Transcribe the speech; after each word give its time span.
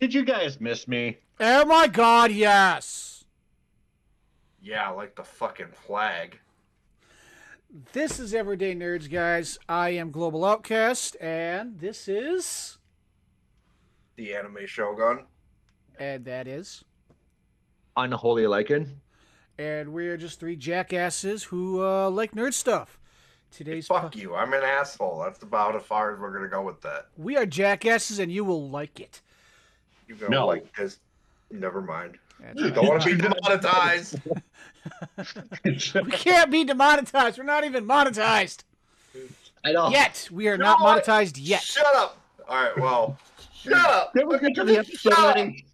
Did 0.00 0.14
you 0.14 0.24
guys 0.24 0.58
miss 0.62 0.88
me? 0.88 1.18
Oh 1.40 1.66
my 1.66 1.86
god, 1.86 2.32
yes. 2.32 3.24
Yeah, 4.62 4.88
like 4.88 5.14
the 5.14 5.22
fucking 5.22 5.72
flag. 5.72 6.38
This 7.92 8.18
is 8.18 8.32
Everyday 8.32 8.74
Nerds, 8.74 9.10
guys. 9.10 9.58
I 9.68 9.90
am 9.90 10.10
Global 10.10 10.42
Outcast, 10.44 11.18
and 11.20 11.78
this 11.78 12.08
is. 12.08 12.78
The 14.16 14.34
anime 14.34 14.66
Shogun. 14.66 15.26
And 15.98 16.24
that 16.24 16.48
is. 16.48 16.82
Unholy 17.94 18.44
Lycan. 18.44 18.88
And 19.58 19.92
we 19.92 20.08
are 20.08 20.16
just 20.16 20.40
three 20.40 20.56
jackasses 20.56 21.44
who 21.44 21.84
uh, 21.84 22.08
like 22.08 22.32
nerd 22.32 22.54
stuff. 22.54 22.98
Today's 23.50 23.86
Fuck 23.86 24.14
po- 24.14 24.18
you. 24.18 24.34
I'm 24.34 24.54
an 24.54 24.62
asshole. 24.62 25.20
That's 25.22 25.42
about 25.42 25.76
as 25.76 25.82
far 25.82 26.14
as 26.14 26.18
we're 26.18 26.32
gonna 26.32 26.48
go 26.48 26.62
with 26.62 26.80
that. 26.80 27.08
We 27.18 27.36
are 27.36 27.44
jackasses, 27.44 28.18
and 28.18 28.32
you 28.32 28.44
will 28.44 28.70
like 28.70 28.98
it. 28.98 29.20
You 30.10 30.16
go 30.16 30.26
No. 30.26 30.46
like 30.48 30.74
this. 30.76 30.98
Never 31.52 31.80
mind. 31.80 32.18
That's 32.40 32.60
Don't 32.72 32.88
want 32.88 33.02
to 33.02 33.14
be 33.14 33.22
demonetized. 33.22 34.18
we 35.64 36.10
can't 36.10 36.50
be 36.50 36.64
demonetized. 36.64 37.38
We're 37.38 37.44
not 37.44 37.62
even 37.64 37.86
monetized 37.86 38.64
I 39.64 39.70
know. 39.72 39.88
yet. 39.88 40.28
We 40.32 40.48
are 40.48 40.52
You 40.52 40.58
not 40.58 40.80
know 40.80 40.84
what? 40.86 41.04
monetized 41.04 41.36
yet. 41.38 41.60
Shut 41.62 41.94
up. 41.94 42.18
All 42.48 42.60
right. 42.64 42.76
Well, 42.76 43.18
shut 43.54 43.74
up. 43.74 44.12
Then 44.14 44.26
we'll 44.26 44.40
get 44.40 44.54
to 44.56 44.64
the 44.64 44.78
episode 44.78 44.98
Shut 44.98 45.12
up. 45.12 45.36
already. 45.36 45.64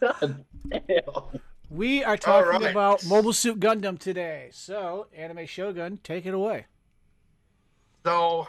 God 0.00 0.44
damn. 0.68 1.40
We 1.70 2.04
are 2.04 2.18
talking 2.18 2.60
right. 2.60 2.70
about 2.70 3.06
Mobile 3.06 3.32
Suit 3.32 3.58
Gundam 3.58 3.98
today. 3.98 4.48
So, 4.52 5.06
Anime 5.16 5.46
Shogun, 5.46 5.98
take 6.04 6.26
it 6.26 6.34
away. 6.34 6.66
So, 8.04 8.48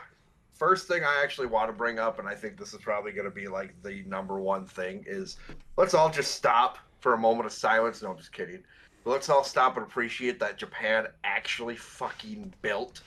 first 0.56 0.88
thing 0.88 1.04
I 1.04 1.22
actually 1.22 1.48
want 1.48 1.70
to 1.70 1.74
bring 1.74 2.00
up, 2.00 2.20
and 2.20 2.28
I 2.28 2.36
think 2.36 2.58
this 2.58 2.74
is 2.74 2.80
probably 2.82 3.12
going 3.12 3.26
to 3.26 3.36
be 3.36 3.48
like 3.48 3.74
the 3.84 4.04
number 4.08 4.40
one 4.40 4.66
thing, 4.66 5.04
is 5.08 5.38
let's 5.78 5.94
all 5.94 6.10
just 6.10 6.36
stop 6.36 6.78
for 7.00 7.14
a 7.14 7.18
moment 7.18 7.46
of 7.46 7.54
silence. 7.54 8.02
No, 8.02 8.12
I'm 8.12 8.18
just 8.18 8.32
kidding. 8.32 8.64
But 9.04 9.12
let's 9.12 9.30
all 9.30 9.44
stop 9.44 9.78
and 9.78 9.86
appreciate 9.86 10.40
that 10.40 10.58
Japan 10.58 11.08
actually 11.24 11.76
fucking 11.76 12.54
built 12.62 13.02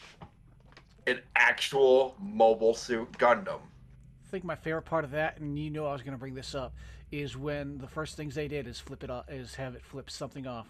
an 1.07 1.21
actual 1.37 2.15
mobile 2.21 2.75
suit 2.75 3.11
Gundam. 3.13 3.59
I 3.59 4.31
think 4.31 4.45
my 4.45 4.55
favorite 4.55 4.83
part 4.83 5.05
of 5.05 5.11
that, 5.13 5.39
and 5.39 5.59
you 5.59 5.71
know 5.71 5.87
I 5.87 5.93
was 5.93 6.03
going 6.03 6.13
to 6.13 6.19
bring 6.19 6.35
this 6.35 6.55
up, 6.55 6.75
is 7.11 7.37
when 7.37 7.79
the 7.79 7.89
first 7.89 8.17
things 8.17 8.35
they 8.35 8.47
did 8.47 8.67
is 8.67 8.79
flip 8.79 9.03
it 9.03 9.11
off, 9.11 9.25
is 9.31 9.55
have 9.55 9.75
it 9.75 9.83
flip 9.83 10.11
something 10.11 10.47
off. 10.47 10.69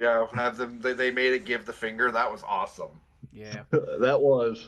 Yeah, 0.00 0.26
have 0.34 0.56
them. 0.56 0.80
They, 0.80 0.92
they 0.92 1.10
made 1.12 1.32
it 1.32 1.44
give 1.44 1.64
the 1.64 1.72
finger. 1.72 2.10
That 2.10 2.30
was 2.30 2.42
awesome. 2.46 3.00
Yeah. 3.32 3.62
That 4.00 4.20
was. 4.20 4.66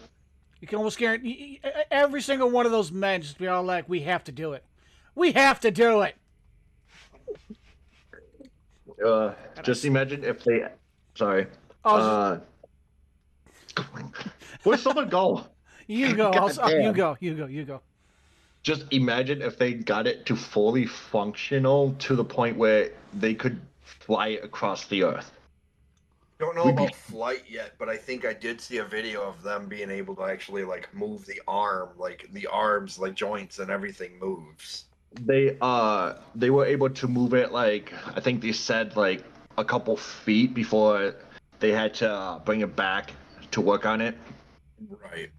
You 0.66 0.70
can 0.70 0.78
almost 0.78 0.98
guarantee 0.98 1.60
every 1.92 2.20
single 2.20 2.50
one 2.50 2.66
of 2.66 2.72
those 2.72 2.90
men 2.90 3.22
just 3.22 3.38
be 3.38 3.46
all 3.46 3.62
like, 3.62 3.88
"We 3.88 4.00
have 4.00 4.24
to 4.24 4.32
do 4.32 4.52
it. 4.52 4.64
We 5.14 5.30
have 5.30 5.60
to 5.60 5.70
do 5.70 6.00
it." 6.02 6.16
Uh, 9.00 9.34
just 9.62 9.84
imagine 9.84 10.24
if 10.24 10.42
they. 10.42 10.66
Sorry. 11.14 11.46
Oh, 11.84 11.96
Uh, 11.96 12.40
where'd 14.64 14.80
someone 14.80 15.08
go? 15.08 15.46
you 15.86 16.16
go. 16.16 16.30
I'll, 16.30 16.52
God 16.52 16.72
you 16.72 16.92
go. 16.92 17.16
You 17.20 17.34
go. 17.34 17.46
You 17.46 17.64
go. 17.64 17.80
Just 18.64 18.86
imagine 18.90 19.42
if 19.42 19.56
they 19.58 19.72
got 19.72 20.08
it 20.08 20.26
to 20.26 20.34
fully 20.34 20.84
functional 20.84 21.94
to 22.00 22.16
the 22.16 22.24
point 22.24 22.56
where 22.56 22.90
they 23.14 23.34
could 23.34 23.60
fly 23.84 24.40
across 24.42 24.86
the 24.88 25.04
earth. 25.04 25.30
Don't 26.38 26.54
know 26.54 26.66
We'd 26.66 26.76
be- 26.76 26.82
about 26.82 26.94
flight 26.94 27.44
yet, 27.48 27.74
but 27.78 27.88
I 27.88 27.96
think 27.96 28.26
I 28.26 28.34
did 28.34 28.60
see 28.60 28.78
a 28.78 28.84
video 28.84 29.22
of 29.22 29.42
them 29.42 29.66
being 29.66 29.90
able 29.90 30.14
to 30.16 30.24
actually 30.24 30.64
like 30.64 30.92
move 30.94 31.24
the 31.24 31.40
arm, 31.48 31.90
like 31.96 32.28
the 32.32 32.46
arms, 32.46 32.98
like 32.98 33.14
joints 33.14 33.58
and 33.58 33.70
everything 33.70 34.18
moves. 34.18 34.84
They 35.22 35.56
uh 35.62 36.14
they 36.34 36.50
were 36.50 36.66
able 36.66 36.90
to 36.90 37.08
move 37.08 37.32
it 37.32 37.52
like 37.52 37.92
I 38.14 38.20
think 38.20 38.42
they 38.42 38.52
said 38.52 38.96
like 38.96 39.24
a 39.56 39.64
couple 39.64 39.96
feet 39.96 40.52
before 40.52 41.14
they 41.58 41.72
had 41.72 41.94
to 41.94 42.10
uh, 42.10 42.38
bring 42.40 42.60
it 42.60 42.76
back 42.76 43.12
to 43.52 43.62
work 43.62 43.86
on 43.86 44.02
it. 44.02 44.14
Right. 45.02 45.30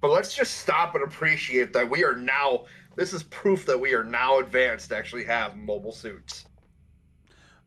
But 0.00 0.10
let's 0.10 0.34
just 0.34 0.58
stop 0.60 0.94
and 0.94 1.04
appreciate 1.04 1.74
that 1.74 1.88
we 1.88 2.02
are 2.02 2.16
now. 2.16 2.64
This 2.96 3.12
is 3.12 3.22
proof 3.24 3.66
that 3.66 3.78
we 3.78 3.94
are 3.94 4.04
now 4.04 4.38
advanced 4.38 4.88
to 4.88 4.96
actually 4.96 5.24
have 5.24 5.56
mobile 5.56 5.92
suits. 5.92 6.46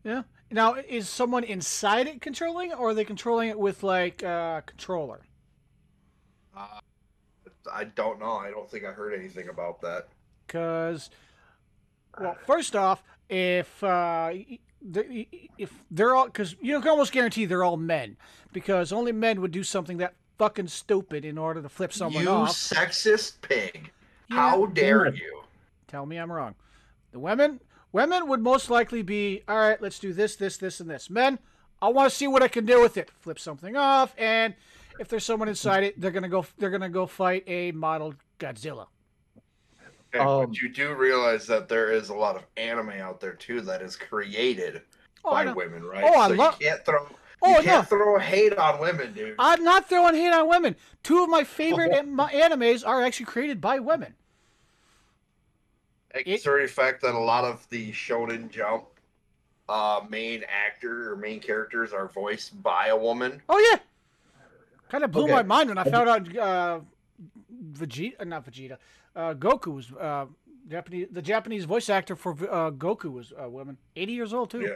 Yeah. 0.03 0.23
Now, 0.51 0.75
is 0.75 1.09
someone 1.09 1.43
inside 1.43 2.07
it 2.07 2.21
controlling, 2.21 2.73
or 2.73 2.89
are 2.89 2.93
they 2.93 3.05
controlling 3.05 3.49
it 3.49 3.57
with 3.57 3.83
like 3.83 4.21
a 4.23 4.29
uh, 4.29 4.61
controller? 4.61 5.21
Uh, 6.55 6.79
I 7.71 7.85
don't 7.85 8.19
know. 8.19 8.33
I 8.33 8.51
don't 8.51 8.69
think 8.69 8.85
I 8.85 8.91
heard 8.91 9.13
anything 9.13 9.49
about 9.49 9.81
that. 9.81 10.07
Because, 10.45 11.09
well, 12.19 12.37
first 12.45 12.75
off, 12.75 13.03
if 13.27 13.83
uh, 13.83 14.31
if 15.57 15.71
they're 15.89 16.15
all, 16.15 16.25
because 16.25 16.55
you 16.61 16.79
can 16.79 16.89
almost 16.89 17.11
guarantee 17.11 17.45
they're 17.45 17.63
all 17.63 17.77
men, 17.77 18.17
because 18.53 18.93
only 18.93 19.11
men 19.11 19.41
would 19.41 19.51
do 19.51 19.63
something 19.63 19.97
that 19.97 20.13
fucking 20.37 20.67
stupid 20.67 21.25
in 21.25 21.37
order 21.37 21.61
to 21.61 21.69
flip 21.69 21.91
someone 21.91 22.23
you 22.23 22.29
off. 22.29 22.51
sexist 22.51 23.41
pig! 23.41 23.91
Yeah. 24.29 24.35
How 24.35 24.65
dare 24.67 25.13
you? 25.13 25.41
Tell 25.87 26.05
me 26.05 26.17
I'm 26.17 26.31
wrong. 26.31 26.55
The 27.11 27.19
women, 27.19 27.59
women 27.95 28.27
would 28.27 28.41
most 28.41 28.69
likely 28.69 29.01
be, 29.01 29.41
all 29.47 29.55
right, 29.57 29.81
let's 29.81 29.99
do 29.99 30.11
this, 30.11 30.35
this, 30.35 30.57
this, 30.57 30.81
and 30.81 30.89
this. 30.89 31.09
Men, 31.09 31.39
I 31.81 31.87
want 31.87 32.09
to 32.09 32.15
see 32.15 32.27
what 32.27 32.43
I 32.43 32.49
can 32.49 32.65
do 32.65 32.81
with 32.81 32.97
it. 32.97 33.09
Flip 33.21 33.39
something 33.39 33.77
off, 33.77 34.13
and 34.17 34.53
if 34.99 35.07
there's 35.07 35.23
someone 35.23 35.47
inside 35.47 35.83
it, 35.85 35.99
they're 35.99 36.11
gonna 36.11 36.27
go, 36.29 36.45
they're 36.57 36.69
gonna 36.69 36.89
go 36.89 37.05
fight 37.05 37.43
a 37.47 37.71
model 37.71 38.13
Godzilla. 38.37 38.87
Okay, 40.13 40.19
Um, 40.23 40.47
but 40.47 40.61
you 40.61 40.67
do 40.73 40.93
realize 40.93 41.47
that 41.47 41.69
there 41.69 41.89
is 41.91 42.09
a 42.09 42.13
lot 42.13 42.35
of 42.35 42.43
anime 42.57 42.89
out 43.01 43.21
there 43.21 43.33
too 43.33 43.61
that 43.61 43.81
is 43.81 43.95
created 43.95 44.81
Oh, 45.23 45.31
by 45.31 45.51
women, 45.53 45.83
right? 45.83 46.03
Oh, 46.05 46.19
I 46.19 46.27
so 46.27 46.33
love- 46.35 46.57
you 46.59 46.67
can't 46.67 46.85
throw 46.85 47.07
Oh, 47.41 47.49
you 47.49 47.55
no. 47.57 47.61
can't 47.63 47.87
throw 47.87 48.17
hate 48.19 48.57
on 48.57 48.79
women, 48.81 49.13
dude. 49.13 49.35
I'm 49.39 49.63
not 49.63 49.87
throwing 49.87 50.15
hate 50.15 50.33
on 50.33 50.47
women. 50.49 50.75
Two 51.03 51.23
of 51.23 51.29
my 51.29 51.43
favorite 51.59 51.91
an- 51.93 52.13
my 52.13 52.29
animes 52.31 52.85
are 52.85 53.01
actually 53.03 53.25
created 53.27 53.61
by 53.61 53.79
women. 53.79 54.15
Considering 56.23 56.65
the 56.67 56.71
fact 56.71 57.01
that 57.01 57.13
a 57.15 57.19
lot 57.19 57.43
of 57.43 57.67
the 57.69 57.91
Shonen 57.91 58.49
Jump 58.49 58.85
uh, 59.67 60.01
main 60.09 60.43
actor 60.47 61.11
or 61.11 61.15
main 61.15 61.39
characters 61.39 61.91
are 61.93 62.07
voiced 62.07 62.61
by 62.61 62.87
a 62.87 62.97
woman. 62.97 63.41
Oh 63.49 63.57
yeah, 63.57 63.79
kind 64.89 65.03
of 65.03 65.11
blew 65.11 65.23
Okay. 65.23 65.33
my 65.33 65.43
mind 65.43 65.69
when 65.69 65.77
I 65.77 65.83
found 65.83 66.09
out 66.09 66.37
uh, 66.37 66.79
Vegeta, 67.73 68.13
uh, 68.19 68.23
not 68.25 68.45
Vegeta, 68.45 68.77
uh, 69.15 69.33
Goku 69.33 69.73
was 69.75 69.91
uh, 69.93 70.25
Japanese. 70.69 71.07
The 71.11 71.21
Japanese 71.21 71.65
voice 71.65 71.89
actor 71.89 72.15
for 72.15 72.31
uh, 72.31 72.71
Goku 72.71 73.11
was 73.11 73.33
a 73.37 73.49
woman, 73.49 73.77
80 73.95 74.11
years 74.13 74.33
old 74.33 74.49
too. 74.51 74.61
Yeah. 74.61 74.75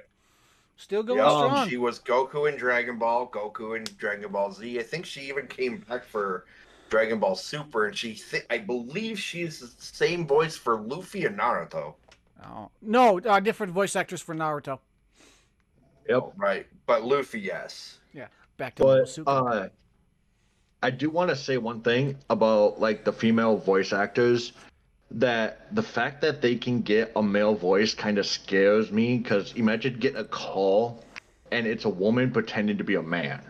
Still 0.78 1.04
going 1.04 1.20
Yeah, 1.20 1.28
strong. 1.30 1.68
she 1.68 1.76
was 1.78 2.00
Goku 2.00 2.50
in 2.52 2.58
Dragon 2.58 2.98
Ball, 2.98 3.28
Goku 3.28 3.76
in 3.76 3.84
Dragon 3.98 4.32
Ball 4.32 4.50
Z. 4.52 4.80
I 4.80 4.84
think 4.84 5.06
she 5.06 5.22
even 5.28 5.46
came 5.46 5.80
back 5.90 6.06
for 6.06 6.46
Dragon 6.90 7.20
Ball 7.20 7.36
Super, 7.36 7.88
and 7.88 7.96
she, 7.96 8.16
th- 8.16 8.46
I 8.50 8.58
believe 8.58 9.20
she's 9.20 9.60
the 9.60 9.68
same 9.78 10.26
voice 10.28 10.56
for 10.58 10.80
Luffy 10.82 11.26
and 11.26 11.38
Naruto. 11.38 11.94
Oh. 12.46 12.70
No, 12.82 13.20
uh, 13.20 13.40
different 13.40 13.74
voice 13.74 13.96
actors 13.96 14.22
for 14.22 14.34
Naruto. 14.36 14.80
Yep. 16.08 16.34
Right, 16.38 16.66
but 16.88 17.04
Luffy, 17.04 17.40
yes. 17.40 18.00
Yeah. 18.14 18.28
Back 18.58 18.76
to 18.76 18.84
But 18.84 19.10
Suit. 19.10 19.28
uh, 19.28 19.68
I 20.82 20.90
do 20.90 21.10
want 21.10 21.30
to 21.30 21.36
say 21.36 21.58
one 21.58 21.82
thing 21.82 22.18
about 22.30 22.80
like 22.80 23.04
the 23.06 23.14
female 23.14 23.58
voice 23.58 23.94
actors. 23.94 24.54
That 25.12 25.74
the 25.76 25.82
fact 25.82 26.22
that 26.22 26.42
they 26.42 26.56
can 26.56 26.82
get 26.82 27.12
a 27.16 27.24
male 27.24 27.56
voice 27.56 27.96
kind 27.96 28.20
of 28.20 28.28
scares 28.28 28.92
me 28.92 29.18
because 29.18 29.54
imagine 29.54 29.98
getting 30.00 30.20
a 30.20 30.24
call 30.24 31.04
and 31.52 31.66
it's 31.66 31.86
a 31.86 31.90
woman 31.90 32.30
pretending 32.32 32.78
to 32.78 32.84
be 32.84 32.94
a 32.94 33.02
man. 33.02 33.42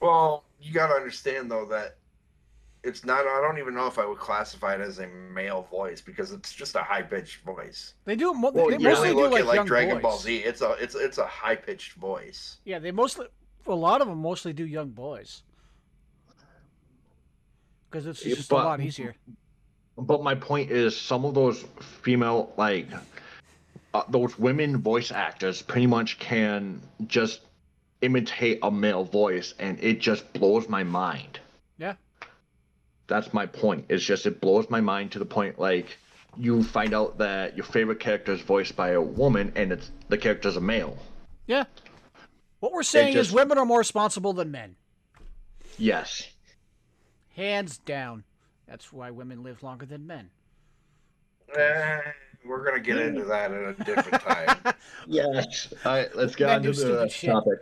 Well, 0.00 0.44
you 0.60 0.74
got 0.74 0.88
to 0.88 0.94
understand 0.94 1.50
though 1.50 1.64
that 1.66 1.96
it's 2.82 3.04
not. 3.04 3.26
I 3.26 3.40
don't 3.40 3.58
even 3.58 3.74
know 3.74 3.86
if 3.86 3.98
I 3.98 4.06
would 4.06 4.18
classify 4.18 4.74
it 4.74 4.80
as 4.80 4.98
a 4.98 5.06
male 5.06 5.66
voice 5.70 6.00
because 6.00 6.32
it's 6.32 6.52
just 6.52 6.74
a 6.76 6.82
high 6.82 7.02
pitched 7.02 7.42
voice. 7.44 7.94
they 8.04 8.16
do. 8.16 8.32
Mo- 8.32 8.50
well, 8.52 8.68
they 8.68 8.78
yeah. 8.78 8.90
mostly 8.90 9.10
Really 9.10 9.28
do 9.28 9.30
like, 9.30 9.40
at 9.40 9.46
like 9.46 9.66
Dragon 9.66 9.96
boys. 9.96 10.02
Ball 10.02 10.18
Z. 10.18 10.36
It's 10.38 10.62
a 10.62 10.72
it's 10.80 10.94
it's 10.94 11.18
a 11.18 11.26
high 11.26 11.56
pitched 11.56 11.94
voice. 11.94 12.58
Yeah, 12.64 12.78
they 12.78 12.90
mostly. 12.90 13.26
A 13.66 13.74
lot 13.74 14.00
of 14.00 14.08
them 14.08 14.18
mostly 14.18 14.52
do 14.52 14.66
young 14.66 14.88
boys. 14.88 15.42
Because 17.90 18.06
it's 18.06 18.24
Yeah, 18.24 18.36
just 18.36 18.50
a 18.52 18.54
lot 18.54 18.80
easier. 18.80 19.14
But 19.98 20.22
my 20.22 20.34
point 20.34 20.70
is, 20.70 20.98
some 20.98 21.24
of 21.26 21.34
those 21.34 21.64
female, 21.80 22.52
like 22.56 22.86
uh, 23.92 24.02
those 24.08 24.38
women 24.38 24.78
voice 24.78 25.10
actors, 25.12 25.60
pretty 25.60 25.86
much 25.86 26.18
can 26.18 26.80
just 27.06 27.40
imitate 28.00 28.60
a 28.62 28.70
male 28.70 29.04
voice, 29.04 29.54
and 29.58 29.78
it 29.82 30.00
just 30.00 30.32
blows 30.32 30.68
my 30.68 30.82
mind. 30.82 31.40
Yeah. 31.76 31.94
That's 33.10 33.34
my 33.34 33.44
point. 33.44 33.86
It's 33.88 34.04
just 34.04 34.24
it 34.24 34.40
blows 34.40 34.70
my 34.70 34.80
mind 34.80 35.10
to 35.12 35.18
the 35.18 35.24
point 35.26 35.58
like 35.58 35.98
you 36.38 36.62
find 36.62 36.94
out 36.94 37.18
that 37.18 37.56
your 37.56 37.66
favorite 37.66 37.98
character 37.98 38.30
is 38.32 38.40
voiced 38.40 38.76
by 38.76 38.90
a 38.90 39.00
woman, 39.02 39.52
and 39.56 39.72
it's 39.72 39.90
the 40.08 40.16
character's 40.16 40.56
a 40.56 40.60
male. 40.60 40.96
Yeah. 41.48 41.64
What 42.60 42.72
we're 42.72 42.84
saying 42.84 43.16
is 43.16 43.32
women 43.32 43.58
are 43.58 43.64
more 43.66 43.78
responsible 43.78 44.32
than 44.32 44.52
men. 44.52 44.76
Yes. 45.76 46.30
Hands 47.34 47.76
down. 47.78 48.22
That's 48.68 48.92
why 48.92 49.10
women 49.10 49.42
live 49.42 49.62
longer 49.64 49.86
than 49.86 50.06
men. 50.06 50.30
Eh, 51.56 52.00
We're 52.46 52.64
gonna 52.64 52.78
get 52.80 52.98
into 52.98 53.24
that 53.24 53.50
at 53.50 53.80
a 53.80 53.84
different 53.84 54.22
time. 54.22 54.56
Yes. 55.06 55.72
All 55.84 55.92
right, 55.92 56.14
let's 56.14 56.36
get 56.36 56.46
Men 56.46 56.56
on 56.56 56.62
to 56.62 56.68
the 56.68 56.74
stupid 56.74 57.10
shit. 57.12 57.30
topic. 57.30 57.58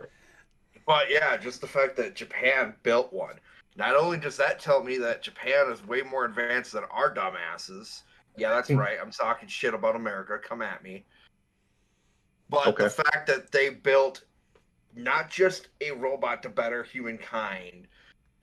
But 0.85 1.09
yeah, 1.09 1.37
just 1.37 1.61
the 1.61 1.67
fact 1.67 1.95
that 1.97 2.13
Japan 2.15 2.75
built 2.83 3.11
one. 3.13 3.35
Not 3.79 3.95
only 3.95 4.17
does 4.17 4.35
that 4.35 4.59
tell 4.59 4.83
me 4.83 4.97
that 4.97 5.23
Japan 5.23 5.71
is 5.71 5.87
way 5.87 6.01
more 6.01 6.25
advanced 6.25 6.73
than 6.73 6.83
our 6.91 7.15
dumbasses. 7.15 8.01
Yeah, 8.35 8.49
that's 8.49 8.67
Hmm. 8.67 8.77
right. 8.77 8.99
I'm 9.01 9.09
talking 9.09 9.47
shit 9.47 9.73
about 9.73 9.95
America. 9.95 10.37
Come 10.37 10.61
at 10.61 10.83
me. 10.83 11.05
But 12.49 12.67
Okay. 12.67 12.83
the 12.83 12.89
fact 12.89 13.25
that 13.27 13.53
they 13.53 13.69
built 13.69 14.25
not 14.93 15.29
just 15.29 15.69
a 15.79 15.91
robot 15.91 16.43
to 16.43 16.49
better 16.49 16.83
humankind, 16.83 17.87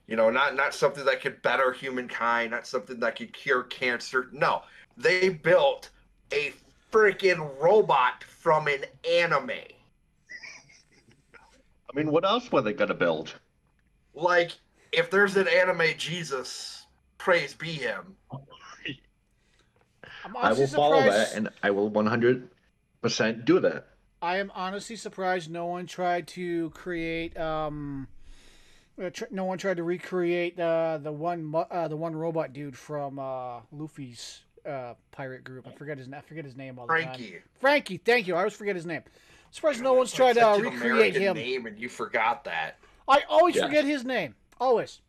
you 0.07 0.15
know, 0.15 0.31
not 0.31 0.55
not 0.55 0.73
something 0.73 1.05
that 1.05 1.21
could 1.21 1.39
better 1.43 1.71
humankind, 1.71 2.49
not 2.49 2.65
something 2.65 2.99
that 3.01 3.15
could 3.15 3.31
cure 3.31 3.61
cancer. 3.63 4.29
No, 4.31 4.63
they 4.95 5.29
built 5.29 5.91
a 6.33 6.51
freaking 6.91 7.61
robot 7.61 8.23
from 8.23 8.67
an 8.67 8.85
anime. 9.07 9.51
I 9.51 9.67
mean, 11.93 12.11
what 12.11 12.25
else 12.25 12.51
were 12.51 12.61
they 12.61 12.73
gonna 12.73 12.95
build? 12.95 13.39
like 14.13 14.57
if 14.91 15.09
there's 15.11 15.35
an 15.35 15.47
anime 15.47 15.87
Jesus, 15.97 16.85
praise 17.17 17.53
be 17.53 17.71
him. 17.73 18.15
I'm 20.25 20.35
I 20.35 20.41
honestly 20.47 20.63
will 20.65 20.67
follow 20.71 21.01
that, 21.03 21.33
and 21.35 21.49
I 21.63 21.71
will 21.71 21.89
100% 21.91 23.45
do 23.45 23.59
that. 23.61 23.87
I 24.21 24.37
am 24.37 24.51
honestly 24.55 24.95
surprised 24.95 25.49
no 25.49 25.67
one 25.67 25.85
tried 25.85 26.27
to 26.29 26.69
create. 26.71 27.37
Um, 27.37 28.07
uh, 29.01 29.09
tr- 29.11 29.25
no 29.29 29.45
one 29.45 29.57
tried 29.59 29.77
to 29.77 29.83
recreate 29.83 30.59
uh, 30.59 30.97
the 30.97 31.11
one 31.11 31.45
mu- 31.45 31.59
uh, 31.59 31.87
the 31.87 31.95
one 31.95 32.15
robot 32.15 32.51
dude 32.51 32.75
from 32.75 33.19
uh, 33.19 33.59
Luffy's 33.71 34.41
uh, 34.67 34.95
pirate 35.11 35.43
group. 35.43 35.67
I 35.67 35.71
forget 35.71 35.99
his 35.99 36.11
I 36.11 36.21
forget 36.21 36.45
his 36.45 36.55
name 36.57 36.79
all 36.79 36.87
the 36.87 36.93
time. 36.93 37.03
Franky. 37.03 37.35
Franky, 37.59 37.97
thank 37.97 38.27
you. 38.27 38.35
I 38.35 38.39
always 38.39 38.53
forget 38.53 38.75
his 38.75 38.87
name. 38.87 39.03
I'm 39.05 39.53
Surprised 39.53 39.81
no 39.83 39.93
one's 39.93 40.11
tried 40.11 40.33
to 40.33 40.47
uh, 40.47 40.57
recreate 40.57 41.15
American 41.15 41.21
him. 41.21 41.35
Name 41.37 41.65
and 41.67 41.79
you 41.79 41.87
forgot 41.87 42.43
that. 42.45 42.79
I 43.07 43.21
always 43.29 43.55
Yeah. 43.55 43.67
forget 43.67 43.85
his 43.85 44.03
name. 44.03 44.33
Always. 44.59 45.01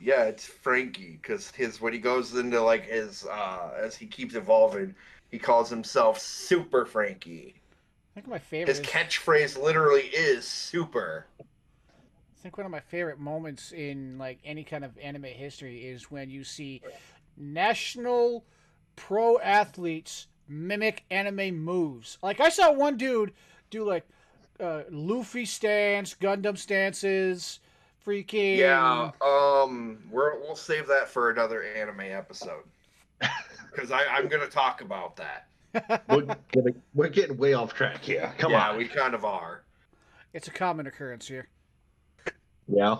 Yeah, 0.00 0.24
it's 0.24 0.44
Franky 0.44 1.18
because 1.22 1.50
his 1.50 1.80
when 1.80 1.92
he 1.92 1.98
goes 1.98 2.34
into 2.34 2.60
like 2.60 2.86
his 2.86 3.26
uh 3.26 3.70
as 3.78 3.96
he 3.96 4.06
keeps 4.06 4.34
evolving, 4.34 4.94
he 5.30 5.38
calls 5.38 5.70
himself 5.70 6.18
Super 6.18 6.84
Franky. 6.84 7.54
I 8.12 8.14
think 8.14 8.28
my 8.28 8.38
favorite. 8.38 8.68
His 8.68 8.80
Is, 8.80 8.86
catchphrase 8.86 9.60
literally 9.60 10.02
is 10.02 10.44
super. 10.46 11.26
I 11.40 12.42
think 12.42 12.58
one 12.58 12.66
of 12.66 12.72
my 12.72 12.80
favorite 12.80 13.18
moments 13.18 13.72
in 13.72 14.18
like 14.18 14.38
any 14.44 14.64
kind 14.64 14.84
of 14.84 14.96
anime 14.98 15.24
history 15.24 15.86
is 15.86 16.10
when 16.10 16.28
you 16.28 16.44
see 16.44 16.82
national 17.36 18.44
pro 18.96 19.38
athletes 19.40 20.26
mimic 20.46 21.04
anime 21.10 21.56
moves. 21.56 22.18
Like 22.22 22.40
I 22.40 22.50
saw 22.50 22.70
one 22.72 22.96
dude 22.96 23.32
do 23.70 23.84
like 23.84 24.06
uh, 24.60 24.82
Luffy 24.90 25.46
stance, 25.46 26.14
Gundam 26.14 26.58
stances, 26.58 27.60
freaking 28.06 28.56
Yeah, 28.56 29.10
um, 29.20 29.98
we're, 30.10 30.38
we'll 30.40 30.56
save 30.56 30.86
that 30.88 31.08
for 31.08 31.30
another 31.30 31.62
anime 31.62 32.00
episode 32.00 32.64
because 33.70 33.90
I'm 33.90 34.28
gonna 34.28 34.46
talk 34.46 34.80
about 34.80 35.16
that. 35.16 35.48
We're 36.08 36.36
getting, 36.52 36.82
we're 36.94 37.08
getting 37.08 37.36
way 37.36 37.54
off 37.54 37.74
track 37.74 38.02
here. 38.02 38.32
Come 38.38 38.52
yeah, 38.52 38.70
on. 38.70 38.76
we 38.76 38.86
kind 38.86 39.14
of 39.14 39.24
are. 39.24 39.62
It's 40.32 40.48
a 40.48 40.52
common 40.52 40.86
occurrence 40.86 41.26
here. 41.26 41.48
Yeah. 42.68 42.96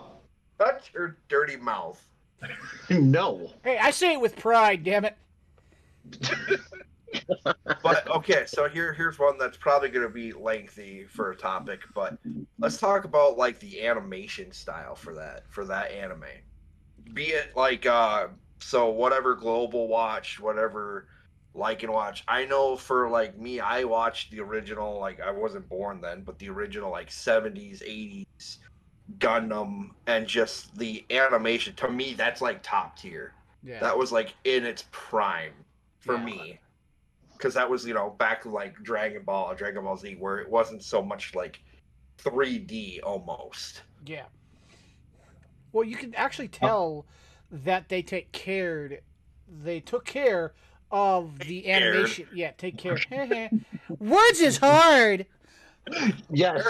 Shut 0.61 0.89
your 0.93 1.17
dirty 1.29 1.57
mouth. 1.57 2.05
no. 2.91 3.51
Hey, 3.63 3.79
I 3.79 3.91
say 3.91 4.15
it 4.15 4.21
with 4.21 4.37
pride, 4.37 4.85
damn 4.85 5.05
it. 5.05 5.17
but 7.83 8.09
okay, 8.11 8.45
so 8.47 8.69
here 8.69 8.93
here's 8.93 9.19
one 9.19 9.39
that's 9.39 9.57
probably 9.59 9.89
going 9.91 10.07
to 10.07 10.13
be 10.13 10.33
lengthy 10.33 11.05
for 11.07 11.31
a 11.31 11.37
topic, 11.37 11.81
but 11.95 12.19
let's 12.61 12.79
talk 12.79 13.05
about 13.05 13.37
like 13.39 13.61
the 13.61 13.87
animation 13.87 14.53
style 14.53 14.95
for 14.95 15.15
that 15.17 15.43
for 15.51 15.65
that 15.67 15.91
anime. 15.93 16.25
Be 17.13 17.25
it 17.29 17.57
like 17.57 17.87
uh 17.87 18.29
so 18.61 18.91
whatever 18.91 19.35
global 19.35 19.89
watch, 19.89 20.41
whatever 20.41 21.09
like 21.55 21.83
and 21.83 21.93
watch. 21.93 22.25
I 22.27 22.45
know 22.47 22.77
for 22.77 23.09
like 23.11 23.37
me, 23.39 23.61
I 23.61 23.85
watched 23.85 24.31
the 24.31 24.41
original 24.41 24.99
like 24.99 25.21
I 25.21 25.31
wasn't 25.31 25.69
born 25.69 26.01
then, 26.01 26.23
but 26.25 26.39
the 26.39 26.49
original 26.51 26.91
like 26.91 27.11
70s, 27.11 27.83
80s 27.83 28.59
Gundam 29.19 29.91
and 30.07 30.27
just 30.27 30.77
the 30.79 31.05
animation 31.11 31.75
to 31.77 31.91
me 31.91 32.15
that's 32.15 32.41
like 32.41 32.63
top 32.63 32.97
tier 32.97 33.35
Yeah. 33.63 33.81
that 33.81 33.99
was 33.99 34.11
like 34.13 34.35
in 34.45 34.65
its 34.65 34.85
prime 34.93 35.67
for 36.01 36.17
Yeah. 36.19 36.25
me 36.25 36.61
because 37.35 37.55
that 37.55 37.69
was 37.69 37.85
you 37.87 37.95
know 37.95 38.11
back 38.19 38.45
like 38.47 38.75
dragon 38.83 39.23
ball 39.23 39.51
or 39.51 39.55
dragon 39.55 39.85
ball 39.85 39.97
z 39.97 40.15
where 40.19 40.39
it 40.39 40.49
wasn't 40.49 40.83
so 40.83 41.03
much 41.03 41.35
like 41.35 41.61
3d 42.23 43.01
almost 43.03 43.83
Yeah. 44.07 44.25
Well, 45.73 45.85
you 45.85 45.97
can 45.97 46.15
actually 46.15 46.49
tell 46.49 47.05
that 47.51 47.89
they 47.89 48.01
take 48.03 48.31
cared. 48.31 49.01
They 49.49 49.81
took 49.81 50.05
care 50.05 50.53
of 50.93 51.41
the 51.41 51.63
Cared. 51.63 51.83
animation. 51.83 52.29
Yeah, 52.33 52.53
take 52.57 52.79
care. 52.79 52.97
Words 53.99 54.41
is 54.41 54.59
hard. 54.59 55.27
Yes. 56.31 56.65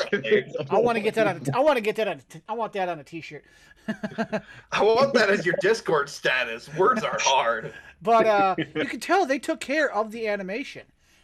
I 0.70 0.78
want 0.78 0.96
to 0.96 1.02
get 1.02 1.14
that 1.16 1.26
on. 1.26 1.42
A, 1.52 1.56
I 1.56 1.60
want 1.60 1.76
to 1.76 1.82
get 1.82 1.96
that 1.96 2.08
on. 2.08 2.16
A 2.16 2.20
t- 2.22 2.40
I 2.48 2.54
want 2.54 2.72
that 2.72 2.88
on 2.88 2.98
a 2.98 3.04
T-shirt. 3.04 3.44
I 3.88 4.82
want 4.82 5.12
that 5.14 5.30
as 5.30 5.44
your 5.44 5.54
discord 5.60 6.08
status. 6.08 6.72
Words 6.74 7.02
are 7.02 7.18
hard. 7.20 7.72
But 8.02 8.26
uh, 8.26 8.56
you 8.58 8.84
can 8.86 9.00
tell 9.00 9.26
they 9.26 9.38
took 9.38 9.60
care 9.60 9.90
of 9.92 10.10
the 10.10 10.28
animation, 10.28 10.82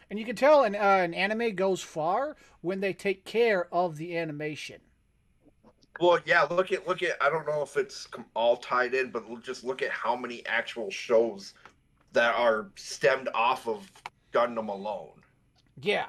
and 0.09 0.17
you 0.19 0.25
can 0.25 0.35
tell 0.35 0.63
an 0.63 0.75
uh, 0.75 0.79
an 0.79 1.13
anime 1.13 1.55
goes 1.55 1.81
far 1.81 2.35
when 2.61 2.79
they 2.79 2.93
take 2.93 3.25
care 3.25 3.67
of 3.73 3.97
the 3.97 4.17
animation. 4.17 4.79
well 5.99 6.19
yeah 6.25 6.43
look 6.43 6.71
at 6.71 6.87
look 6.87 7.03
at 7.03 7.17
i 7.21 7.29
don't 7.29 7.45
know 7.47 7.61
if 7.61 7.75
it's 7.77 8.07
all 8.33 8.57
tied 8.57 8.93
in 8.93 9.11
but 9.11 9.23
just 9.43 9.63
look 9.63 9.81
at 9.81 9.89
how 9.91 10.15
many 10.15 10.43
actual 10.45 10.89
shows 10.89 11.53
that 12.13 12.33
are 12.35 12.69
stemmed 12.75 13.29
off 13.33 13.67
of 13.67 13.89
gundam 14.33 14.67
alone. 14.69 15.11
Yeah. 15.81 16.05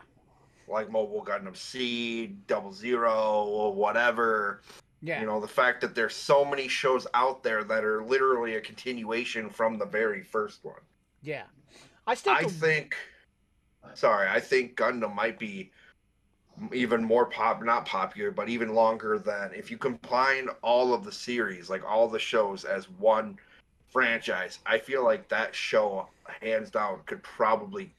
like 0.68 0.90
mobile 0.90 1.24
gundam 1.24 1.56
seed 1.56 2.46
double 2.46 2.72
zero 2.72 3.44
or 3.44 3.72
whatever 3.74 4.62
Yeah. 5.02 5.20
You 5.20 5.26
know, 5.26 5.40
the 5.40 5.48
fact 5.48 5.80
that 5.80 5.94
there's 5.94 6.14
so 6.14 6.44
many 6.44 6.68
shows 6.68 7.06
out 7.12 7.42
there 7.42 7.64
that 7.64 7.84
are 7.84 8.04
literally 8.04 8.54
a 8.54 8.60
continuation 8.60 9.50
from 9.50 9.76
the 9.76 9.86
very 9.86 10.22
first 10.22 10.64
one. 10.64 10.80
yeah. 11.22 11.44
I 12.06 12.14
still. 12.14 12.32
I 12.32 12.44
think, 12.44 12.96
sorry, 13.94 14.28
I 14.28 14.40
think 14.40 14.76
Gundam 14.76 15.14
might 15.14 15.38
be 15.38 15.70
even 16.72 17.04
more 17.04 17.26
pop, 17.26 17.62
not 17.62 17.86
popular, 17.86 18.30
but 18.30 18.48
even 18.48 18.74
longer 18.74 19.18
than 19.18 19.52
if 19.54 19.70
you 19.70 19.78
combine 19.78 20.48
all 20.62 20.92
of 20.94 21.04
the 21.04 21.12
series, 21.12 21.70
like 21.70 21.84
all 21.84 22.08
the 22.08 22.18
shows 22.18 22.64
as 22.64 22.90
one 22.90 23.38
franchise. 23.88 24.58
I 24.66 24.78
feel 24.78 25.04
like 25.04 25.28
that 25.28 25.54
show, 25.54 26.08
hands 26.40 26.70
down, 26.70 27.00
could 27.06 27.22
probably 27.22 27.94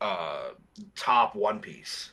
uh 0.00 0.50
top 0.94 1.34
One 1.34 1.60
Piece. 1.60 2.12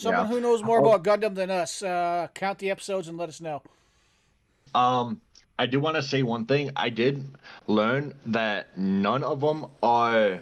Someone 0.00 0.24
Yeah. 0.24 0.32
who 0.34 0.40
knows 0.40 0.62
more 0.62 0.80
Oh. 0.80 0.92
about 0.92 1.04
Gundam 1.04 1.34
than 1.34 1.50
us, 1.50 1.82
uh, 1.82 2.28
count 2.34 2.58
the 2.58 2.70
episodes 2.70 3.06
and 3.06 3.18
let 3.18 3.28
us 3.28 3.38
know. 3.40 3.62
Um, 4.74 5.20
I 5.58 5.66
do 5.66 5.78
want 5.78 5.96
to 5.96 6.02
say 6.02 6.22
one 6.22 6.46
thing. 6.46 6.70
I 6.74 6.88
did 6.88 7.36
learn 7.66 8.14
that 8.26 8.78
none 8.78 9.22
of 9.22 9.40
them 9.42 9.66
are 9.82 10.40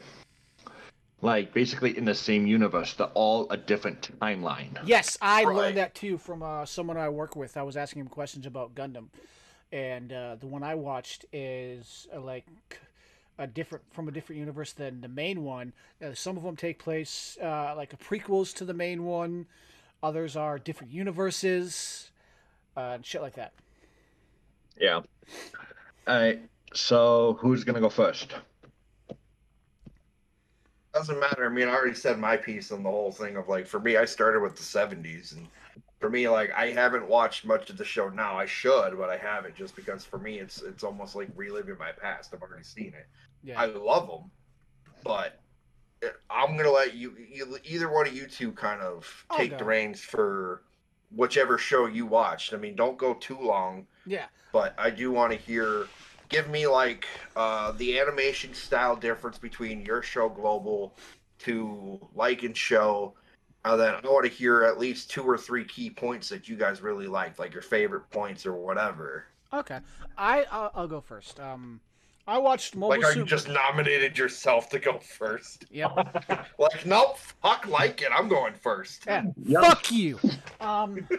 like 1.21 1.53
basically 1.53 1.99
in 1.99 2.05
the 2.05 2.15
same 2.15 2.47
universe. 2.47 2.95
They're 2.95 3.09
all 3.15 3.51
a 3.51 3.57
different 3.57 4.17
timeline. 4.21 4.79
Yes, 4.87 5.19
I 5.21 5.43
Right. 5.43 5.57
learned 5.57 5.77
that 5.79 5.97
too 5.97 6.19
from 6.19 6.45
uh, 6.45 6.65
someone 6.65 6.97
I 6.97 7.09
work 7.09 7.35
with. 7.35 7.57
I 7.57 7.63
was 7.65 7.77
asking 7.77 8.03
him 8.03 8.09
questions 8.09 8.47
about 8.47 8.77
Gundam, 8.77 9.09
and 9.73 10.13
uh, 10.13 10.37
the 10.37 10.47
one 10.47 10.63
I 10.63 10.77
watched 10.77 11.25
is 11.33 12.07
uh, 12.15 12.21
like 12.21 12.47
a 13.39 13.47
different 13.47 13.85
from 13.93 14.09
a 14.09 14.11
different 14.11 14.39
universe 14.39 14.73
than 14.73 15.01
the 15.01 15.09
main 15.09 15.45
one. 15.45 15.73
Uh, 16.05 16.13
some 16.15 16.37
of 16.37 16.43
them 16.43 16.57
take 16.57 16.79
place 16.79 17.39
uh, 17.43 17.75
like 17.77 17.99
prequels 18.01 18.55
to 18.55 18.65
the 18.65 18.75
main 18.75 19.05
one. 19.05 19.47
Others 20.03 20.37
are 20.37 20.59
different 20.59 20.93
universes, 20.93 22.11
uh, 22.77 22.93
and 22.95 23.07
shit 23.07 23.23
like 23.23 23.35
that. 23.35 23.53
Yeah. 24.81 25.01
All 26.07 26.21
right. 26.21 26.41
So 26.75 27.39
who's 27.41 27.65
gonna 27.65 27.81
go 27.81 27.89
first? 27.89 28.35
Doesn't 30.95 31.21
matter. 31.21 31.47
I 31.47 31.49
mean, 31.49 31.69
I 31.69 31.75
already 31.75 31.95
said 31.95 32.19
my 32.19 32.37
piece 32.37 32.73
on 32.73 32.83
the 32.83 32.91
whole 32.91 33.13
thing 33.13 33.37
of 33.37 33.49
like, 33.49 33.67
for 33.67 33.79
me, 33.79 33.97
I 33.97 34.05
started 34.05 34.41
with 34.41 34.57
the 34.57 34.63
70s. 34.63 35.37
And 35.37 35.47
for 36.01 36.09
me, 36.09 36.29
like, 36.29 36.51
I 36.53 36.71
haven't 36.71 37.07
watched 37.07 37.45
much 37.45 37.71
of 37.71 37.77
the 37.77 37.85
show 37.85 38.09
now. 38.09 38.37
I 38.37 38.47
should, 38.47 38.97
but 38.97 39.11
I 39.11 39.17
haven't 39.17 39.55
just 39.55 39.77
because 39.77 40.05
for 40.05 40.19
me, 40.19 40.39
it's 40.39 40.63
it's 40.63 40.85
almost 40.85 41.15
like 41.15 41.29
reliving 41.37 41.77
my 41.79 41.93
past. 41.93 42.33
I've 42.33 42.43
already 42.43 42.65
seen 42.65 42.95
it. 42.95 43.07
Yeah, 43.43 43.61
I 43.61 43.67
love 43.67 44.09
them, 44.09 44.31
but 45.05 45.41
eh, 46.03 46.09
I'm 46.31 46.53
going 46.53 46.65
to 46.65 46.73
let 46.73 46.95
you, 46.95 47.15
you, 47.17 47.59
either 47.65 47.91
one 47.91 48.07
of 48.07 48.15
you 48.15 48.27
two 48.27 48.53
kind 48.53 48.81
of 48.81 49.27
take 49.37 49.57
the 49.59 49.65
reins 49.65 50.01
for 50.01 50.63
whichever 51.15 51.59
show 51.59 51.87
you 51.87 52.07
watched. 52.07 52.53
I 52.53 52.57
mean, 52.57 52.77
don't 52.77 52.99
go 52.99 53.15
too 53.15 53.39
long, 53.41 53.87
yeah. 54.07 54.27
but 54.53 54.75
I 54.79 54.91
do 54.91 55.11
want 55.11 55.33
to 55.33 55.39
hear 55.39 55.87
give 56.29 56.49
me 56.49 56.67
like 56.67 57.07
uh, 57.37 57.73
the 57.73 57.99
animation 57.99 58.55
style 58.55 58.97
difference 58.97 59.39
between 59.39 59.85
your 59.85 60.03
show 60.03 60.29
global 60.29 60.97
to 61.41 62.01
show. 62.55 63.15
And 63.65 63.81
then 63.81 63.95
I 63.95 64.01
want 64.07 64.25
to 64.25 64.31
hear 64.31 64.65
at 64.65 64.79
least 64.79 65.11
two 65.11 65.23
or 65.23 65.37
three 65.37 65.65
key 65.65 65.91
points 65.91 66.29
that 66.29 66.49
you 66.49 66.57
guys 66.57 66.81
really 66.81 67.07
liked, 67.07 67.39
like 67.39 67.53
your 67.53 67.63
favorite 67.63 68.09
points 68.11 68.47
or 68.47 68.55
whatever. 68.55 69.27
Okay, 69.53 69.81
I 70.17 70.45
I'll, 70.51 70.71
I'll 70.75 70.89
go 70.89 71.01
first. 71.01 71.41
Um, 71.41 71.81
I 72.29 72.39
watched 72.39 72.77
Mobile 72.77 72.97
Like, 72.99 73.05
are 73.05 73.13
Suit. 73.15 73.21
you 73.21 73.25
just 73.25 73.49
nominated 73.49 74.17
yourself 74.19 74.69
to 74.71 74.79
go 74.79 74.99
first? 74.99 75.65
Yep. 75.71 76.25
Like, 76.59 76.85
nope, 76.87 77.19
fuck 77.43 77.67
like 77.67 78.03
it. 78.03 78.09
I'm 78.15 78.29
going 78.29 78.53
first. 78.55 79.05
Yeah. 79.07 79.25
Yep. 79.45 79.63
Fuck 79.65 79.91
you. 79.91 80.21
Um. 80.61 81.09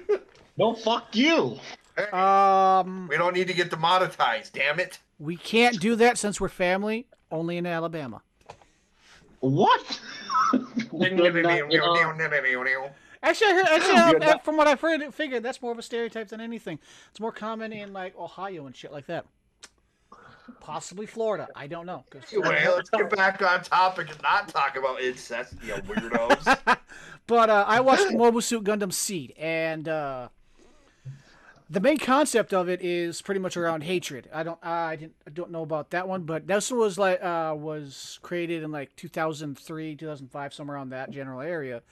No, 0.58 0.74
fuck 0.76 1.16
you. 1.16 1.58
Hey, 1.96 2.04
Um. 2.12 3.08
we 3.10 3.16
don't 3.18 3.34
need 3.34 3.48
to 3.48 3.54
get 3.54 3.70
demonetized, 3.70 4.54
damn 4.54 4.78
it. 4.80 5.00
We 5.18 5.38
can't 5.38 5.80
do 5.80 5.96
that 5.96 6.18
since 6.18 6.42
we're 6.42 6.50
family. 6.50 7.08
Only 7.32 7.56
in 7.58 7.66
Alabama. 7.66 8.22
What? 9.40 10.00
Actually, 10.52 10.66
I 13.48 13.54
heard. 13.54 13.68
Actually, 13.68 13.94
You're 14.12 14.20
not- 14.20 14.44
from 14.46 14.58
what 14.58 14.68
I've 14.68 14.82
heard, 14.82 15.14
figured 15.14 15.44
that's 15.44 15.62
more 15.62 15.72
of 15.72 15.80
a 15.80 15.82
stereotype 15.82 16.28
than 16.30 16.42
anything. 16.42 16.80
It's 17.12 17.20
more 17.20 17.32
common 17.32 17.72
in 17.72 17.94
like 17.94 18.18
Ohio 18.18 18.66
and 18.66 18.76
shit 18.76 18.92
like 18.92 19.06
that. 19.08 19.26
Possibly 20.60 21.06
Florida. 21.06 21.48
I 21.56 21.68
don't 21.68 21.86
know. 21.86 22.06
Anyway, 22.32 22.66
let's 22.68 22.90
get 22.90 23.10
back 23.10 23.42
on 23.42 23.64
topic 23.64 24.10
and 24.10 24.22
not 24.22 24.48
talk 24.48 24.78
about 24.78 25.02
incest, 25.02 25.54
you 25.64 25.74
weirdos. 25.74 26.78
but 27.28 27.50
uh, 27.50 27.66
I 27.68 27.80
watched 27.80 28.12
Mobile 28.12 28.42
Suit 28.42 28.64
Gundam 28.64 28.94
Seed, 28.94 29.34
and 29.38 29.88
uh, 29.88 30.30
the 31.70 31.80
main 31.80 31.98
concept 31.98 32.54
of 32.54 32.68
it 32.68 32.82
is 32.82 33.22
pretty 33.22 33.40
much 33.40 33.56
around 33.56 33.84
hatred. 33.84 34.28
I 34.34 34.44
don't, 34.44 34.60
I 34.64 34.96
didn't, 34.96 35.16
I 35.28 35.30
don't 35.30 35.52
know 35.52 35.62
about 35.62 35.92
that 35.92 36.08
one, 36.08 36.24
but 36.24 36.48
this 36.48 36.72
one 36.72 36.80
was 36.80 36.98
like 36.98 37.24
uh, 37.24 37.54
was 37.56 38.20
created 38.22 38.64
in 38.64 38.72
like 38.72 38.96
2003, 38.96 39.96
2005, 39.96 40.54
somewhere 40.54 40.78
around 40.78 40.90
that 40.90 41.12
general 41.12 41.42
area. 41.42 41.84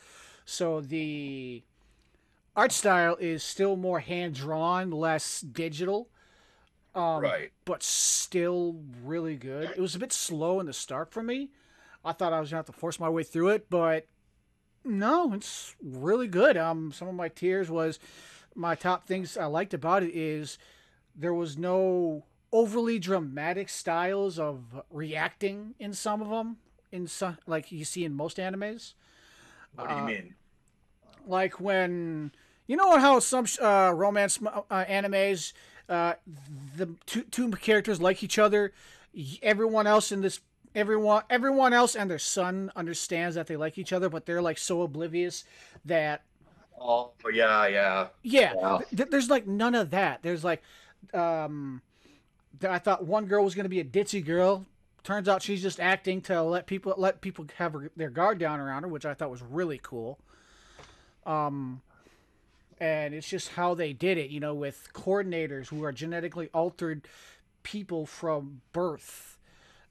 So 0.46 0.82
the 0.82 1.62
art 2.56 2.72
style 2.72 3.18
is 3.20 3.44
still 3.44 3.76
more 3.76 4.00
hand 4.00 4.34
drawn, 4.34 4.90
less 4.90 5.42
digital. 5.42 6.10
Um, 6.98 7.22
right. 7.22 7.52
but 7.66 7.84
still 7.84 8.82
really 9.04 9.36
good. 9.36 9.72
It 9.76 9.80
was 9.80 9.96
a 9.96 10.00
bit 10.00 10.12
slow 10.12 10.60
in 10.60 10.66
the 10.66 10.74
start 10.74 11.12
for 11.12 11.22
me. 11.24 11.50
I 12.04 12.12
thought 12.14 12.34
I 12.34 12.40
was 12.40 12.50
gonna 12.50 12.60
have 12.60 12.66
to 12.68 12.72
force 12.72 13.00
my 13.00 13.10
way 13.10 13.24
through 13.24 13.50
it, 13.50 13.70
but 13.70 14.08
no, 14.84 15.34
it's 15.34 15.76
really 15.82 16.28
good. 16.28 16.58
Um, 16.58 16.92
some 16.92 17.08
of 17.08 17.16
my 17.16 17.30
tears 17.30 17.70
was 17.70 18.00
my 18.56 18.76
top 18.76 19.06
things 19.08 19.38
I 19.38 19.46
liked 19.46 19.74
about 19.74 20.04
it 20.04 20.16
is 20.16 20.58
there 21.16 21.34
was 21.34 21.58
no 21.58 22.26
overly 22.52 23.00
dramatic 23.00 23.70
styles 23.70 24.40
of 24.40 24.82
reacting 24.90 25.76
in 25.80 25.94
some 25.94 26.22
of 26.22 26.30
them, 26.30 26.58
in 26.92 27.08
some 27.08 27.38
like 27.46 27.72
you 27.72 27.86
see 27.86 28.06
in 28.06 28.14
most 28.14 28.38
animes 28.38 28.94
What 29.76 29.90
do 29.90 29.96
you 29.96 30.02
uh, 30.02 30.06
mean? 30.06 30.36
like 31.26 31.60
when 31.60 32.32
you 32.68 32.76
know 32.76 32.98
how 33.00 33.20
some 33.20 33.46
uh, 33.62 33.92
romance 33.96 34.40
uh, 34.46 34.86
animes 34.86 35.54
uh, 35.90 36.14
the 36.76 36.90
two 37.06 37.24
two 37.24 37.50
characters 37.52 38.02
like 38.02 38.24
each 38.24 38.38
other 38.40 38.74
everyone 39.42 39.88
else 39.88 40.12
in 40.12 40.22
this 40.22 40.40
everyone 40.76 41.24
everyone 41.30 41.74
else 41.74 41.96
and 41.96 42.10
their 42.12 42.20
son 42.20 42.72
understands 42.76 43.36
that 43.36 43.48
they 43.48 43.56
like 43.58 43.78
each 43.78 43.94
other 43.94 44.10
but 44.10 44.26
they're 44.26 44.42
like 44.42 44.58
so 44.58 44.82
oblivious 44.82 45.44
that 45.86 46.24
Oh, 46.80 47.12
yeah, 47.34 47.66
yeah. 47.66 48.08
yeah, 48.22 48.54
Yeah. 48.56 48.80
th- 48.96 49.10
there's 49.10 49.30
like 49.32 49.48
none 49.48 49.74
of 49.74 49.90
that 49.92 50.22
there's 50.22 50.44
like 50.44 50.62
um 51.14 51.82
i 52.68 52.78
thought 52.78 53.06
one 53.06 53.26
girl 53.26 53.44
was 53.44 53.56
going 53.56 53.66
to 53.66 53.70
be 53.70 53.80
a 53.80 53.84
ditzy 53.84 54.24
girl 54.24 54.66
turns 55.04 55.28
out 55.28 55.42
she's 55.42 55.62
just 55.62 55.80
acting 55.80 56.22
to 56.22 56.42
let 56.44 56.68
people 56.68 56.94
let 56.98 57.22
people 57.22 57.46
have 57.58 57.74
her, 57.74 57.90
their 57.96 58.10
guard 58.12 58.38
down 58.38 58.60
around 58.60 58.84
her 58.84 58.90
which 58.90 59.06
i 59.06 59.14
thought 59.14 59.32
was 59.32 59.42
really 59.42 59.80
cool 59.82 60.20
um 61.26 61.82
and 62.80 63.14
it's 63.14 63.28
just 63.28 63.50
how 63.50 63.74
they 63.74 63.94
did 63.94 64.18
it 64.18 64.30
you 64.30 64.40
know 64.40 64.54
with 64.54 64.90
coordinators 64.94 65.68
who 65.70 65.84
are 65.84 65.92
genetically 65.92 66.50
altered 66.54 67.08
people 67.64 68.06
from 68.06 68.62
birth 68.74 69.38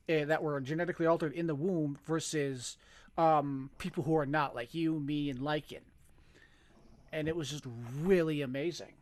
eh, 0.08 0.24
that 0.24 0.42
were 0.42 0.60
genetically 0.60 1.06
altered 1.06 1.32
in 1.32 1.46
the 1.46 1.54
womb 1.54 1.98
versus 2.06 2.76
um 3.18 3.70
people 3.78 4.04
who 4.04 4.16
are 4.16 4.26
not 4.26 4.54
like 4.54 4.74
you 4.74 4.98
me 5.00 5.30
and 5.30 5.40
Lycan. 5.40 5.80
And 7.12 7.28
it 7.28 7.36
was 7.36 7.50
just 7.50 7.64
really 8.02 8.42
amazing. 8.42 8.92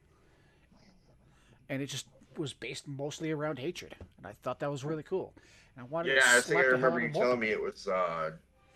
And 1.68 1.82
it 1.82 1.86
just 1.86 2.06
was 2.36 2.52
based 2.52 2.86
mostly 2.86 3.30
around 3.30 3.58
hatred. 3.58 3.94
And 4.18 4.26
i 4.26 4.34
thought 4.42 4.60
that 4.60 4.70
was 4.70 4.84
really 4.84 5.02
cool. 5.02 5.32
And 5.76 5.84
i 5.84 5.88
wanted 5.88 6.14
Yeah, 6.16 6.22
to 6.22 6.28
I 6.38 6.40
think 6.40 6.60
I 6.60 6.64
remember 6.64 7.00
you 7.00 7.06
of 7.08 7.12
both 7.12 7.22
of 7.22 7.28
telling 7.28 7.40
me 7.40 7.48
it 7.50 7.60
was 7.62 7.88
uh, 7.88 8.30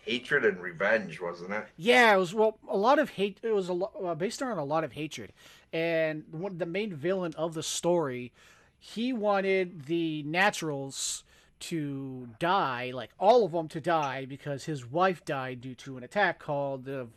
hatred 0.09 0.43
and 0.45 0.59
revenge, 0.59 1.21
wasn't 1.21 1.53
it? 1.53 1.65
Yeah, 1.77 2.15
it 2.15 2.17
was 2.17 2.33
well 2.33 2.57
a 2.67 2.77
lot 2.77 2.99
of 2.99 3.11
hate. 3.11 3.39
It 3.43 3.53
was 3.53 3.69
a 3.69 3.73
lot 3.73 3.93
uh, 4.03 4.15
based 4.15 4.41
on 4.41 4.57
a 4.57 4.63
lot 4.63 4.83
of 4.83 4.93
hatred, 4.93 5.33
and 5.71 6.23
one 6.31 6.57
the 6.57 6.65
main 6.65 6.93
villain 6.93 7.33
of 7.37 7.53
the 7.53 7.63
story, 7.63 8.31
he 8.79 9.13
wanted 9.13 9.85
the 9.85 10.23
naturals 10.23 11.23
to 11.59 12.29
die, 12.39 12.91
like 12.93 13.11
all 13.19 13.45
of 13.45 13.51
them 13.51 13.67
to 13.67 13.81
die, 13.81 14.25
because 14.25 14.65
his 14.65 14.85
wife 14.85 15.23
died 15.25 15.61
due 15.61 15.75
to 15.75 15.97
an 15.97 16.03
attack 16.03 16.39
called 16.39 16.85
the 16.85 17.07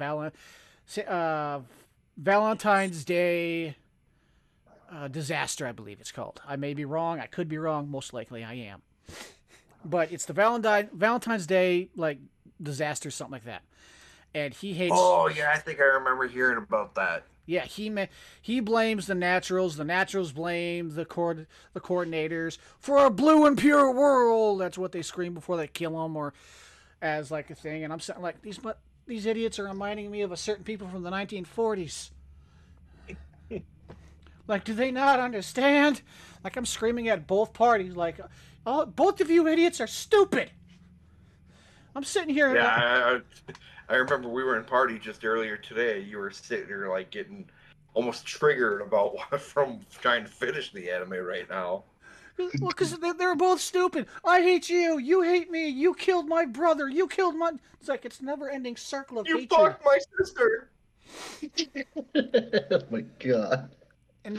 uh, 1.07 1.61
Valentine's 2.17 3.05
Day 3.05 3.77
uh, 4.91 5.09
disaster. 5.09 5.67
I 5.67 5.73
believe 5.73 6.01
it's 6.01 6.13
called. 6.13 6.41
I 6.47 6.57
may 6.57 6.75
be 6.75 6.85
wrong. 6.85 7.21
I 7.21 7.27
could 7.27 7.49
be 7.49 7.59
wrong. 7.59 7.89
Most 7.89 8.13
likely, 8.13 8.45
I 8.45 8.55
am. 8.55 8.83
But 9.85 10.13
it's 10.13 10.27
the 10.27 10.33
Valentine 10.33 10.91
Valentine's 10.93 11.47
Day 11.47 11.89
like 11.97 12.19
disaster, 12.63 13.11
something 13.11 13.33
like 13.33 13.45
that. 13.45 13.63
And 14.35 14.55
he 14.55 14.73
hates. 14.73 14.95
Oh, 14.97 15.29
yeah, 15.29 15.51
I 15.55 15.59
think 15.59 15.81
I 15.81 15.85
remember 15.85 16.27
hearing 16.27 16.59
about 16.59 16.95
that. 16.95 17.25
Yeah, 17.45 17.65
he 17.65 17.91
ma- 17.91 18.07
he 18.41 18.61
blames 18.61 19.07
the 19.07 19.15
naturals. 19.15 19.77
The 19.77 19.85
naturals 19.85 20.33
blame 20.33 20.95
the 20.95 21.05
coord- 21.05 21.47
the 21.73 21.81
coordinators 21.81 22.57
for 22.79 23.05
a 23.05 23.11
blue 23.11 23.47
and 23.47 23.59
pure 23.59 23.93
world. 23.93 24.61
That's 24.61 24.79
what 24.79 24.93
they 24.93 25.03
scream 25.03 25.35
before 25.35 25.57
they 25.57 25.67
kill 25.67 26.05
him, 26.05 26.17
or 26.17 26.35
as 27.01 27.31
like 27.31 27.51
a 27.51 27.55
thing. 27.55 27.83
And 27.85 27.93
I'm 27.93 28.01
saying 28.01 28.23
like 28.23 28.41
these 28.43 28.59
but 28.59 28.79
these 29.07 29.27
idiots 29.27 29.59
are 29.59 29.65
reminding 29.65 30.11
me 30.11 30.23
of 30.23 30.31
a 30.31 30.37
certain 30.37 30.65
people 30.65 30.89
from 30.89 31.03
the 31.03 31.11
1940s. 31.11 32.11
like, 34.47 34.65
do 34.65 34.73
they 34.73 34.93
not 34.93 35.19
understand? 35.19 36.03
Like 36.45 36.57
I'm 36.57 36.67
screaming 36.67 37.09
at 37.09 37.27
both 37.27 37.53
parties. 37.53 37.97
Like, 37.97 38.21
oh, 38.65 38.87
both 38.87 39.21
of 39.21 39.31
you 39.31 39.49
idiots 39.49 39.81
are 39.81 39.89
stupid. 39.89 40.53
I'm 41.95 42.05
sitting 42.05 42.35
here. 42.35 42.55
Yeah, 42.55 42.67
uh, 42.67 42.71
I, 42.71 43.21
I, 43.49 43.95
I 43.95 43.97
remember 43.97 44.29
we 44.29 44.45
were 44.45 44.57
in 44.57 44.65
party 44.65 44.99
just 44.99 45.25
earlier 45.25 45.57
today. 45.57 46.01
You 46.01 46.19
were 46.19 46.31
sitting 46.31 46.69
there 46.69 46.89
like 46.89 47.11
getting 47.11 47.49
almost 47.95 48.25
triggered 48.27 48.83
about 48.83 49.17
from 49.41 49.81
trying 50.01 50.25
to 50.25 50.31
finish 50.31 50.73
the 50.73 50.91
anime 50.91 51.25
right 51.25 51.49
now. 51.49 51.85
Well, 52.39 52.51
because 52.69 52.99
they, 52.99 53.13
they're 53.13 53.37
both 53.37 53.61
stupid. 53.61 54.07
I 54.25 54.41
hate 54.41 54.71
you. 54.71 54.99
You 54.99 55.21
hate 55.21 55.51
me. 55.51 55.69
You 55.69 55.95
killed 55.95 56.29
my 56.29 56.47
brother. 56.47 56.89
You 56.89 57.07
killed 57.07 57.37
my. 57.37 57.53
It's 57.79 57.89
like 57.89 58.05
it's 58.05 58.23
never 58.23 58.49
ending 58.49 58.77
circle 58.77 59.19
of 59.19 59.29
You 59.29 59.39
hatred. 59.39 59.61
fucked 59.61 59.85
my 59.85 59.99
sister. 60.19 60.71
oh 62.71 62.81
my 62.91 63.05
god. 63.19 63.75
And 64.25 64.39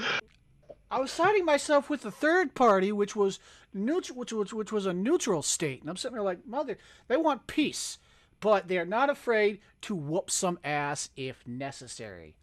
I 0.93 0.99
was 0.99 1.09
siding 1.09 1.43
myself 1.43 1.89
with 1.89 2.01
the 2.03 2.11
third 2.11 2.53
party, 2.53 2.91
which 2.91 3.15
was 3.15 3.39
neutral, 3.73 4.15
which 4.15 4.31
was 4.31 4.53
which 4.53 4.71
was 4.71 4.85
a 4.85 4.93
neutral 4.93 5.41
state. 5.41 5.81
And 5.81 5.89
I'm 5.89 5.97
sitting 5.97 6.13
there 6.13 6.23
like, 6.23 6.45
mother, 6.45 6.77
they 7.07 7.17
want 7.17 7.47
peace, 7.47 7.97
but 8.39 8.67
they're 8.67 8.85
not 8.85 9.09
afraid 9.09 9.59
to 9.81 9.95
whoop 9.95 10.29
some 10.29 10.59
ass 10.63 11.09
if 11.17 11.47
necessary. 11.47 12.35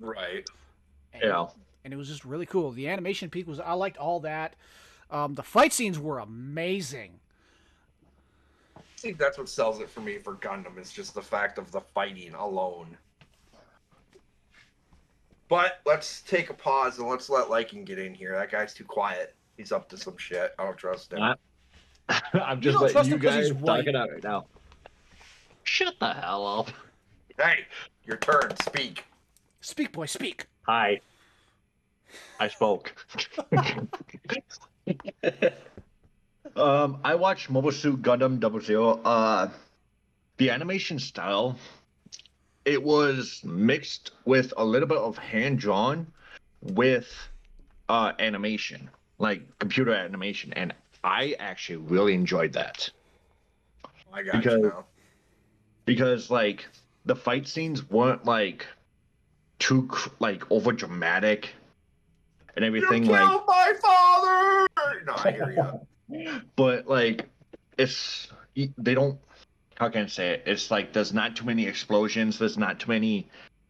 Right. 0.00 0.44
And, 1.12 1.22
Yeah. 1.22 1.46
And 1.84 1.94
it 1.94 1.96
was 1.96 2.08
just 2.08 2.24
really 2.24 2.46
cool. 2.46 2.72
The 2.72 2.88
animation 2.88 3.30
peak 3.30 3.46
was. 3.46 3.60
I 3.60 3.74
liked 3.74 3.96
all 3.96 4.18
that. 4.20 4.56
Um, 5.12 5.34
the 5.34 5.44
fight 5.44 5.72
scenes 5.72 5.96
were 5.96 6.18
amazing. 6.18 7.20
I 8.76 8.80
think 8.98 9.18
that's 9.18 9.38
what 9.38 9.48
sells 9.48 9.80
it 9.80 9.88
for 9.88 10.00
me 10.00 10.18
for 10.18 10.34
Gundam 10.34 10.76
is 10.76 10.90
just 10.90 11.14
the 11.14 11.22
fact 11.22 11.56
of 11.58 11.70
the 11.70 11.82
fighting 11.82 12.34
alone. 12.34 12.98
But 15.54 15.82
let's 15.86 16.20
take 16.22 16.50
a 16.50 16.52
pause 16.52 16.98
and 16.98 17.08
let's 17.08 17.30
let 17.30 17.46
Lycan 17.46 17.84
get 17.84 18.00
in 18.00 18.12
here. 18.12 18.32
That 18.32 18.50
guy's 18.50 18.74
too 18.74 18.82
quiet. 18.82 19.36
He's 19.56 19.70
up 19.70 19.88
to 19.90 19.96
some 19.96 20.16
shit. 20.16 20.52
I 20.58 20.64
don't 20.64 20.76
trust 20.76 21.12
him. 21.12 21.22
Uh, 21.22 21.34
I'm 22.32 22.60
just 22.60 22.76
don't 22.76 22.92
letting 22.92 23.12
you 23.12 23.18
guys 23.18 23.52
talk 23.52 23.86
it 23.86 23.94
out 23.94 24.10
right 24.10 24.24
now. 24.24 24.46
Shut 25.62 25.94
the 26.00 26.12
hell 26.12 26.44
up. 26.44 26.70
Hey, 27.38 27.66
your 28.04 28.16
turn. 28.16 28.56
Speak. 28.64 29.04
Speak, 29.60 29.92
boy, 29.92 30.06
speak. 30.06 30.46
Hi. 30.62 31.00
I 32.40 32.48
spoke. 32.48 32.92
um, 36.56 36.98
I 37.04 37.14
watched 37.14 37.48
Mobile 37.48 37.70
Suit 37.70 38.02
Gundam 38.02 38.40
Double 38.40 38.60
Zero. 38.60 39.00
Uh, 39.04 39.50
the 40.38 40.50
animation 40.50 40.98
style, 40.98 41.56
it 42.64 42.82
was 42.82 43.42
mixed 43.44 44.12
with 44.24 44.52
a 44.56 44.64
little 44.64 44.88
bit 44.88 44.98
of 44.98 45.18
hand 45.18 45.58
drawn, 45.58 46.06
with 46.62 47.12
uh, 47.88 48.12
animation, 48.18 48.88
like 49.18 49.42
computer 49.58 49.92
animation, 49.92 50.52
and 50.54 50.72
I 51.02 51.36
actually 51.38 51.76
really 51.76 52.14
enjoyed 52.14 52.52
that 52.54 52.88
I 54.12 54.22
got 54.22 54.36
Because- 54.36 54.60
you 54.60 54.68
now. 54.68 54.84
because 55.84 56.30
like 56.30 56.66
the 57.04 57.14
fight 57.16 57.46
scenes 57.46 57.88
weren't 57.90 58.24
like 58.24 58.66
too 59.58 59.88
like 60.18 60.50
over 60.50 60.72
dramatic 60.72 61.50
and 62.56 62.64
everything 62.64 63.04
you 63.04 63.10
like 63.10 63.28
killed 63.28 63.42
my 63.46 63.72
father. 63.82 64.68
No, 65.04 65.12
I 65.16 65.30
hear 65.32 65.80
you. 66.08 66.40
but 66.56 66.86
like 66.86 67.28
it's 67.76 68.28
they 68.78 68.94
don't 68.94 69.18
how 69.76 69.88
can 69.88 70.04
I 70.04 70.06
say 70.06 70.30
it? 70.30 70.42
It's 70.46 70.70
like 70.70 70.92
there's 70.92 71.12
not 71.12 71.34
too 71.36 71.44
many 71.44 71.66
explosions. 71.66 72.38
There's 72.38 72.56
not 72.58 72.78
too 72.80 72.90
many 72.90 73.28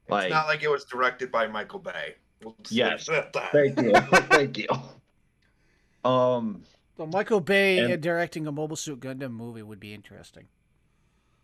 like. 0.09 0.25
it's 0.27 0.33
not 0.35 0.47
like 0.47 0.63
it 0.63 0.69
was 0.71 0.85
directed 0.85 1.31
by 1.33 1.47
Michael 1.47 1.79
Bay. 1.79 2.15
We'll 2.43 2.55
Yes. 2.69 3.09
leave 3.09 3.19
it 3.19 3.25
at 3.25 3.33
that. 3.33 3.53
Thank 3.53 3.81
you, 3.81 3.93
thank 4.29 4.59
you. 4.59 6.11
Um, 6.11 6.63
So 6.97 7.07
Michael 7.07 7.41
Bay 7.41 7.79
And- 7.79 8.03
directing 8.03 8.47
a 8.47 8.53
Mobile 8.53 8.77
Suit 8.77 9.01
Gundam 9.01 9.33
movie 9.33 9.63
would 9.63 9.81
be 9.81 9.95
interesting. 9.95 10.47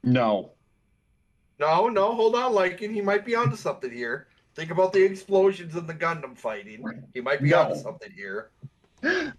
no, 0.02 0.52
No, 1.58 1.88
no, 1.88 2.14
hold 2.14 2.34
on, 2.36 2.52
Lycan. 2.52 2.92
He 2.92 3.00
might 3.02 3.24
be 3.24 3.34
onto 3.34 3.56
something 3.56 3.90
here. 3.90 4.28
Think 4.54 4.70
about 4.70 4.92
the 4.92 5.02
explosions 5.04 5.74
and 5.74 5.86
the 5.88 5.94
Gundam 5.94 6.36
fighting. 6.36 6.82
He 7.14 7.20
might 7.20 7.42
be 7.42 7.50
No. 7.50 7.62
onto 7.62 7.76
something 7.76 8.10
here. 8.12 8.50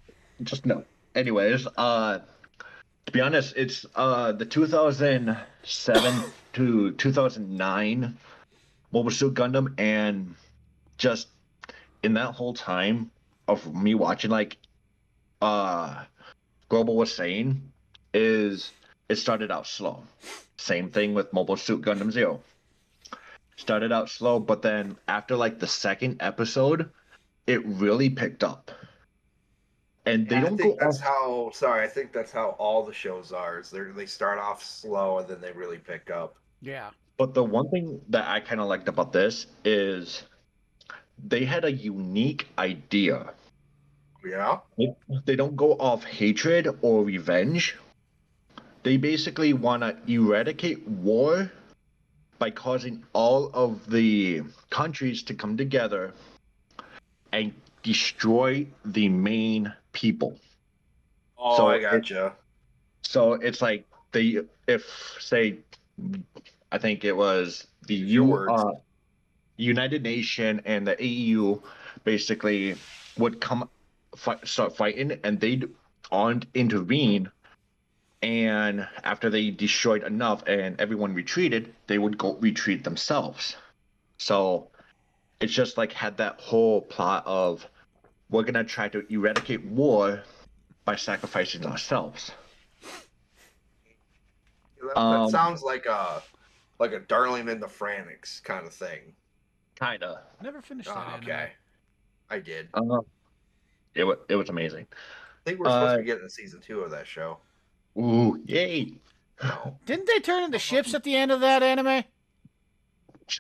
just 0.44 0.66
no. 0.66 0.84
Anyways, 1.16 1.68
uh, 1.78 2.20
to 3.12 3.18
be 3.18 3.22
honest, 3.22 3.54
it's 3.58 3.86
uh 3.94 4.32
the 4.32 4.46
2007 4.46 6.24
to 6.54 6.92
2009 6.92 8.18
Mobile 8.94 9.12
Suit 9.12 9.34
Gundam, 9.34 9.74
and 9.78 10.36
just 10.98 11.28
in 12.04 12.14
that 12.14 12.34
whole 12.36 12.54
time 12.54 13.12
of 13.48 13.74
me 13.74 13.96
watching, 13.96 14.32
like, 14.32 14.58
uh, 15.42 16.04
Global 16.70 16.96
was 16.96 17.14
saying, 17.14 17.72
is 18.14 18.72
it 19.10 19.18
started 19.18 19.52
out 19.52 19.68
slow. 19.68 20.04
Same 20.58 20.90
thing 20.90 21.14
with 21.14 21.34
Mobile 21.34 21.58
Suit 21.58 21.82
Gundam 21.82 22.12
Zero. 22.12 22.42
Started 23.58 23.92
out 23.92 24.10
slow, 24.10 24.40
but 24.40 24.62
then 24.62 24.98
after 25.08 25.36
like 25.36 25.60
the 25.60 25.68
second 25.68 26.22
episode, 26.22 26.90
it 27.46 27.66
really 27.66 28.10
picked 28.10 28.44
up. 28.44 28.72
And 30.06 30.28
they 30.28 30.36
And 30.38 30.46
don't 30.46 30.54
I 30.54 30.58
think 30.64 30.80
go 30.80 30.86
that's 30.86 31.00
off 31.00 31.04
how. 31.04 31.52
Sorry, 31.54 31.84
I 31.84 31.88
think 31.88 32.12
that's 32.12 32.32
how 32.32 32.56
all 32.58 32.84
the 32.84 32.94
shows 32.94 33.32
are. 33.32 33.60
Is 33.60 33.70
they 33.70 33.82
they 33.96 34.06
start 34.08 34.40
off 34.40 34.64
slow 34.64 35.20
and 35.20 35.28
then 35.28 35.40
they 35.42 35.52
really 35.52 35.78
pick 35.78 36.10
up. 36.10 36.36
Yeah. 36.62 36.90
But 37.18 37.34
the 37.36 37.44
one 37.44 37.70
thing 37.70 38.02
that 38.10 38.28
I 38.28 38.40
kind 38.40 38.60
of 38.62 38.68
liked 38.68 38.88
about 38.88 39.14
this 39.14 39.46
is 39.64 40.24
they 41.24 41.46
had 41.46 41.66
a 41.66 41.72
unique 41.72 42.48
idea. 42.58 43.34
Yeah. 44.26 44.60
They- 44.78 44.96
They 45.26 45.36
don't 45.36 45.56
go 45.56 45.74
off 45.74 46.04
hatred 46.04 46.68
or 46.82 47.04
revenge. 47.04 47.76
They 48.84 48.98
basically 48.98 49.54
want 49.54 49.84
to 49.84 49.96
eradicate 50.12 50.88
war 50.88 51.52
by 52.40 52.50
causing 52.50 53.04
all 53.14 53.52
of 53.54 53.88
the 53.92 54.42
countries 54.72 55.22
to 55.24 55.36
come 55.36 55.56
together 55.58 56.12
and 57.32 57.54
destroy 57.84 58.68
the 58.86 59.10
main 59.10 59.74
people. 59.92 60.40
Oh, 61.38 61.58
So 61.58 61.68
I 61.68 61.76
it- 61.76 61.82
gotcha. 61.82 62.34
So 63.04 63.34
it's 63.34 63.62
like 63.62 63.86
they, 64.12 64.40
if 64.68 64.84
say, 65.20 65.60
I 66.72 66.78
think 66.78 67.04
it 67.04 67.16
was 67.16 67.68
the 67.88 67.96
U, 67.96 68.34
uh, 68.50 68.72
United 69.58 70.04
Nation 70.04 70.62
and 70.66 70.88
the 70.88 70.96
AEU 70.96 71.62
basically 72.04 72.76
would 73.18 73.42
come 73.42 73.70
fight, 74.16 74.48
start 74.48 74.78
fighting, 74.78 75.20
and 75.24 75.40
they'd 75.40 75.68
on 76.12 76.44
intervene. 76.54 77.30
And 78.22 78.88
after 79.04 79.30
they 79.30 79.50
destroyed 79.50 80.04
enough 80.04 80.44
and 80.46 80.80
everyone 80.80 81.14
retreated, 81.14 81.74
they 81.88 81.98
would 81.98 82.18
go 82.18 82.36
retreat 82.36 82.84
themselves. 82.84 83.56
So 84.20 84.70
it's 85.40 85.54
just 85.54 85.78
like 85.78 85.92
had 85.92 86.18
that 86.18 86.40
whole 86.40 86.82
plot 86.82 87.24
of 87.26 87.68
we're 88.32 88.44
gonna 88.44 88.64
try 88.64 88.88
to 88.90 89.06
eradicate 89.14 89.64
war 89.66 90.24
by 90.86 90.96
sacrificing 90.96 91.66
ourselves. 91.66 92.32
That, 94.82 94.96
that 94.96 94.98
Um, 94.98 95.30
sounds 95.30 95.62
like 95.62 95.86
a 95.86 96.24
like 96.80 96.94
a 96.94 97.00
Darling 97.02 97.48
in 97.50 97.60
the 97.60 97.68
Franxx 97.68 98.44
kind 98.44 98.66
of 98.66 98.74
thing. 98.74 99.14
Kinda. 99.76 100.24
Never 100.42 100.62
finished 100.62 100.90
that. 100.90 100.98
Oh, 100.98 101.12
anime. 101.12 101.24
okay, 101.24 101.52
I 102.30 102.40
did. 102.40 102.70
Uh, 102.74 103.02
it 103.94 104.04
was 104.04 104.18
it 104.30 104.36
was 104.36 104.50
amazing. 104.50 104.88
I 104.92 105.50
think 105.50 105.60
we're 105.60 105.66
supposed 105.66 105.90
Uh, 105.94 105.98
to 105.98 106.00
be 106.00 106.06
getting 106.06 106.30
season 106.30 106.62
two 106.62 106.80
of 106.82 106.92
that 106.92 107.06
show. 107.06 107.38
Ooh, 107.98 108.42
yay! 108.46 108.94
No, 109.44 109.78
Didn't 109.86 110.08
they 110.08 110.20
turn 110.20 110.44
into 110.44 110.58
ships 110.60 110.94
at 110.94 111.04
the 111.04 111.16
end 111.16 111.32
of 111.32 111.42
that 111.42 111.62
anime? 111.62 112.04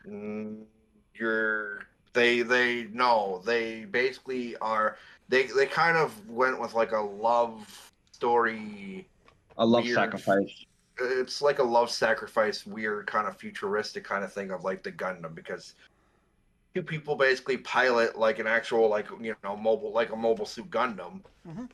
Mm, 0.06 0.63
you're 1.15 1.88
they 2.13 2.41
they 2.41 2.88
no 2.91 3.41
they 3.45 3.86
basically 3.86 4.58
are 4.58 4.97
they 5.30 5.43
they 5.47 5.65
kind 5.65 5.97
of 5.97 6.28
went 6.30 6.60
with 6.60 6.74
like 6.74 6.91
a 6.91 7.00
love 7.00 7.91
story. 8.12 9.08
a 9.58 9.65
love 9.65 9.84
Weird. 9.84 9.95
sacrifice. 9.95 10.65
It's 11.00 11.41
like 11.41 11.60
a 11.60 11.63
love 11.63 11.89
sacrifice, 11.89 12.65
weird 12.65 13.08
kind 13.08 13.28
of 13.28 13.38
futuristic 13.38 14.04
kind 14.04 14.24
of 14.24 14.32
thing 14.32 14.52
of 14.52 14.63
like 14.63 14.84
the 14.84 14.91
Gundam 14.91 15.34
because 15.34 15.74
two 16.76 16.84
people 16.84 17.15
basically 17.15 17.58
pilot 17.58 18.17
like 18.19 18.39
an 18.39 18.47
actual 18.47 18.88
like 18.89 19.08
you 19.21 19.36
know 19.43 19.56
mobile 19.56 19.91
like 19.91 20.12
a 20.12 20.15
mobile 20.15 20.45
suit 20.45 20.69
Gundam, 20.69 21.21
Mhm. 21.47 21.69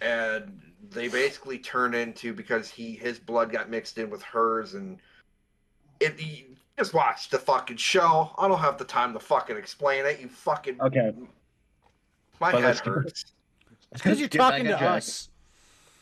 and 0.00 0.60
they 0.90 1.08
basically 1.08 1.58
turn 1.58 1.94
into 1.94 2.32
because 2.32 2.68
he 2.70 2.92
his 2.94 3.18
blood 3.18 3.52
got 3.52 3.68
mixed 3.70 3.98
in 3.98 4.08
with 4.10 4.22
hers 4.22 4.74
and 4.74 4.98
it. 6.00 6.18
You 6.76 6.84
just 6.84 6.92
watch 6.92 7.30
the 7.30 7.38
fucking 7.38 7.78
show. 7.78 8.30
I 8.38 8.48
don't 8.48 8.58
have 8.58 8.76
the 8.76 8.84
time 8.84 9.14
to 9.14 9.20
fucking 9.20 9.56
explain 9.56 10.04
it. 10.04 10.20
You 10.20 10.28
fucking 10.28 10.78
Okay. 10.80 11.12
my 12.38 12.52
But 12.52 12.62
head 12.62 12.78
hurts. 12.78 13.32
It's 13.92 14.02
because 14.02 14.20
you're 14.20 14.28
talking 14.28 14.64
to 14.66 14.78
us. 14.78 15.30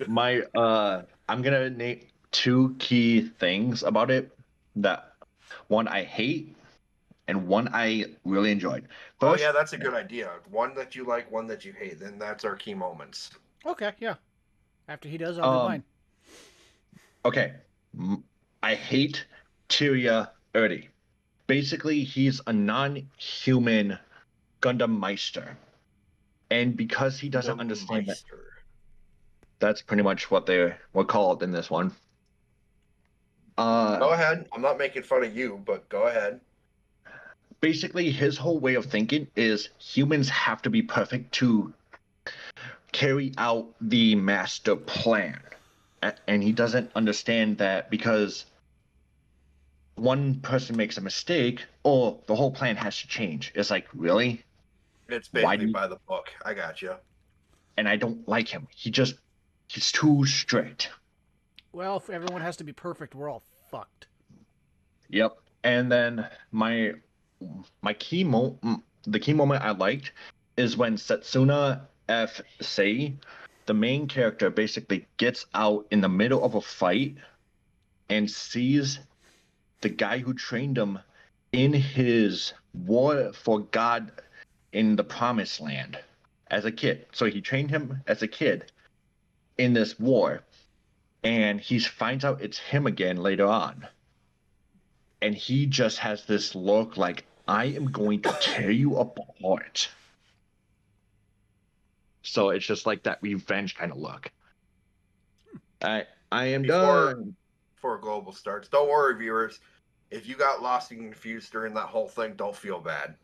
My 0.08 0.40
uh, 0.56 1.02
I'm 1.28 1.42
gonna 1.42 1.70
name 1.70 2.00
two 2.32 2.74
key 2.80 3.28
things 3.38 3.84
about 3.84 4.10
it. 4.10 4.36
That 4.74 5.12
one 5.68 5.86
I 5.86 6.02
hate, 6.02 6.56
and 7.28 7.46
one 7.46 7.68
I 7.72 8.06
really 8.24 8.50
enjoyed. 8.50 8.88
Oh 9.20 9.36
yeah, 9.36 9.52
that's 9.52 9.74
a 9.74 9.78
good 9.78 9.94
idea. 9.94 10.30
One 10.50 10.74
that 10.74 10.96
you 10.96 11.04
like, 11.04 11.30
one 11.30 11.46
that 11.46 11.64
you 11.64 11.72
hate. 11.72 12.00
Then 12.00 12.18
that's 12.18 12.44
our 12.44 12.56
key 12.56 12.74
moments. 12.74 13.30
Okay, 13.64 13.92
yeah. 14.00 14.14
After 14.88 15.08
he 15.08 15.16
does, 15.18 15.38
I'll 15.38 15.52
do 15.52 15.58
Um, 15.60 15.66
mine. 15.68 15.84
Okay. 17.24 17.52
I 18.62 18.74
hate 18.74 19.24
Tieria 19.68 20.30
Erde. 20.54 20.88
Basically, 21.46 22.04
he's 22.04 22.40
a 22.46 22.52
non 22.52 23.08
human 23.18 23.98
Gundam 24.62 24.98
Meister. 24.98 25.56
And 26.50 26.76
because 26.76 27.18
he 27.18 27.28
doesn't 27.28 27.58
understand 27.60 28.06
that, 28.06 28.22
that's 29.58 29.82
pretty 29.82 30.02
much 30.02 30.30
what 30.30 30.46
they 30.46 30.74
were 30.92 31.04
called 31.04 31.42
in 31.42 31.52
this 31.52 31.70
one. 31.70 31.92
Uh, 33.56 33.98
Go 33.98 34.10
ahead. 34.10 34.46
I'm 34.52 34.62
not 34.62 34.78
making 34.78 35.02
fun 35.02 35.24
of 35.24 35.36
you, 35.36 35.62
but 35.64 35.88
go 35.88 36.04
ahead. 36.06 36.40
basically, 37.60 38.10
his 38.10 38.36
whole 38.36 38.58
way 38.58 38.74
of 38.74 38.86
thinking 38.86 39.26
is 39.36 39.68
humans 39.78 40.28
have 40.28 40.60
to 40.62 40.70
be 40.70 40.82
perfect 40.82 41.32
to 41.32 41.72
carry 42.92 43.32
out 43.38 43.66
the 43.80 44.14
master 44.14 44.76
plan. 44.76 45.40
And 46.26 46.42
he 46.42 46.52
doesn't 46.52 46.90
understand 46.94 47.58
that 47.58 47.90
because 47.90 48.44
one 49.96 50.40
person 50.40 50.76
makes 50.76 50.98
a 50.98 51.00
mistake, 51.00 51.64
or 51.82 52.20
the 52.26 52.34
whole 52.34 52.50
plan 52.50 52.76
has 52.76 53.00
to 53.00 53.08
change. 53.08 53.52
It's 53.54 53.70
like, 53.70 53.86
really? 53.94 54.42
It's 55.08 55.28
Why 55.32 55.56
basically 55.56 55.72
by 55.72 55.86
the 55.86 55.98
book. 56.08 56.30
I 56.44 56.54
got 56.54 56.82
you. 56.82 56.94
And 57.76 57.88
I 57.88 57.96
don't 57.96 58.26
like 58.28 58.48
him. 58.48 58.66
He 58.74 58.90
just, 58.90 59.14
he's 59.68 59.92
too 59.92 60.24
strict. 60.26 60.90
Well, 61.72 61.96
if 61.96 62.08
everyone 62.08 62.40
has 62.40 62.56
to 62.58 62.64
be 62.64 62.72
perfect, 62.72 63.14
we're 63.14 63.28
all 63.28 63.42
fucked. 63.70 64.06
Yep. 65.08 65.36
And 65.64 65.90
then 65.90 66.26
my 66.52 66.92
my 67.82 67.92
key 67.94 68.24
mo 68.24 68.58
the 69.06 69.18
key 69.18 69.32
moment 69.34 69.62
I 69.62 69.70
liked 69.72 70.12
is 70.56 70.76
when 70.76 70.96
Setsuna 70.96 71.82
F 72.08 72.40
Sei, 72.60 73.16
the 73.66 73.74
main 73.74 74.06
character, 74.06 74.50
basically 74.50 75.06
gets 75.16 75.46
out 75.54 75.86
in 75.90 76.00
the 76.00 76.08
middle 76.08 76.44
of 76.44 76.54
a 76.54 76.60
fight 76.60 77.16
and 78.08 78.30
sees 78.30 79.00
the 79.84 79.90
guy 79.90 80.16
who 80.18 80.32
trained 80.32 80.78
him 80.78 80.98
in 81.52 81.74
his 81.74 82.54
war 82.72 83.32
for 83.34 83.60
God 83.60 84.10
in 84.72 84.96
the 84.96 85.04
promised 85.04 85.60
land 85.60 85.98
as 86.50 86.64
a 86.64 86.72
kid. 86.72 87.04
So 87.12 87.26
he 87.26 87.42
trained 87.42 87.70
him 87.70 88.00
as 88.06 88.22
a 88.22 88.26
kid 88.26 88.72
in 89.58 89.74
this 89.74 90.00
war 90.00 90.40
and 91.22 91.60
he 91.60 91.78
finds 91.78 92.24
out 92.24 92.40
it's 92.40 92.58
him 92.58 92.86
again 92.86 93.18
later 93.18 93.44
on 93.46 93.86
and 95.20 95.34
he 95.34 95.66
just 95.66 95.98
has 95.98 96.24
this 96.24 96.54
look 96.54 96.96
like 96.96 97.26
I 97.46 97.66
am 97.66 97.92
going 97.92 98.22
to 98.22 98.34
tear 98.40 98.70
you 98.70 98.96
apart. 98.96 99.90
So 102.22 102.48
it's 102.48 102.64
just 102.64 102.86
like 102.86 103.02
that 103.02 103.18
revenge 103.20 103.76
kind 103.76 103.92
of 103.92 103.98
look. 103.98 104.30
I 105.82 106.06
I 106.32 106.46
am 106.46 106.62
Before- 106.62 107.12
done. 107.14 107.36
Before 107.74 107.98
global 107.98 108.32
starts, 108.32 108.66
don't 108.68 108.88
worry, 108.88 109.14
viewers. 109.18 109.60
If 110.14 110.28
you 110.28 110.36
got 110.36 110.62
lost 110.62 110.92
and 110.92 111.00
confused 111.00 111.50
during 111.50 111.74
that 111.74 111.86
whole 111.86 112.06
thing, 112.06 112.34
don't 112.36 112.54
feel 112.54 112.78
bad. 112.78 113.16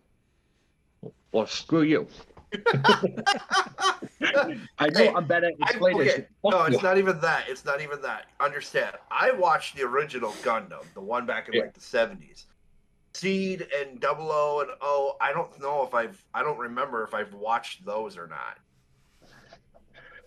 Well, 1.30 1.46
screw 1.46 1.82
you. 1.82 2.08
I 2.52 2.58
know 4.88 4.96
Hey, 4.96 5.12
I'm 5.14 5.24
better 5.24 5.46
at 5.46 5.52
explaining 5.60 6.00
okay, 6.00 6.26
no, 6.44 6.64
it's 6.64 6.82
not 6.82 6.98
even 6.98 7.20
that. 7.20 7.44
It's 7.48 7.64
not 7.64 7.80
even 7.80 8.02
that. 8.02 8.26
Understand? 8.40 8.96
I 9.08 9.30
watched 9.30 9.76
the 9.76 9.84
original 9.84 10.32
Gundam, 10.42 10.82
the 10.94 11.00
one 11.00 11.26
back 11.26 11.46
in 11.46 11.54
Yeah. 11.54 11.60
like 11.60 11.74
the 11.74 11.80
seventies. 11.80 12.46
Seed 13.14 13.68
and 13.78 14.00
Double 14.00 14.32
O 14.32 14.60
and 14.60 14.70
O. 14.80 15.16
I 15.20 15.32
don't 15.32 15.60
know 15.60 15.86
if 15.86 15.94
I've. 15.94 16.20
I 16.34 16.42
don't 16.42 16.58
remember 16.58 17.04
if 17.04 17.14
I've 17.14 17.34
watched 17.34 17.84
those 17.84 18.18
or 18.18 18.26
not. 18.26 18.58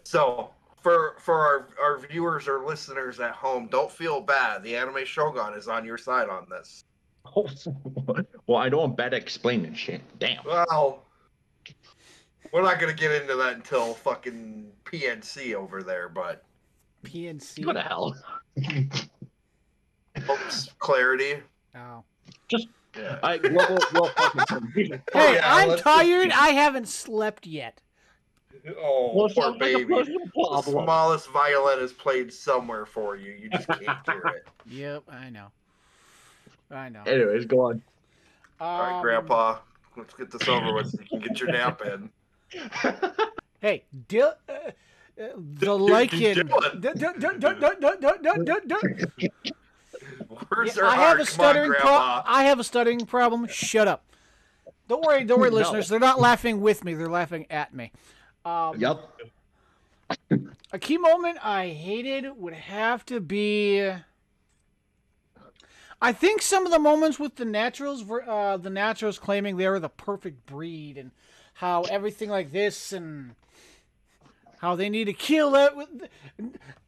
So 0.05 0.51
for 0.83 1.15
for 1.19 1.35
our, 1.39 1.67
our 1.81 1.97
viewers 2.07 2.47
or 2.47 2.63
listeners 2.65 3.19
at 3.19 3.31
home, 3.31 3.67
don't 3.71 3.91
feel 3.91 4.21
bad. 4.21 4.61
The 4.63 4.75
Anime 4.75 5.05
Shogun 5.05 5.53
is 5.55 5.67
on 5.67 5.85
your 5.85 5.97
side 5.97 6.29
on 6.29 6.45
this. 6.49 6.83
well, 8.47 8.59
I 8.59 8.69
know 8.69 8.81
I'm 8.81 8.93
bad 8.93 9.13
at 9.13 9.21
explaining 9.21 9.73
shit. 9.73 10.01
Damn. 10.19 10.43
Well, 10.45 11.03
we're 12.51 12.61
not 12.61 12.79
gonna 12.79 12.93
get 12.93 13.11
into 13.11 13.35
that 13.37 13.53
until 13.55 13.93
fucking 13.93 14.67
PNC 14.85 15.55
over 15.55 15.81
there, 15.81 16.09
but 16.09 16.43
PNC. 17.05 17.65
What 17.65 17.73
the 17.73 17.81
hell? 17.81 18.15
oops, 20.29 20.69
clarity. 20.79 21.35
Oh. 21.75 22.03
Yeah. 22.95 23.17
I 23.23 23.39
global 23.39 23.79
will 23.93 24.09
fucking 24.09 24.69
Hey, 24.75 25.01
Oh, 25.15 25.31
yeah, 25.33 25.41
I'm 25.55 25.69
let's- 25.69 25.81
tired. 25.81 26.31
I 26.31 26.49
haven't 26.49 26.87
slept 26.87 27.47
yet. 27.47 27.81
Oh, 28.79 29.11
Well, 29.13 29.29
poor 29.29 29.29
sounds 29.29 29.51
like 29.53 29.59
baby. 29.59 29.83
The 29.85 30.29
problem. 30.33 30.85
smallest 30.85 31.29
violin 31.31 31.79
is 31.79 31.91
played 31.91 32.31
somewhere 32.31 32.85
for 32.85 33.15
you. 33.15 33.31
You 33.33 33.49
just 33.49 33.67
can't 33.67 33.81
hear 34.05 34.23
it. 34.35 34.47
Yep, 34.67 35.03
I 35.09 35.29
know. 35.29 35.47
I 36.71 36.89
know. 36.89 37.03
Anyways, 37.05 37.45
go 37.45 37.69
on. 37.69 37.81
All 38.59 38.79
right, 38.81 38.95
Um, 38.97 39.01
Grandpa, 39.01 39.59
let's 39.97 40.13
get 40.13 40.31
this 40.31 40.47
over 40.47 40.73
with 40.73 40.91
so 40.91 40.97
you 41.01 41.07
can 41.07 41.19
get 41.19 41.39
your 41.39 41.51
nap 41.51 41.81
in. 41.85 42.09
Hey, 43.59 43.83
Dil- 44.09 44.33
uh, 44.49 44.51
uh, 44.51 44.71
the 45.17 45.67
Lycan. 45.77 46.49
Words 50.51 50.75
Yeah, 50.75 50.83
are 50.83 50.85
I 50.85 50.95
hard. 50.95 50.99
have 50.99 51.13
a 51.13 51.17
Come 51.19 51.25
stuttering 51.25 51.71
problem. 51.71 51.81
Grandpa. 52.01 52.23
I 52.25 52.43
have 52.43 52.59
a 52.59 52.63
stuttering 52.63 53.05
problem. 53.05 53.47
Shut 53.47 53.87
up. 53.87 54.03
Don't 54.89 55.01
worry, 55.05 55.23
don't 55.23 55.39
worry, 55.39 55.49
No. 55.49 55.55
listeners. 55.57 55.87
They're 55.87 55.99
not 55.99 56.19
laughing 56.19 56.59
with 56.59 56.83
me. 56.83 56.93
They're 56.93 57.07
laughing 57.09 57.45
at 57.49 57.73
me. 57.73 57.91
Um, 58.45 58.79
Yep. 58.79 59.09
A 60.71 60.79
key 60.79 60.97
moment 60.97 61.37
I 61.43 61.67
hated 61.67 62.37
would 62.37 62.53
have 62.53 63.05
to 63.05 63.19
be. 63.19 63.91
I 66.01 66.11
think 66.11 66.41
some 66.41 66.65
of 66.65 66.71
the 66.71 66.79
moments 66.79 67.19
with 67.19 67.35
the 67.35 67.45
naturals, 67.45 68.03
uh, 68.09 68.57
the 68.57 68.69
naturals 68.69 69.19
claiming 69.19 69.57
they 69.57 69.69
were 69.69 69.79
the 69.79 69.89
perfect 69.89 70.45
breed, 70.45 70.97
and 70.97 71.11
how 71.53 71.83
everything 71.83 72.29
like 72.29 72.51
this, 72.51 72.91
and 72.91 73.35
how 74.59 74.75
they 74.75 74.89
need 74.89 75.05
to 75.05 75.13
kill 75.13 75.55
it. 75.55 75.73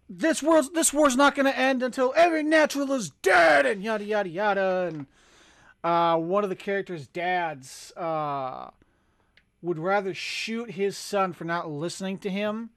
This 0.10 0.44
world, 0.44 0.74
this 0.74 0.92
war's 0.92 1.16
not 1.16 1.36
going 1.36 1.46
to 1.46 1.58
end 1.58 1.82
until 1.82 2.14
every 2.16 2.44
natural 2.44 2.92
is 2.92 3.12
dead, 3.22 3.66
and 3.66 3.84
yada 3.84 4.04
yada 4.04 4.30
yada. 4.30 4.92
And 4.92 5.06
uh, 5.84 6.18
one 6.18 6.44
of 6.44 6.50
the 6.50 6.56
characters' 6.56 7.08
dads 7.08 7.94
uh, 7.96 8.72
would 9.66 9.80
rather 9.80 10.14
shoot 10.14 10.72
his 10.72 10.96
son 10.96 11.34
for 11.34 11.44
not 11.44 11.70
listening 11.70 12.20
to 12.20 12.30
him 12.30 12.70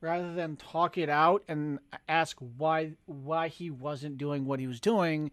rather 0.00 0.34
than 0.34 0.56
talk 0.56 0.98
it 0.98 1.08
out 1.08 1.42
and 1.48 1.78
ask 2.08 2.36
why 2.58 2.92
why 3.06 3.48
he 3.48 3.70
wasn't 3.70 4.18
doing 4.18 4.44
what 4.44 4.60
he 4.60 4.66
was 4.66 4.78
doing 4.78 5.30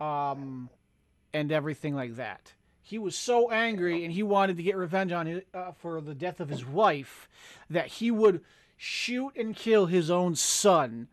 um 0.00 0.70
and 1.34 1.52
everything 1.52 1.94
like 1.94 2.16
that 2.16 2.54
he 2.80 2.98
was 2.98 3.14
so 3.14 3.50
angry 3.50 4.04
and 4.04 4.12
he 4.12 4.22
wanted 4.22 4.56
to 4.56 4.62
get 4.62 4.76
revenge 4.76 5.10
on 5.12 5.26
his, 5.26 5.42
uh, 5.52 5.72
for 5.72 6.00
the 6.00 6.14
death 6.14 6.40
of 6.40 6.48
his 6.48 6.64
wife 6.64 7.28
that 7.68 7.86
he 7.86 8.10
would 8.10 8.40
shoot 8.76 9.30
and 9.36 9.54
kill 9.54 9.86
his 9.86 10.10
own 10.10 10.34
son 10.34 11.08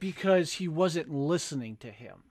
because 0.00 0.54
he 0.54 0.66
wasn't 0.68 1.12
listening 1.12 1.76
to 1.76 1.90
him 1.90 2.22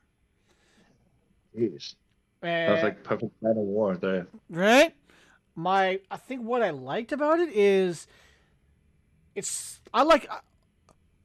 Jeez. 1.56 1.94
and, 2.42 2.74
That's 2.74 2.84
like 2.84 3.04
perfect 3.04 3.32
man 3.42 3.52
of 3.52 3.58
war 3.58 3.96
there. 3.98 4.26
right 4.50 4.96
my 5.56 6.00
i 6.10 6.18
think 6.18 6.42
what 6.42 6.62
i 6.62 6.70
liked 6.70 7.12
about 7.12 7.40
it 7.40 7.50
is 7.54 8.08
it's 9.36 9.80
i 9.94 10.02
like 10.02 10.30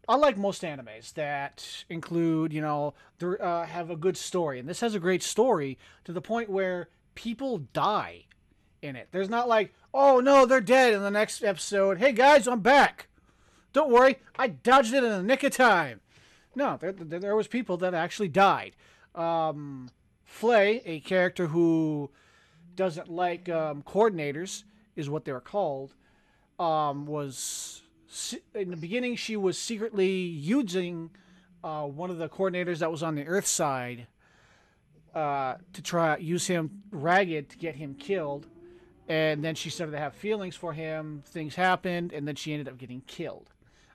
i 0.09 0.17
like 0.17 0.37
most 0.37 0.63
animes 0.63 1.13
that 1.15 1.85
include 1.89 2.53
you 2.53 2.61
know 2.61 2.95
uh, 3.23 3.65
have 3.65 3.91
a 3.91 3.97
good 3.97 4.17
story. 4.17 4.59
And 4.59 4.69
this 4.69 4.81
has 4.81 4.95
a 4.95 5.01
great 5.01 5.23
story 5.23 5.79
to 6.05 6.13
the 6.13 6.21
point 6.21 6.51
where 6.51 6.89
people 7.15 7.59
die 7.73 8.25
in 8.83 8.97
it. 8.97 9.09
There's 9.11 9.31
not 9.31 9.49
like 9.49 9.75
oh 9.95 10.21
no 10.21 10.47
they're 10.47 10.61
dead 10.61 10.95
in 10.95 11.03
the 11.03 11.11
next 11.11 11.43
episode. 11.43 11.99
Hey 11.99 12.13
guys 12.13 12.47
i'm 12.47 12.61
back. 12.61 13.09
Don't 13.73 13.91
worry. 13.91 14.19
I 14.39 14.49
dodged 14.49 14.95
it 14.95 15.05
in 15.05 15.11
the 15.11 15.23
nick 15.23 15.43
of 15.43 15.53
time. 15.53 16.01
No 16.55 16.77
there, 16.81 16.93
there, 16.93 17.21
there 17.21 17.37
was 17.37 17.49
people 17.49 17.77
that 17.79 17.95
actually 17.95 18.29
died. 18.29 18.77
Um 19.15 19.91
flay 20.25 20.83
a 20.85 21.01
character 21.01 21.49
who 21.49 22.11
doesn't 22.77 23.11
like 23.11 23.49
um, 23.49 23.83
coordinators 23.83 24.65
is 24.95 25.11
what 25.11 25.25
they're 25.25 25.41
called 25.41 25.95
um, 26.59 27.07
was 27.07 27.83
in 28.55 28.71
the 28.71 28.77
beginning 28.77 29.17
she 29.17 29.37
was 29.37 29.59
secretly 29.59 30.11
using 30.11 31.11
uh, 31.63 31.85
one 31.85 32.11
of 32.11 32.19
the 32.19 32.29
coordinators 32.29 32.79
that 32.79 32.91
was 32.91 33.03
on 33.03 33.15
the 33.15 33.27
earth 33.27 33.47
side 33.47 34.07
uh, 35.15 35.57
to 35.73 35.83
try 35.83 36.17
use 36.19 36.47
him 36.47 36.83
ragged 36.91 37.51
to 37.51 37.59
get 37.59 37.75
him 37.75 37.95
killed. 37.95 38.47
And 39.09 39.43
then 39.43 39.55
she 39.55 39.71
started 39.71 39.93
to 39.93 39.99
have 39.99 40.15
feelings 40.15 40.57
for 40.57 40.73
him. 40.73 41.23
Things 41.27 41.55
happened 41.55 42.13
and 42.13 42.27
then 42.27 42.35
she 42.35 42.53
ended 42.53 42.69
up 42.69 42.77
getting 42.77 43.03
killed. 43.07 43.53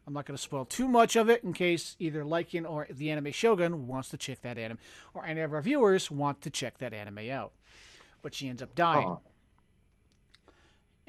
I'm 0.08 0.13
not 0.13 0.26
going 0.26 0.36
to 0.36 0.41
spoil 0.41 0.65
too 0.65 0.88
much 0.88 1.15
of 1.15 1.30
it 1.30 1.44
in 1.44 1.54
case 1.54 1.96
either 2.00 2.24
Lycan 2.24 2.67
or 2.70 2.88
the 2.89 3.12
anime 3.12 3.32
shogun 3.32 3.88
wants 3.88 4.10
to 4.10 4.17
check 4.17 4.41
that 4.41 4.58
anime 4.58 4.80
or 5.13 5.26
any 5.26 5.41
of 5.41 5.54
our 5.54 5.62
viewers 5.62 6.10
want 6.10 6.41
to 6.41 6.50
check 6.50 6.80
that 6.80 6.94
anime 6.94 7.30
out 7.30 7.54
but 8.21 8.34
she 8.34 8.47
ends 8.49 8.62
up 8.62 8.73
dying 8.75 9.17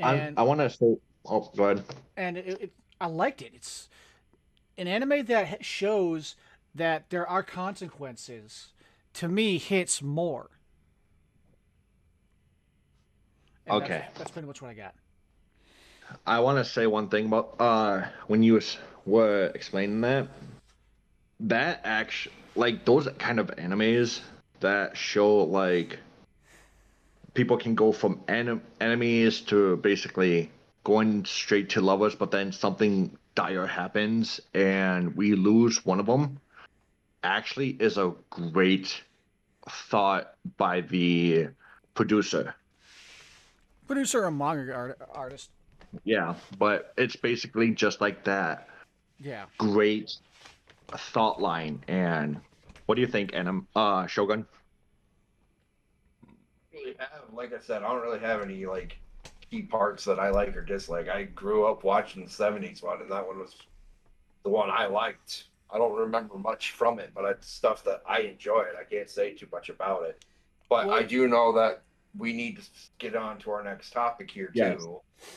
I, 0.03 0.15
and 0.15 0.39
I 0.39 0.43
want 0.43 0.61
to 0.61 0.71
say. 0.71 0.97
Oh, 1.25 1.51
go 1.57 1.65
ahead. 1.65 1.85
and 2.17 2.37
it, 2.37 2.47
it, 2.61 2.73
I 3.01 3.07
liked 3.07 3.43
it. 3.43 3.53
It's 3.55 3.89
an 4.77 4.89
anime 4.89 5.25
that 5.27 5.65
shows 5.65 6.35
that 6.75 7.11
there 7.11 7.27
are 7.27 7.43
consequences. 7.43 8.73
To 9.15 9.29
me, 9.29 9.59
hits 9.59 10.03
more. 10.03 10.51
And 13.67 13.83
Okay. 13.83 13.99
that's, 13.99 14.19
that's 14.19 14.31
pretty 14.31 14.49
much 14.49 14.63
what 14.63 14.71
I 14.71 14.75
got. 14.75 14.95
I 16.27 16.41
want 16.41 16.59
to 16.59 16.71
say 16.71 16.87
one 16.87 17.09
thing 17.09 17.27
about 17.27 17.55
uh 17.59 18.03
when 18.27 18.43
you 18.43 18.61
were 19.07 19.53
explaining 19.55 20.01
that. 20.03 20.29
That 21.41 21.81
action, 21.85 22.33
like 22.55 22.85
those 22.85 23.09
kind 23.19 23.39
of 23.39 23.49
animes 23.57 24.21
that 24.61 24.97
show 24.97 25.39
like 25.45 25.99
people 27.35 27.57
can 27.57 27.75
go 27.75 27.93
from 27.93 28.21
en- 28.29 28.63
enemies 28.81 29.41
to 29.43 29.77
basically 29.79 30.51
going 30.85 31.25
straight 31.25 31.71
to 31.71 31.81
lovers, 31.81 32.15
but 32.15 32.31
then 32.31 32.53
something 32.53 33.17
dire 33.35 33.67
happens 33.67 34.41
and 34.55 35.17
we 35.17 35.35
lose 35.35 35.85
one 35.85 36.01
of 36.01 36.07
them. 36.07 36.41
Actually, 37.25 37.71
is 37.81 37.99
a 37.99 38.13
great 38.31 39.03
thought 39.69 40.35
by 40.57 40.81
the 40.81 41.49
producer. 41.95 42.55
Producer 43.87 44.27
and 44.27 44.37
manga 44.37 44.75
art, 44.75 44.99
artist. 45.13 45.51
Yeah, 46.05 46.35
but 46.59 46.93
it's 46.97 47.17
basically 47.17 47.71
just 47.71 48.01
like 48.01 48.25
that. 48.25 48.69
Yeah. 49.21 49.45
Great 49.59 50.17
thought 50.89 51.41
line. 51.41 51.85
And 51.87 52.41
what 52.87 52.97
do 52.97 53.01
you 53.03 53.07
think, 53.07 53.35
Anim? 53.35 53.69
Uh, 53.77 54.07
Shogun? 54.07 54.47
Really 56.83 56.97
have, 56.99 57.23
like 57.33 57.53
I 57.53 57.61
said, 57.61 57.83
I 57.83 57.89
don't 57.89 58.03
really 58.03 58.21
have 58.21 58.43
any 58.43 58.67
like 58.67 58.99
key 59.51 59.63
parts 59.63 60.05
that 60.05 60.19
I 60.19 60.31
like 60.31 60.57
or 60.57 60.63
dislike. 60.63 61.09
I 61.09 61.25
grew 61.25 61.67
up 61.67 61.85
watching 61.85 62.25
the 62.25 62.31
'70s 62.31 62.83
one, 62.83 63.01
and 63.01 63.11
that 63.11 63.27
one 63.27 63.39
was 63.39 63.57
the 64.43 64.51
one 64.51 64.71
I 64.71 64.87
liked. 64.87 65.45
I 65.71 65.79
don't 65.79 65.97
remember 65.97 66.37
much 66.37 66.73
from 66.73 66.99
it, 66.99 67.11
but 67.15 67.25
it's 67.25 67.49
stuff 67.49 67.83
that 67.85 68.03
I 68.07 68.21
enjoyed. 68.21 68.75
I 68.79 68.85
can't 68.85 69.09
say 69.09 69.33
too 69.33 69.49
much 69.51 69.69
about 69.71 70.05
it, 70.05 70.25
but 70.69 70.91
I 70.91 71.03
do 71.03 71.27
know 71.29 71.53
that 71.53 71.83
we 72.19 72.33
need 72.35 72.59
to 72.59 72.63
get 72.99 73.17
on 73.17 73.39
to 73.39 73.51
our 73.53 73.65
next 73.65 73.91
topic 73.91 74.31
here 74.31 74.49
too. 74.49 74.59
Yes. 74.59 74.85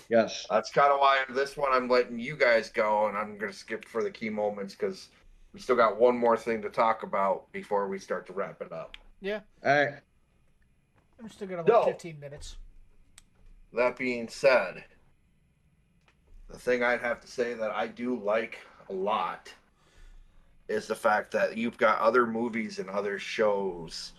Yes. 0.09 0.47
That's 0.49 0.71
kind 0.71 0.91
of 0.91 0.99
why 0.99 1.23
this 1.29 1.55
one 1.55 1.71
I'm 1.71 1.87
letting 1.87 2.19
you 2.19 2.35
guys 2.35 2.69
go, 2.69 3.07
and 3.07 3.17
I'm 3.17 3.37
gonna 3.37 3.53
skip 3.53 3.87
for 3.87 4.03
the 4.03 4.11
key 4.11 4.29
moments 4.29 4.75
because 4.75 5.07
we 5.53 5.61
still 5.61 5.77
got 5.77 5.97
one 5.97 6.17
more 6.17 6.35
thing 6.35 6.61
to 6.63 6.69
talk 6.69 7.03
about 7.03 7.49
before 7.53 7.87
we 7.87 7.97
start 7.97 8.27
to 8.27 8.33
wrap 8.33 8.61
it 8.61 8.73
up. 8.73 8.97
Yeah. 9.21 9.39
All 9.65 9.85
right. 9.85 9.99
I'm 11.19 11.29
still 11.29 11.51
about 11.51 11.67
No. 11.67 11.83
15 11.85 12.19
minutes. 12.19 12.57
That 13.73 13.97
being 13.97 14.27
said, 14.27 14.83
The 16.49 16.59
thing 16.59 16.83
I'd 16.83 17.01
have 17.01 17.19
to 17.21 17.27
say 17.27 17.53
that 17.55 17.71
I 17.71 17.87
do 17.87 18.17
like 18.19 18.59
a 18.89 18.93
lot 18.93 19.51
is 20.67 20.87
the 20.87 20.95
fact 20.95 21.31
that 21.31 21.57
you've 21.57 21.77
got 21.77 21.99
other 21.99 22.25
movies 22.25 22.79
and 22.79 22.89
other 22.89 23.19
shows 23.19 24.13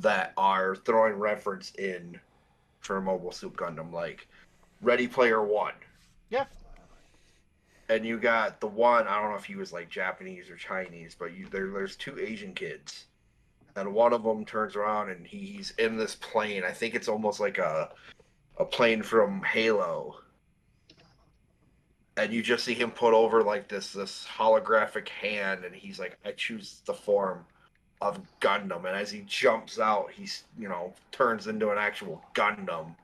that 0.00 0.32
are 0.36 0.76
throwing 0.76 1.14
reference 1.14 1.72
in 1.72 2.18
for 2.80 3.00
Mobile 3.00 3.32
Suit 3.32 3.54
Gundam, 3.56 3.92
like 3.92 4.26
Ready 4.82 5.06
Player 5.08 5.42
One. 5.42 5.74
Yeah. 6.30 6.46
And 7.88 8.04
you 8.04 8.18
got 8.18 8.60
the 8.60 8.66
one, 8.66 9.06
I 9.06 9.20
don't 9.20 9.30
know 9.30 9.36
if 9.36 9.44
he 9.44 9.54
was 9.54 9.72
like 9.72 9.88
Japanese 9.88 10.50
or 10.50 10.56
Chinese, 10.56 11.16
but 11.18 11.36
you 11.36 11.46
there 11.48 11.70
there's 11.70 11.96
two 11.96 12.18
Asian 12.18 12.52
kids. 12.52 13.05
And 13.76 13.92
one 13.92 14.12
of 14.12 14.22
them 14.22 14.44
turns 14.44 14.76
around 14.76 15.10
and 15.10 15.26
he's 15.26 15.72
in 15.78 15.96
this 15.96 16.14
plane. 16.14 16.64
I 16.64 16.72
think 16.72 16.94
it's 16.94 17.08
almost 17.08 17.40
like 17.40 17.58
a 17.58 17.90
a 18.58 18.64
plane 18.64 19.02
from 19.02 19.42
Halo. 19.42 20.16
And 22.16 22.32
you 22.32 22.42
just 22.42 22.64
see 22.64 22.72
him 22.72 22.90
put 22.90 23.12
over 23.12 23.42
like 23.42 23.68
this 23.68 23.92
this 23.92 24.26
holographic 24.36 25.08
hand 25.08 25.64
and 25.64 25.74
he's 25.74 25.98
like, 25.98 26.18
I 26.24 26.32
choose 26.32 26.80
the 26.86 26.94
form 26.94 27.44
of 28.00 28.20
Gundam. 28.40 28.86
And 28.86 28.96
as 28.96 29.10
he 29.10 29.22
jumps 29.26 29.78
out, 29.78 30.10
he's 30.10 30.44
you 30.58 30.68
know, 30.68 30.94
turns 31.12 31.46
into 31.46 31.70
an 31.70 31.78
actual 31.78 32.22
Gundam. 32.34 32.94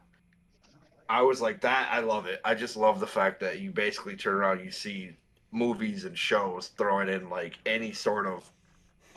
I 1.08 1.20
was 1.20 1.42
like 1.42 1.60
that. 1.60 1.88
I 1.92 2.00
love 2.00 2.26
it. 2.26 2.40
I 2.44 2.54
just 2.54 2.76
love 2.76 2.98
the 2.98 3.06
fact 3.06 3.40
that 3.40 3.60
you 3.60 3.70
basically 3.70 4.16
turn 4.16 4.34
around, 4.34 4.64
you 4.64 4.70
see 4.70 5.10
movies 5.50 6.06
and 6.06 6.16
shows 6.16 6.68
throwing 6.78 7.10
in 7.10 7.28
like 7.28 7.58
any 7.66 7.92
sort 7.92 8.26
of 8.26 8.50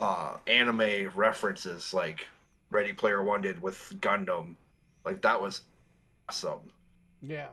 uh, 0.00 0.36
anime 0.46 1.10
references, 1.14 1.92
like 1.94 2.26
Ready 2.70 2.92
Player 2.92 3.22
One 3.22 3.40
did 3.40 3.60
with 3.60 3.92
Gundam. 4.00 4.54
Like 5.04 5.22
that 5.22 5.40
was 5.40 5.62
awesome. 6.28 6.60
Yeah. 7.22 7.48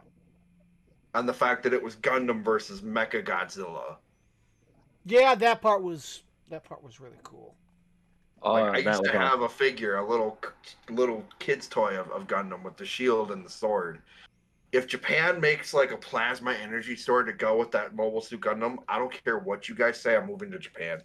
And 1.15 1.29
the 1.29 1.34
fact 1.34 1.63
that 1.63 1.73
it 1.73 1.82
was 1.84 1.95
Gundam 1.97 2.43
versus 2.43 2.82
Mecha 2.82 3.23
Godzilla. 3.23 3.97
Yeah, 5.06 5.36
that 5.36 5.62
part 5.62 5.84
was 5.84 6.23
that 6.49 6.63
part 6.63 6.84
was 6.84 6.99
really 6.99 7.17
cool. 7.23 7.56
Oh, 8.41 8.53
Like, 8.53 8.73
I 8.73 8.77
used 8.77 8.88
was 8.88 8.99
to 8.99 9.10
awesome. 9.10 9.21
have 9.21 9.41
a 9.41 9.49
figure, 9.49 9.95
a 9.97 10.08
little 10.08 10.38
little 10.89 11.23
kid's 11.39 11.67
toy 11.67 11.97
of, 11.97 12.10
of 12.12 12.27
Gundam 12.27 12.63
with 12.63 12.77
the 12.77 12.86
shield 12.86 13.32
and 13.32 13.45
the 13.45 13.49
sword. 13.49 14.01
If 14.71 14.88
Japan 14.88 15.39
makes 15.39 15.73
like 15.73 15.91
a 15.91 15.97
plasma 15.97 16.53
energy 16.53 16.95
sword 16.95 17.27
to 17.27 17.34
go 17.34 17.58
with 17.58 17.71
that 17.71 17.95
Mobile 17.95 18.21
Suit 18.21 18.41
Gundam, 18.41 18.77
I 18.89 18.97
don't 18.97 19.13
care 19.23 19.38
what 19.38 19.69
you 19.69 19.75
guys 19.75 20.01
say. 20.01 20.15
I'm 20.15 20.25
moving 20.27 20.51
to 20.51 20.58
Japan. 20.60 21.01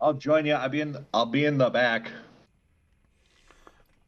I'll 0.00 0.14
join 0.14 0.46
you. 0.46 0.54
I'll 0.54 0.68
be 0.68 0.80
in. 0.80 1.06
I'll 1.12 1.26
be 1.26 1.44
in 1.44 1.58
the 1.58 1.70
back. 1.70 2.10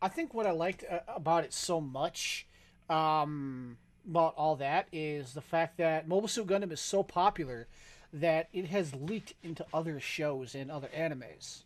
I 0.03 0.09
think 0.09 0.33
what 0.33 0.46
I 0.46 0.53
liked 0.53 0.85
uh, 0.90 1.00
about 1.09 1.44
it 1.44 1.53
so 1.53 1.81
much, 1.81 2.46
um, 2.88 3.76
about 4.09 4.35
all 4.37 4.57
that, 4.57 4.87
is 4.92 5.35
the 5.35 5.40
fact 5.40 5.76
that 5.79 6.09
Mobile 6.09 6.29
Suit 6.29 6.46
Gundam 6.46 6.72
is 6.72 6.81
so 6.81 7.03
popular 7.03 7.66
that 8.12 8.48
it 8.53 8.66
has 8.68 8.94
leaked 8.94 9.35
into 9.42 9.64
other 9.74 10.00
shows 10.00 10.55
and 10.55 10.70
other 10.70 10.88
animes. 10.96 11.62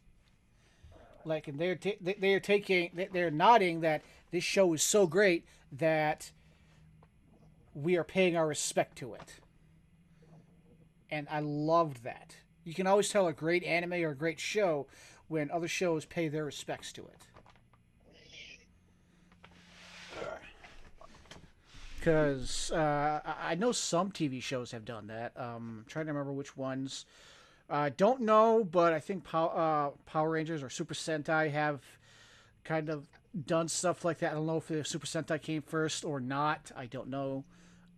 Like, 1.24 1.48
and 1.48 1.58
they're 1.58 1.78
they're 2.00 2.40
taking 2.40 2.90
they- 2.94 3.08
they're 3.12 3.30
nodding 3.30 3.80
that 3.80 4.02
this 4.30 4.44
show 4.44 4.72
is 4.74 4.82
so 4.82 5.06
great 5.06 5.44
that 5.72 6.32
we 7.74 7.96
are 7.96 8.04
paying 8.04 8.36
our 8.36 8.46
respect 8.46 8.96
to 8.98 9.14
it. 9.14 9.40
And 11.10 11.26
I 11.30 11.40
loved 11.40 12.04
that. 12.04 12.36
You 12.64 12.74
can 12.74 12.86
always 12.86 13.08
tell 13.08 13.26
a 13.28 13.32
great 13.32 13.62
anime 13.64 13.92
or 13.94 14.10
a 14.10 14.16
great 14.16 14.40
show 14.40 14.86
when 15.28 15.50
other 15.50 15.68
shows 15.68 16.04
pay 16.04 16.28
their 16.28 16.44
respects 16.44 16.92
to 16.92 17.02
it. 17.02 17.26
because 22.04 22.70
uh, 22.70 23.20
I 23.42 23.54
know 23.54 23.72
some 23.72 24.10
TV 24.10 24.42
shows 24.42 24.72
have 24.72 24.84
done 24.84 25.06
that. 25.06 25.32
Um, 25.38 25.46
I'm 25.80 25.84
trying 25.88 26.04
to 26.04 26.12
remember 26.12 26.34
which 26.34 26.54
ones. 26.54 27.06
I 27.70 27.86
uh, 27.86 27.90
don't 27.96 28.20
know, 28.20 28.62
but 28.62 28.92
I 28.92 29.00
think 29.00 29.24
Pow- 29.24 29.46
uh, 29.46 29.90
Power 30.04 30.28
Rangers 30.28 30.62
or 30.62 30.68
Super 30.68 30.92
Sentai 30.92 31.50
have 31.50 31.80
kind 32.62 32.90
of 32.90 33.06
done 33.46 33.68
stuff 33.68 34.04
like 34.04 34.18
that. 34.18 34.32
I 34.32 34.34
don't 34.34 34.44
know 34.44 34.62
if 34.68 34.86
Super 34.86 35.06
Sentai 35.06 35.40
came 35.40 35.62
first 35.62 36.04
or 36.04 36.20
not. 36.20 36.70
I 36.76 36.84
don't 36.84 37.08
know. 37.08 37.44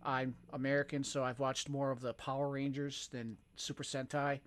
I'm 0.05 0.35
American, 0.53 1.03
so 1.03 1.25
I've 1.25 1.39
watched 1.39 1.67
more 1.67 1.91
of 1.91 1.99
the 1.99 2.13
Power 2.13 2.47
Rangers 2.47 3.09
than 3.11 3.35
Super 3.57 3.83
Sentai, 3.83 4.39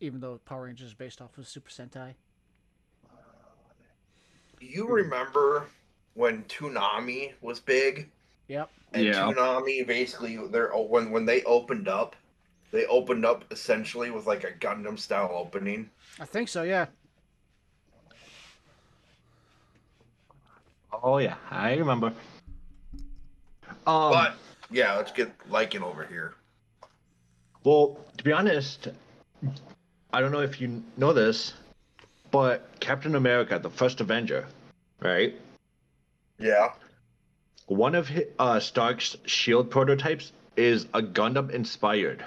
even 0.00 0.20
though 0.20 0.38
Power 0.44 0.64
Rangers 0.64 0.88
is 0.88 0.94
based 0.94 1.20
off 1.20 1.36
of 1.38 1.46
Super 1.48 1.70
Sentai. 1.70 2.14
Do 4.60 4.66
you 4.66 4.88
remember 4.88 5.66
when 6.14 6.42
Toonami 6.44 7.32
was 7.40 7.60
big? 7.60 8.10
Yep. 8.48 8.70
And 8.94 9.04
Yeah. 9.04 9.14
Toonami 9.22 9.86
basically 9.86 10.36
they're 10.50 10.70
when 10.70 11.10
when 11.10 11.24
they 11.26 11.42
opened 11.44 11.88
up, 11.88 12.16
they 12.72 12.86
opened 12.86 13.24
up 13.24 13.44
essentially 13.50 14.10
with 14.10 14.26
like 14.26 14.44
a 14.44 14.52
Gundam 14.52 14.98
style 14.98 15.30
opening. 15.32 15.90
I 16.18 16.24
think 16.24 16.48
so, 16.48 16.62
yeah. 16.62 16.86
Oh 21.02 21.18
yeah, 21.18 21.36
I 21.50 21.74
remember. 21.74 22.12
Um, 23.86 24.10
But 24.12 24.34
yeah, 24.70 24.94
let's 24.96 25.12
get 25.12 25.36
Lycan 25.50 25.82
over 25.82 26.04
here. 26.04 26.34
well, 27.64 27.98
to 28.16 28.24
be 28.24 28.32
honest, 28.32 28.88
I 30.12 30.20
don't 30.20 30.32
know 30.32 30.40
if 30.40 30.60
you 30.60 30.82
know 30.96 31.12
this, 31.12 31.52
but 32.30 32.68
Captain 32.80 33.14
America, 33.14 33.58
the 33.58 33.70
first 33.70 34.00
Avenger, 34.00 34.46
right? 35.00 35.34
Yeah. 36.38 36.68
One 37.66 37.94
of 37.94 38.08
hi- 38.08 38.26
uh, 38.38 38.60
Stark's 38.60 39.16
shield 39.26 39.70
prototypes 39.70 40.32
is 40.56 40.86
a 40.94 41.02
Gundam 41.02 41.50
inspired. 41.50 42.24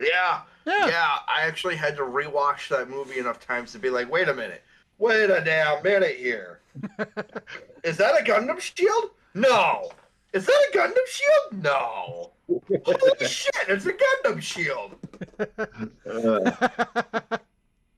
Yeah. 0.00 0.42
Yeah. 0.64 0.86
Yeah. 0.86 1.16
I 1.28 1.42
actually 1.42 1.76
had 1.76 1.96
to 1.96 2.02
rewatch 2.02 2.68
that 2.68 2.88
movie 2.88 3.18
enough 3.18 3.44
times 3.44 3.72
to 3.72 3.78
be 3.78 3.90
like, 3.90 4.10
wait 4.10 4.28
a 4.28 4.34
minute. 4.34 4.62
Wait 4.98 5.30
a 5.30 5.40
damn 5.44 5.82
minute 5.82 6.16
here. 6.16 6.60
Is 7.84 7.96
that 7.96 8.20
a 8.20 8.24
Gundam 8.24 8.60
shield? 8.60 9.10
No. 9.34 9.90
Is 10.32 10.46
that 10.46 10.66
a 10.72 10.76
Gundam 10.76 11.06
shield? 11.08 11.64
No. 11.64 12.30
Holy 12.84 13.26
shit, 13.26 13.54
it's 13.68 13.86
a 13.86 13.92
Gundam 13.92 14.40
shield. 14.40 14.96
Uh, 15.38 16.50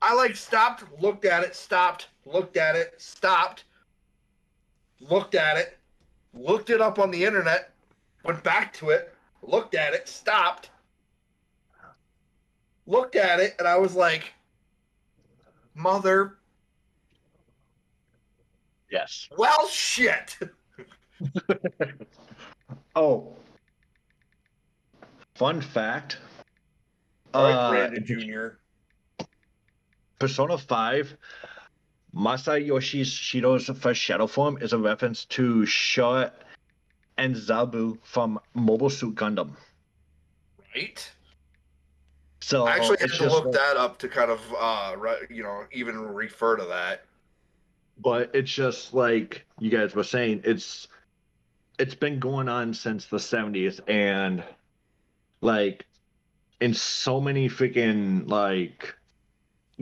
I 0.02 0.14
like 0.14 0.36
stopped, 0.36 0.84
looked 1.00 1.24
at 1.24 1.42
it, 1.42 1.56
stopped, 1.56 2.08
looked 2.26 2.56
at 2.56 2.76
it, 2.76 2.94
stopped, 2.98 3.64
looked 5.00 5.34
at 5.34 5.56
it, 5.56 5.78
looked 6.34 6.70
it 6.70 6.80
up 6.80 6.98
on 6.98 7.10
the 7.10 7.24
internet, 7.24 7.70
went 8.24 8.42
back 8.42 8.72
to 8.74 8.90
it, 8.90 9.14
looked 9.42 9.74
at 9.74 9.94
it, 9.94 10.08
stopped, 10.08 10.70
looked 12.86 13.16
at 13.16 13.40
it, 13.40 13.54
and 13.58 13.66
I 13.66 13.78
was 13.78 13.94
like, 13.94 14.34
mother, 15.74 16.36
yes. 18.90 19.28
well, 19.36 19.68
shit. 19.68 20.36
Oh. 22.96 23.34
Fun 25.34 25.60
fact. 25.60 26.18
All 27.32 27.44
right, 27.44 27.52
uh, 27.52 27.70
Brandon 27.70 28.04
Jr. 28.04 28.46
Persona 30.20 30.56
5, 30.56 31.16
Masayoshi 32.14 33.02
Shido's 33.04 33.66
first 33.78 34.00
shadow 34.00 34.28
form 34.28 34.58
is 34.60 34.72
a 34.72 34.78
reference 34.78 35.24
to 35.26 35.66
Shot 35.66 36.34
and 37.18 37.34
Zabu 37.34 37.98
from 38.04 38.38
Mobile 38.54 38.90
Suit 38.90 39.16
Gundam. 39.16 39.50
Right? 40.74 41.10
So 42.40 42.66
I 42.66 42.76
actually 42.76 42.98
had 43.00 43.10
to 43.10 43.28
look 43.28 43.46
like- 43.46 43.54
that 43.54 43.76
up 43.76 43.98
to 43.98 44.08
kind 44.08 44.30
of, 44.30 44.40
uh, 44.56 44.94
re- 44.96 45.26
you 45.30 45.42
know, 45.42 45.64
even 45.72 45.98
refer 45.98 46.56
to 46.56 46.64
that. 46.66 47.04
but 47.98 48.28
it's 48.34 48.52
just 48.52 48.92
like 48.92 49.46
you 49.60 49.70
guys 49.70 49.94
were 49.94 50.02
saying, 50.04 50.40
it's 50.44 50.88
it's 51.78 51.94
been 51.94 52.18
going 52.18 52.48
on 52.48 52.74
since 52.74 53.06
the 53.06 53.18
70s 53.18 53.80
and 53.88 54.42
like 55.44 55.84
in 56.60 56.72
so 56.72 57.20
many 57.20 57.48
freaking 57.48 58.28
like 58.28 58.94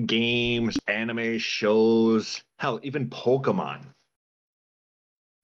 games, 0.07 0.77
anime 0.88 1.38
shows, 1.38 2.42
hell, 2.57 2.81
even 2.83 3.09
Pokemon. 3.09 3.85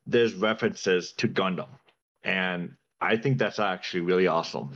There's 0.07 0.35
references 0.35 1.13
to 1.13 1.29
Gundam. 1.29 1.69
And 2.25 2.75
I 3.01 3.17
think 3.17 3.39
that's 3.39 3.59
actually 3.59 4.01
really 4.01 4.27
awesome. 4.27 4.73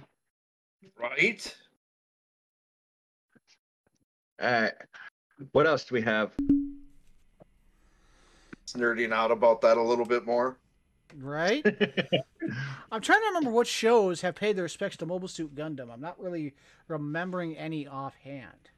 Right? 0.96 1.54
Uh, 4.38 4.68
what 5.52 5.66
else 5.66 5.84
do 5.84 5.94
we 5.94 6.02
have? 6.02 6.32
Nerding 8.68 9.12
out 9.12 9.30
about 9.30 9.60
that 9.62 9.76
a 9.76 9.82
little 9.82 10.04
bit 10.04 10.24
more. 10.24 10.56
Right? 11.18 11.64
I'm 12.90 13.00
trying 13.00 13.20
to 13.20 13.26
remember 13.28 13.50
what 13.50 13.66
shows 13.66 14.20
have 14.22 14.34
paid 14.34 14.56
their 14.56 14.64
respects 14.64 14.96
to 14.98 15.06
Mobile 15.06 15.28
Suit 15.28 15.54
Gundam. 15.54 15.92
I'm 15.92 16.00
not 16.00 16.20
really 16.20 16.54
remembering 16.88 17.56
any 17.56 17.86
offhand. 17.86 18.70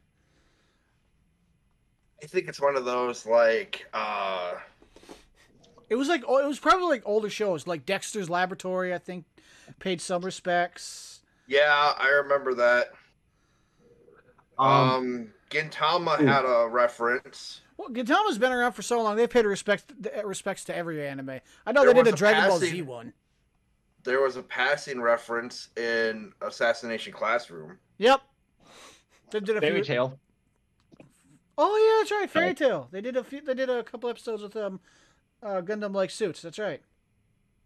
I 2.23 2.27
think 2.27 2.49
it's 2.49 2.61
one 2.61 2.77
of 2.77 2.85
those 2.85 3.27
like 3.27 3.87
uh 3.93 4.55
It 5.91 5.97
was 5.97 6.09
like 6.09 6.23
it 6.23 6.29
was 6.47 6.59
probably 6.59 6.87
like 6.89 7.03
older 7.05 7.29
shows, 7.29 7.67
like 7.67 7.85
Dexter's 7.85 8.31
Laboratory. 8.31 8.95
I 8.95 8.99
think 8.99 9.25
paid 9.79 10.01
some 10.01 10.25
respects. 10.25 11.21
Yeah, 11.47 11.93
I 11.99 12.09
remember 12.09 12.55
that. 12.55 12.93
Um, 14.59 14.69
Um, 14.69 15.34
Gintama 15.51 16.21
Ooh. 16.21 16.27
had 16.27 16.45
a 16.45 16.69
reference. 16.69 17.61
Well, 17.77 17.89
Gintama's 17.89 18.39
been 18.39 18.53
around 18.53 18.73
for 18.73 18.83
so 18.83 19.03
long; 19.03 19.17
they've 19.17 19.31
paid 19.31 19.47
respect 19.47 19.93
respects 20.25 20.65
to 20.65 20.77
every 20.77 21.07
anime. 21.07 21.41
I 21.67 21.73
know 21.73 21.85
There 21.85 21.95
they 21.95 22.03
did 22.03 22.13
a 22.13 22.15
a 22.15 22.17
Dragon 22.17 22.49
Ball 22.49 22.59
Z 22.59 22.83
one. 22.83 23.13
There 24.05 24.21
was 24.21 24.37
a 24.37 24.43
passing 24.43 25.01
reference 25.01 25.69
in 25.77 26.33
Assassination 26.43 27.13
Classroom. 27.13 27.79
Yep. 27.99 28.21
They 29.31 29.41
did 29.41 29.57
a 29.57 29.61
Fairy 29.61 29.77
few. 29.77 29.85
Tail. 29.85 30.19
Oh 31.57 31.77
yeah, 31.77 32.03
that's 32.03 32.11
right. 32.13 32.31
Fairy 32.31 32.55
Tail. 32.55 32.89
They 32.91 33.01
did 33.01 33.17
a 33.17 33.25
few. 33.25 33.41
They 33.41 33.55
did 33.55 33.71
a 33.71 33.83
couple 33.83 34.11
episodes 34.11 34.43
with 34.43 34.57
um, 34.57 34.81
uh, 35.43 35.61
Gundam 35.63 35.95
like 35.95 36.11
suits. 36.11 36.43
That's 36.43 36.59
right. 36.59 36.83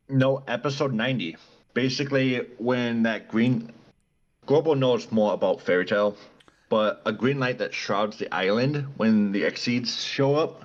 No, 0.09 0.43
episode 0.49 0.95
90. 0.95 1.37
Basically, 1.75 2.39
when 2.59 3.03
that 3.03 3.29
green. 3.29 3.73
Global 4.47 4.75
knows 4.75 5.13
more 5.13 5.35
about 5.35 5.61
Fairy 5.61 5.85
Tail, 5.85 6.17
but 6.69 7.03
a 7.07 7.13
green 7.13 7.39
light 7.39 7.59
that 7.59 7.73
shrouds 7.73 8.19
the 8.19 8.33
island 8.35 8.87
when 8.97 9.33
the 9.33 9.45
Exceeds 9.45 10.03
show 10.03 10.35
up, 10.35 10.65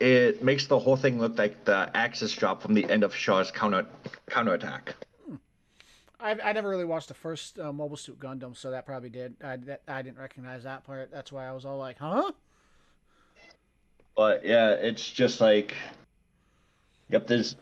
it 0.00 0.42
makes 0.42 0.66
the 0.66 0.78
whole 0.78 0.96
thing 0.96 1.18
look 1.18 1.38
like 1.38 1.64
the 1.64 1.90
axis 1.94 2.32
drop 2.32 2.62
from 2.62 2.74
the 2.74 2.88
end 2.90 3.02
of 3.02 3.14
Char's 3.14 3.50
counter 3.50 3.86
counterattack. 4.28 4.94
I 6.20 6.36
I 6.42 6.52
never 6.52 6.68
really 6.68 6.84
watched 6.84 7.08
the 7.08 7.14
first 7.14 7.58
uh, 7.58 7.72
Mobile 7.72 7.96
Suit 7.96 8.18
Gundam, 8.18 8.56
so 8.56 8.70
that 8.70 8.86
probably 8.86 9.08
did. 9.08 9.34
I 9.42 9.56
that, 9.56 9.82
I 9.88 10.02
didn't 10.02 10.18
recognize 10.18 10.64
that 10.64 10.84
part. 10.84 11.10
That's 11.10 11.32
why 11.32 11.46
I 11.46 11.52
was 11.52 11.64
all 11.64 11.78
like, 11.78 11.98
huh? 11.98 12.32
But 14.16 14.44
yeah, 14.44 14.70
it's 14.70 15.08
just 15.08 15.40
like. 15.40 15.74
Yep, 17.10 17.26
there's 17.26 17.56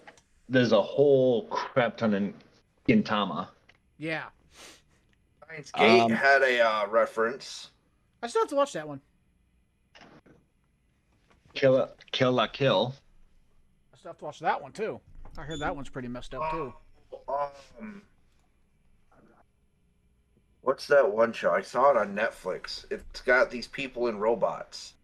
there's 0.49 0.73
a 0.73 0.83
whole 0.83 1.47
crap 1.47 1.97
ton 1.97 2.15
in 2.15 2.35
Gintama. 2.89 3.49
Yeah. 3.99 4.25
Steins 5.47 5.71
Gate 5.73 6.01
Um, 6.01 6.11
had 6.11 6.43
a 6.43 6.61
uh, 6.61 6.87
reference. 6.89 7.71
I 8.23 8.27
still 8.27 8.43
have 8.43 8.49
to 8.51 8.57
watch 8.57 8.73
that 8.73 8.87
one. 8.87 9.01
Kill 11.55 11.77
a 11.77 11.91
Kill 12.13 12.33
La 12.33 12.47
Kill. 12.47 12.95
I 13.95 13.97
still 13.99 14.11
have 14.11 14.19
to 14.19 14.25
watch 14.25 14.41
that 14.41 14.61
one 14.61 14.73
too. 14.73 15.01
I 15.39 15.43
heard 15.43 15.61
that 15.61 15.75
one's 15.75 15.89
pretty 15.89 16.09
messed 16.09 16.35
up 16.35 16.51
too. 16.51 16.73
Um, 17.29 18.03
what's 20.63 20.87
that 20.89 21.11
one 21.11 21.33
show? 21.33 21.53
I 21.53 21.63
saw 21.63 21.91
it 21.91 21.97
on 21.97 22.15
Netflix. 22.15 22.85
It's 22.91 23.21
got 23.23 23.51
these 23.51 23.67
people 23.69 24.09
in 24.09 24.19
robots. 24.19 24.95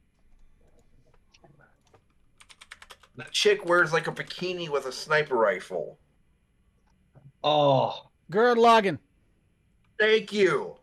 The 3.16 3.24
chick 3.30 3.66
wears 3.66 3.92
like 3.92 4.06
a 4.08 4.12
bikini 4.12 4.70
with 4.70 4.86
a 4.86 4.92
sniper 4.92 5.36
rifle. 5.36 5.98
Oh, 7.44 8.06
Gurren 8.30 8.56
Lagann. 8.56 8.98
Thank 10.02 10.32
you. 10.32 10.74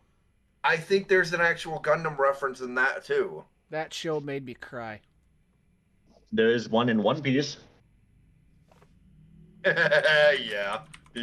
I 0.64 0.78
think 0.78 1.08
there's 1.08 1.34
an 1.34 1.42
actual 1.42 1.78
Gundam 1.82 2.16
reference 2.16 2.62
in 2.62 2.74
that 2.76 3.04
too. 3.04 3.44
That 3.68 3.92
show 3.92 4.18
made 4.18 4.46
me 4.46 4.54
cry. 4.54 5.02
there 6.32 6.50
is 6.50 6.70
one 6.70 6.88
in 6.88 7.02
One 7.02 7.20
Piece. 7.20 7.58
yeah. 9.66 10.80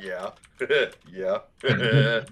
yeah. 0.00 0.30
yeah. 1.12 2.24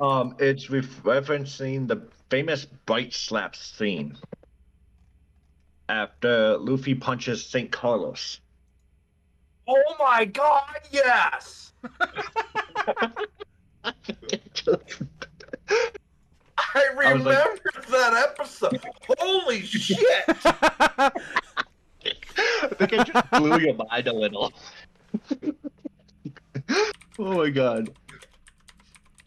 Um, 0.00 0.36
it's 0.38 0.70
ref- 0.70 1.02
referencing 1.02 1.88
the 1.88 2.06
famous 2.30 2.66
Bright 2.66 3.14
Slap 3.14 3.56
scene 3.56 4.16
after 5.88 6.56
Luffy 6.58 6.94
punches 6.94 7.44
St. 7.44 7.72
Carlos. 7.72 8.38
oh 9.66 9.96
my 9.98 10.24
god, 10.24 10.78
yes! 10.92 11.72
I 13.86 13.92
I 16.58 16.82
like- 16.94 16.98
remember 16.98 17.60
that 17.90 18.14
episode. 18.28 18.80
Holy 19.18 19.62
shit! 19.62 19.98
I 20.28 21.10
think 22.78 22.92
I 22.92 23.04
just 23.04 23.30
blew 23.32 23.58
your 23.58 23.74
mind 23.74 24.06
a 24.08 24.12
little. 24.12 24.52
oh 27.18 27.36
my 27.36 27.50
god. 27.50 27.90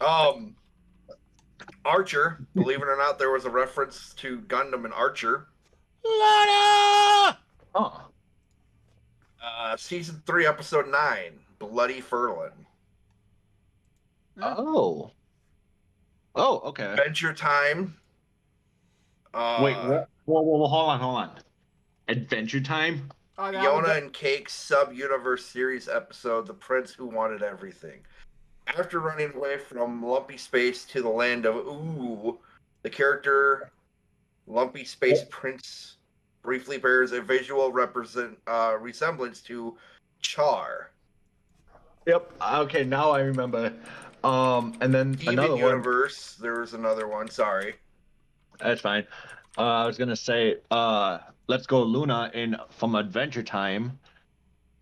Um, 0.00 0.54
Archer. 1.84 2.44
Believe 2.54 2.80
it 2.82 2.88
or 2.88 2.96
not, 2.96 3.18
there 3.18 3.30
was 3.30 3.44
a 3.44 3.50
reference 3.50 4.14
to 4.14 4.40
Gundam 4.42 4.84
and 4.84 4.94
Archer. 4.94 5.48
Lana! 6.04 7.38
Oh. 7.74 8.08
Uh, 9.44 9.76
season 9.76 10.22
three, 10.26 10.46
episode 10.46 10.88
nine, 10.88 11.32
Bloody 11.58 12.00
Ferlin. 12.00 12.52
Oh. 14.42 15.10
Oh, 16.34 16.60
okay. 16.60 16.84
Adventure 16.84 17.32
Time. 17.32 17.96
Uh, 19.34 19.60
Wait, 19.62 19.76
what? 19.76 20.08
Whoa, 20.24 20.42
whoa, 20.42 20.58
whoa, 20.58 20.66
hold 20.66 20.90
on, 20.90 21.00
hold 21.00 21.16
on. 21.16 21.30
Adventure 22.08 22.60
Time? 22.60 23.10
Oh, 23.38 23.50
that 23.50 23.62
Fiona 23.62 23.94
and 23.94 24.12
Cake's 24.12 24.54
sub 24.54 24.92
universe 24.92 25.44
series 25.46 25.88
episode, 25.88 26.46
The 26.46 26.54
Prince 26.54 26.92
Who 26.92 27.06
Wanted 27.06 27.42
Everything. 27.42 28.00
After 28.66 29.00
running 29.00 29.32
away 29.34 29.58
from 29.58 30.04
Lumpy 30.04 30.36
Space 30.36 30.84
to 30.86 31.02
the 31.02 31.08
land 31.08 31.46
of 31.46 31.56
Ooh, 31.56 32.38
the 32.82 32.90
character 32.90 33.70
Lumpy 34.46 34.84
Space 34.84 35.24
Prince 35.30 35.96
briefly 36.42 36.78
bears 36.78 37.12
a 37.12 37.20
visual 37.20 37.72
represent 37.72 38.38
uh, 38.46 38.76
resemblance 38.80 39.40
to 39.42 39.76
Char. 40.20 40.90
Yep. 42.06 42.32
Okay, 42.42 42.84
now 42.84 43.10
I 43.10 43.20
remember. 43.20 43.72
Um, 44.22 44.74
and 44.80 44.92
then 44.92 45.16
Even 45.20 45.38
another 45.38 45.52
one. 45.54 45.60
universe, 45.60 46.36
there 46.40 46.60
was 46.60 46.74
another 46.74 47.08
one. 47.08 47.28
Sorry. 47.30 47.74
That's 48.58 48.80
fine. 48.80 49.06
Uh, 49.56 49.62
I 49.62 49.86
was 49.86 49.96
gonna 49.98 50.16
say, 50.16 50.56
uh, 50.70 51.18
let's 51.46 51.66
go 51.66 51.82
Luna 51.82 52.30
in 52.34 52.56
from 52.70 52.94
Adventure 52.94 53.42
Time, 53.42 53.98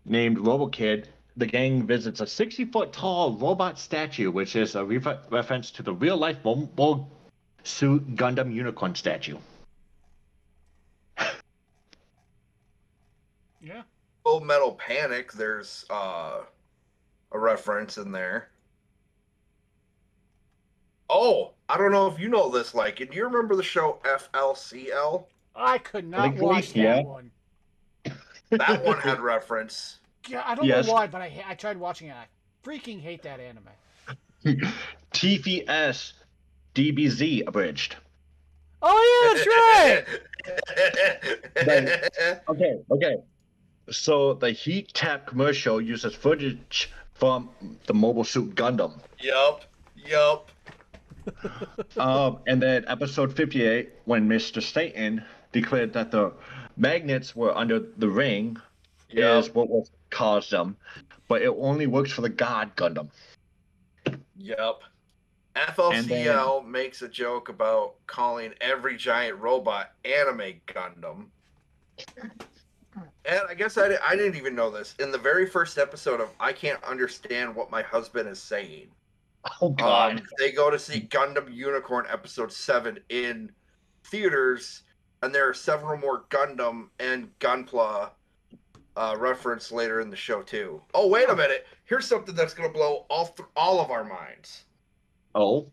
named 0.05 0.37
RoboKid. 0.37 1.05
The 1.37 1.45
gang 1.45 1.87
visits 1.87 2.19
a 2.19 2.27
60 2.27 2.65
foot 2.65 2.91
tall 2.91 3.33
robot 3.33 3.79
statue, 3.79 4.29
which 4.29 4.55
is 4.57 4.75
a 4.75 4.83
refer- 4.83 5.19
reference 5.29 5.71
to 5.71 5.83
the 5.83 5.93
real 5.93 6.17
life 6.17 6.37
Mobile 6.43 7.09
Suit 7.63 8.15
Gundam 8.15 8.53
Unicorn 8.53 8.93
statue. 8.95 9.37
Yeah. 13.61 13.83
Full 14.23 14.41
Metal 14.41 14.73
Panic, 14.73 15.31
there's 15.33 15.85
uh, 15.89 16.41
a 17.31 17.39
reference 17.39 17.97
in 17.97 18.11
there. 18.11 18.49
Oh, 21.09 21.51
I 21.67 21.77
don't 21.77 21.91
know 21.91 22.07
if 22.07 22.19
you 22.19 22.29
know 22.29 22.49
this, 22.49 22.73
like, 22.75 22.97
do 22.97 23.07
you 23.11 23.23
remember 23.25 23.55
the 23.55 23.63
show 23.63 23.99
FLCL? 24.03 25.25
I 25.55 25.77
could 25.79 26.07
not 26.07 26.33
Like, 26.33 26.41
watch 26.41 26.67
that 26.73 26.77
yeah. 26.77 27.01
one. 27.01 27.31
That 28.51 28.83
one 28.83 28.97
had 29.01 29.19
reference. 29.19 29.99
Yeah, 30.27 30.43
I 30.45 30.55
don't 30.55 30.65
Yes. 30.65 30.85
know 30.87 30.93
why, 30.93 31.07
but 31.07 31.21
I 31.21 31.29
ha- 31.29 31.45
I 31.49 31.55
tried 31.55 31.77
watching 31.77 32.07
it. 32.09 32.15
I 32.15 32.25
freaking 32.67 33.01
hate 33.01 33.23
that 33.23 33.39
anime. 33.39 33.69
TFS 35.13 36.13
DBZ 36.75 37.47
abridged. 37.47 37.95
Oh 38.81 39.01
yeah, 39.11 39.33
that's 39.33 39.47
right. 41.67 42.39
Okay, 42.49 42.79
okay. 42.91 43.15
So 43.91 44.33
the 44.35 44.51
Heat 44.51 44.93
Tap 44.93 45.25
commercial 45.27 45.81
uses 45.81 46.13
footage 46.15 46.89
from 47.15 47.49
the 47.87 47.93
Mobile 47.93 48.23
Suit 48.23 48.55
Gundam. 48.55 48.99
yup, 49.19 49.65
yup. 49.95 50.51
Um, 51.97 52.39
and 52.47 52.61
then 52.61 52.85
episode 52.87 53.35
58, 53.35 53.91
when 54.05 54.27
Mr. 54.27 54.61
Satan 54.61 55.23
declared 55.51 55.93
that 55.93 56.11
the 56.11 56.33
magnets 56.77 57.35
were 57.35 57.55
under 57.57 57.79
the 57.79 58.09
ring, 58.09 58.57
Yup. 59.09 59.43
is 59.43 59.53
what 59.53 59.69
was 59.69 59.89
caused 60.09 60.51
them, 60.51 60.77
but 61.27 61.41
it 61.41 61.53
only 61.57 61.87
works 61.87 62.11
for 62.11 62.21
the 62.21 62.29
God 62.29 62.75
Gundam. 62.75 63.09
Yep. 64.37 64.81
FLCL 65.55 66.65
makes 66.65 67.01
a 67.01 67.09
joke 67.09 67.49
about 67.49 67.95
calling 68.07 68.53
every 68.61 68.95
giant 68.95 69.37
robot 69.39 69.91
anime 70.05 70.61
Gundam. 70.67 71.25
And 73.25 73.41
I 73.47 73.53
guess 73.53 73.77
I, 73.77 73.97
I 74.03 74.15
didn't 74.15 74.35
even 74.35 74.55
know 74.55 74.69
this. 74.69 74.95
In 74.99 75.11
the 75.11 75.17
very 75.17 75.45
first 75.45 75.77
episode 75.77 76.21
of 76.21 76.29
I 76.39 76.53
Can't 76.53 76.83
Understand 76.83 77.55
What 77.55 77.69
My 77.69 77.81
Husband 77.81 78.27
Is 78.27 78.41
Saying, 78.41 78.87
Oh 79.61 79.75
um, 79.83 80.21
they 80.37 80.51
go 80.51 80.69
to 80.69 80.77
see 80.77 81.01
Gundam 81.01 81.53
Unicorn 81.53 82.05
episode 82.09 82.51
7 82.51 82.99
in 83.09 83.51
theaters, 84.03 84.83
and 85.21 85.33
there 85.33 85.47
are 85.47 85.53
several 85.53 85.97
more 85.97 86.23
Gundam 86.29 86.87
and 86.99 87.29
Gunpla 87.39 88.11
uh, 88.97 89.15
reference 89.17 89.71
later 89.71 90.01
in 90.01 90.09
the 90.09 90.15
show, 90.15 90.41
too. 90.41 90.81
Oh, 90.93 91.07
wait 91.07 91.29
a 91.29 91.35
minute. 91.35 91.67
Here's 91.85 92.05
something 92.05 92.35
that's 92.35 92.53
going 92.53 92.69
to 92.69 92.73
blow 92.73 93.05
all, 93.09 93.27
th- 93.27 93.47
all 93.55 93.79
of 93.79 93.91
our 93.91 94.03
minds. 94.03 94.65
oh, 95.35 95.71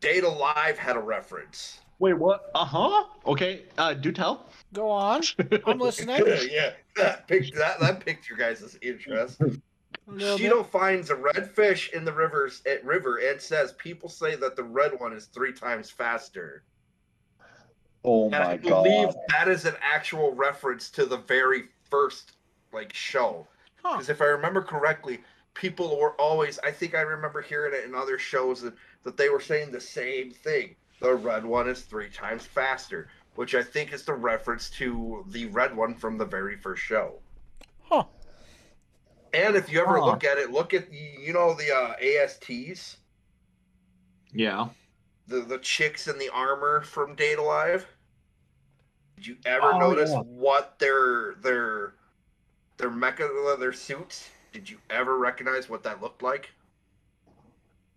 Date 0.00 0.24
A 0.24 0.28
Live 0.28 0.76
had 0.76 0.96
a 0.96 1.00
reference. 1.00 1.80
Wait, 1.98 2.14
what? 2.14 2.50
Uh 2.54 2.64
huh. 2.64 3.04
Okay. 3.26 3.62
Uh, 3.78 3.94
do 3.94 4.12
tell. 4.12 4.50
Go 4.74 4.90
on. 4.90 5.22
I'm 5.66 5.78
listening. 5.78 6.22
yeah, 6.50 6.72
that 6.96 7.26
picked 7.28 7.54
that 7.54 7.80
that 7.80 8.04
picked 8.04 8.28
your 8.28 8.36
guys' 8.36 8.76
interest. 8.82 9.40
A 10.08 10.12
little 10.12 10.62
bit. 10.62 10.70
Finds 10.70 11.10
a 11.10 11.14
red 11.14 11.50
fish 11.50 11.90
in 11.92 12.04
the 12.04 12.12
rivers 12.12 12.62
at 12.66 12.84
river 12.84 13.18
and 13.18 13.40
says 13.40 13.72
people 13.74 14.08
say 14.08 14.36
that 14.36 14.56
the 14.56 14.62
red 14.62 14.98
one 15.00 15.12
is 15.12 15.26
three 15.26 15.52
times 15.52 15.90
faster. 15.90 16.64
Oh 18.04 18.26
And 18.26 18.36
I 18.36 18.58
believe 18.58 19.08
that 19.28 19.48
is 19.48 19.64
an 19.64 19.76
actual 19.80 20.32
reference 20.32 20.90
to 20.90 21.06
the 21.06 21.16
very 21.16 21.64
first 21.88 22.32
like 22.72 22.92
show. 22.92 23.46
Huh. 23.82 23.94
Because 23.94 24.10
if 24.10 24.20
I 24.20 24.26
remember 24.26 24.62
correctly, 24.62 25.20
people 25.54 25.98
were 25.98 26.12
always 26.20 26.58
I 26.58 26.70
think 26.70 26.94
I 26.94 27.00
remember 27.00 27.40
hearing 27.40 27.72
it 27.74 27.84
in 27.84 27.94
other 27.94 28.18
shows 28.18 28.60
that, 28.60 28.74
that 29.04 29.16
they 29.16 29.30
were 29.30 29.40
saying 29.40 29.70
the 29.70 29.80
same 29.80 30.30
thing. 30.30 30.76
The 31.00 31.14
red 31.14 31.44
one 31.44 31.68
is 31.68 31.82
three 31.82 32.10
times 32.10 32.44
faster, 32.44 33.08
which 33.36 33.54
I 33.54 33.62
think 33.62 33.92
is 33.92 34.04
the 34.04 34.14
reference 34.14 34.68
to 34.70 35.24
the 35.28 35.46
red 35.46 35.74
one 35.74 35.94
from 35.94 36.18
the 36.18 36.24
very 36.24 36.56
first 36.56 36.82
show. 36.82 37.14
Huh. 37.82 38.04
And 39.34 39.56
if 39.56 39.70
you 39.70 39.80
ever 39.80 39.98
Huh. 39.98 40.06
look 40.06 40.24
at 40.24 40.38
it, 40.38 40.50
look 40.50 40.72
at 40.74 40.90
the 40.90 40.96
you 40.96 41.32
know 41.32 41.54
the 41.54 41.74
uh, 41.74 41.94
ASTs, 42.00 42.98
Yeah. 44.32 44.68
the 45.26 45.40
the 45.40 45.58
chicks 45.58 46.06
in 46.08 46.18
the 46.18 46.28
armor 46.30 46.82
from 46.82 47.14
Date 47.16 47.38
A 47.38 47.42
Live. 47.42 47.86
Did 49.16 49.26
you 49.26 49.36
ever 49.44 49.72
Oh, 49.74 49.78
notice 49.78 50.10
yeah. 50.10 50.20
what 50.20 50.78
their 50.78 51.34
their 51.36 51.94
their 52.76 52.90
mecha 52.90 53.28
leather 53.44 53.72
suits? 53.72 54.30
Did 54.52 54.70
you 54.70 54.78
ever 54.90 55.18
recognize 55.18 55.68
what 55.68 55.82
that 55.82 56.00
looked 56.00 56.22
like? 56.22 56.50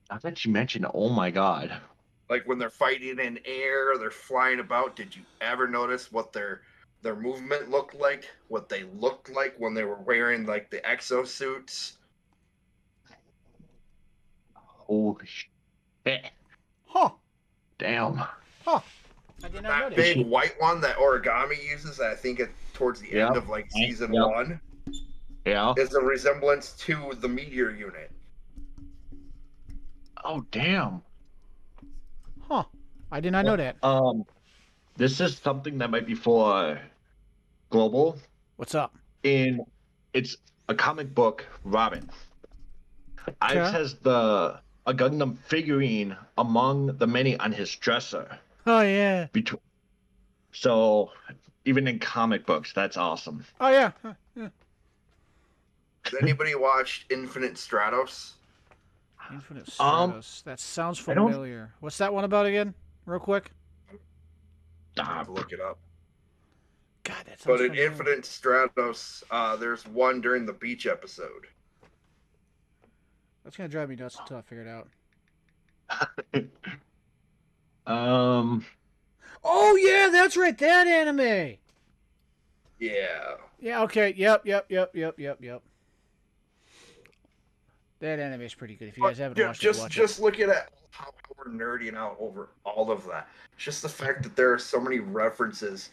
Now 0.10 0.18
that 0.20 0.44
you 0.46 0.52
mentioned, 0.52 0.88
oh 0.94 1.10
my 1.10 1.30
god. 1.32 1.82
Like 2.30 2.48
when 2.48 2.58
they're 2.58 2.70
fighting 2.70 3.20
in 3.20 3.40
air, 3.46 3.98
they're 3.98 4.12
flying 4.12 4.60
about. 4.60 4.96
Did 4.96 5.16
you 5.16 5.24
ever 5.42 5.68
notice 5.68 6.12
what 6.12 6.34
their 6.34 6.62
their 7.02 7.16
movement 7.16 7.70
looked 7.70 7.96
like? 7.96 8.26
What 8.48 8.70
they 8.70 8.84
looked 8.84 9.30
like 9.30 9.56
when 9.58 9.74
they 9.74 9.84
were 9.84 10.02
wearing 10.02 10.46
like 10.46 10.70
the 10.70 10.80
exosuits? 10.80 11.94
Holy 14.56 15.26
shit. 15.26 16.32
Huh. 16.86 17.10
Damn. 17.78 18.24
Huh. 18.66 18.80
I 19.44 19.50
did 19.50 19.64
not 19.64 19.64
know 19.64 19.90
That 19.90 19.90
that. 19.90 19.96
big 19.96 20.26
white 20.28 20.56
one 20.60 20.82
that 20.82 20.98
origami 20.98 21.64
uses, 21.70 22.00
I 22.00 22.16
think 22.16 22.40
it 22.40 22.50
towards 22.74 23.02
the 23.02 23.10
Yep. 23.10 23.28
end 23.28 23.38
of 23.38 23.50
like 23.50 23.70
season 23.72 24.14
Yep. 24.14 24.26
one, 24.28 24.62
Yeah. 25.46 25.74
is 25.78 25.94
a 25.94 26.02
resemblance 26.02 26.72
to 26.80 27.14
the 27.20 27.28
meteor 27.28 27.70
unit. 27.72 28.12
Oh 30.24 30.46
damn. 30.52 31.02
Huh. 32.48 32.64
I 33.12 33.20
did 33.20 33.32
not 33.32 33.46
know 33.46 33.56
that. 33.56 33.76
Um, 33.84 34.26
this 34.98 35.22
is 35.22 35.38
something 35.38 35.78
that 35.78 35.90
might 35.90 36.06
be 36.06 36.16
for 36.16 36.80
global. 37.70 38.18
What's 38.58 38.76
up? 38.76 38.96
In 39.24 39.64
it's 40.14 40.38
a 40.68 40.76
comic 40.76 41.14
book, 41.14 41.46
Robin. 41.64 42.10
Okay. 43.22 43.36
Ives 43.42 43.72
has 43.72 43.94
the 43.96 44.60
a 44.86 44.94
Gundam 44.94 45.38
figurine 45.48 46.16
among 46.38 46.98
the 46.98 47.08
many 47.08 47.38
on 47.38 47.52
his 47.52 47.74
dresser. 47.76 48.40
Oh 48.66 48.82
yeah. 48.82 49.28
Between, 49.32 49.62
so 50.52 51.12
even 51.66 51.88
in 51.88 52.00
comic 52.00 52.46
books, 52.46 52.74
that's 52.74 52.98
awesome. 52.98 53.44
Oh 53.62 53.70
yeah. 53.70 53.92
Huh, 54.02 54.14
yeah. 54.36 54.50
Has 56.06 56.14
anybody 56.22 56.56
watched 56.56 57.12
Infinite 57.12 57.56
Stratos? 57.56 58.32
Infinite 59.30 59.70
Um, 59.80 60.14
Stratos. 60.14 60.44
that 60.46 60.60
sounds 60.60 60.98
familiar. 61.00 61.74
What's 61.82 61.98
that 61.98 62.14
one 62.14 62.24
about 62.24 62.46
again? 62.46 62.74
Real 63.06 63.20
quick. 63.20 63.52
I 65.00 65.06
have 65.06 65.28
to 65.28 65.32
look 65.32 65.52
it 65.52 65.60
up. 65.62 65.80
God, 67.04 67.16
that 67.26 67.40
sounds 67.42 67.46
But 67.46 67.62
in 67.62 67.70
familiar. 67.72 67.92
Infinite 67.92 68.22
Stratos, 68.24 69.24
uh, 69.32 69.56
there's 69.56 69.86
one 69.88 70.22
during 70.22 70.46
the 70.46 70.54
beach 70.54 70.86
episode. 70.88 71.48
That's 73.44 73.56
gonna 73.56 73.70
drive 73.70 73.90
me 73.90 73.96
nuts 73.96 74.18
until 74.20 74.38
I 74.38 74.42
figure 74.42 74.64
it 74.64 74.68
out. 74.68 74.88
Um, 77.88 78.66
Oh 79.44 79.78
yeah, 79.78 80.10
that's 80.12 80.36
right. 80.36 80.58
That 80.58 80.88
anime. 80.88 81.56
Yeah. 82.80 83.36
Yeah. 83.60 83.82
Okay. 83.84 84.14
Yep. 84.18 84.46
Yep. 84.46 84.66
Yep. 84.70 84.96
Yep. 84.96 85.20
Yep. 85.20 85.38
Yep. 85.42 85.62
That 88.00 88.20
anime 88.20 88.42
is 88.42 88.54
pretty 88.54 88.76
good. 88.76 88.90
If 88.90 88.98
you 88.98 89.04
guys 89.04 89.18
haven't 89.18 89.44
watched 89.44 89.62
just 89.62 89.80
it, 89.80 89.84
watch 89.84 89.92
just 89.92 90.20
looking 90.20 90.50
at 90.50 90.70
how 90.92 91.12
we're 91.38 91.52
nerding 91.52 91.96
out 91.96 92.16
over 92.20 92.50
all 92.64 92.92
of 92.92 93.06
that. 93.08 93.28
Just 93.58 93.82
the 93.82 93.90
fact 93.90 94.24
that 94.24 94.36
there 94.36 94.54
are 94.54 94.60
so 94.60 94.80
many 94.80 95.00
references 95.00 95.90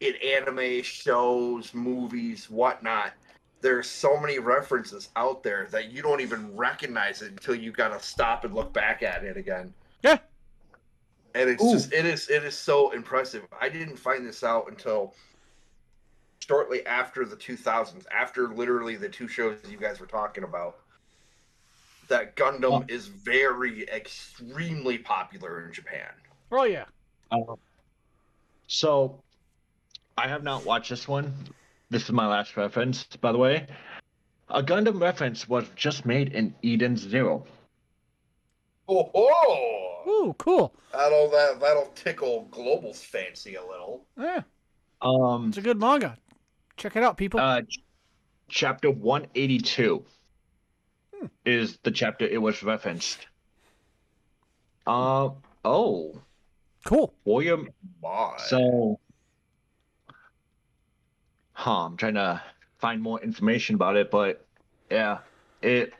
in 0.00 0.14
anime 0.16 0.82
shows, 0.82 1.72
movies, 1.74 2.50
whatnot. 2.50 3.12
There's 3.60 3.88
so 3.88 4.18
many 4.18 4.38
references 4.38 5.08
out 5.16 5.42
there 5.42 5.68
that 5.70 5.90
you 5.90 6.02
don't 6.02 6.20
even 6.20 6.54
recognize 6.56 7.22
it 7.22 7.30
until 7.30 7.54
you 7.54 7.72
gotta 7.72 8.00
stop 8.02 8.44
and 8.44 8.52
look 8.52 8.72
back 8.72 9.02
at 9.02 9.24
it 9.24 9.36
again. 9.36 9.72
Yeah. 10.02 10.18
And 11.34 11.48
it's 11.48 11.62
Ooh. 11.62 11.72
just 11.72 11.92
it 11.92 12.04
is 12.04 12.28
it 12.28 12.44
is 12.44 12.56
so 12.56 12.90
impressive. 12.90 13.46
I 13.58 13.68
didn't 13.68 13.96
find 13.96 14.26
this 14.26 14.42
out 14.42 14.68
until 14.68 15.14
shortly 16.46 16.84
after 16.86 17.24
the 17.24 17.36
2000s, 17.36 18.04
after 18.12 18.48
literally 18.48 18.96
the 18.96 19.08
two 19.08 19.28
shows 19.28 19.58
you 19.68 19.78
guys 19.78 20.00
were 20.00 20.06
talking 20.06 20.44
about. 20.44 20.76
That 22.08 22.36
Gundam 22.36 22.82
Oh. 22.82 22.84
is 22.86 23.06
very 23.06 23.88
extremely 23.88 24.98
popular 24.98 25.64
in 25.64 25.72
Japan. 25.72 26.10
Oh 26.52 26.64
yeah. 26.64 26.84
Um, 27.32 27.56
so, 28.66 29.22
I 30.18 30.28
have 30.28 30.42
not 30.42 30.64
watched 30.64 30.90
this 30.90 31.08
one. 31.08 31.32
This 31.90 32.04
is 32.04 32.12
my 32.12 32.26
last 32.26 32.56
reference, 32.56 33.04
by 33.20 33.32
the 33.32 33.38
way. 33.38 33.66
A 34.50 34.62
Gundam 34.62 35.00
reference 35.00 35.48
was 35.48 35.66
just 35.74 36.04
made 36.04 36.32
in 36.34 36.54
Eden 36.62 36.96
Zero. 36.96 37.46
Oh, 38.86 39.10
oh! 39.14 40.02
Ooh, 40.06 40.34
cool. 40.36 40.74
That'll 40.92 41.30
that 41.30 41.58
that'll 41.60 41.90
tickle 41.94 42.46
Global's 42.50 43.02
fancy 43.02 43.54
a 43.54 43.64
little. 43.64 44.04
Yeah, 44.18 44.42
Um, 45.00 45.48
it's 45.48 45.56
a 45.56 45.62
good 45.62 45.80
manga. 45.80 46.18
Check 46.76 46.96
it 46.96 47.02
out, 47.02 47.16
people. 47.16 47.40
uh, 47.40 47.62
ch- 47.62 47.80
chapter 48.48 48.90
182 48.90 50.04
Hmm. 51.18 51.26
is 51.44 51.78
the 51.82 51.90
chapter 51.90 52.26
it 52.26 52.38
was 52.40 52.62
referenced. 52.62 53.26
Uh, 54.86 55.30
oh, 55.64 56.20
cool. 56.84 57.14
Warrior. 57.24 57.58
My. 58.02 58.34
So, 58.38 59.00
huh, 61.52 61.86
I'm 61.86 61.96
trying 61.96 62.14
to 62.14 62.42
find 62.78 63.00
more 63.00 63.20
information 63.22 63.76
about 63.76 63.96
it, 63.96 64.10
but 64.10 64.44
yeah, 64.90 65.18
it. 65.62 65.94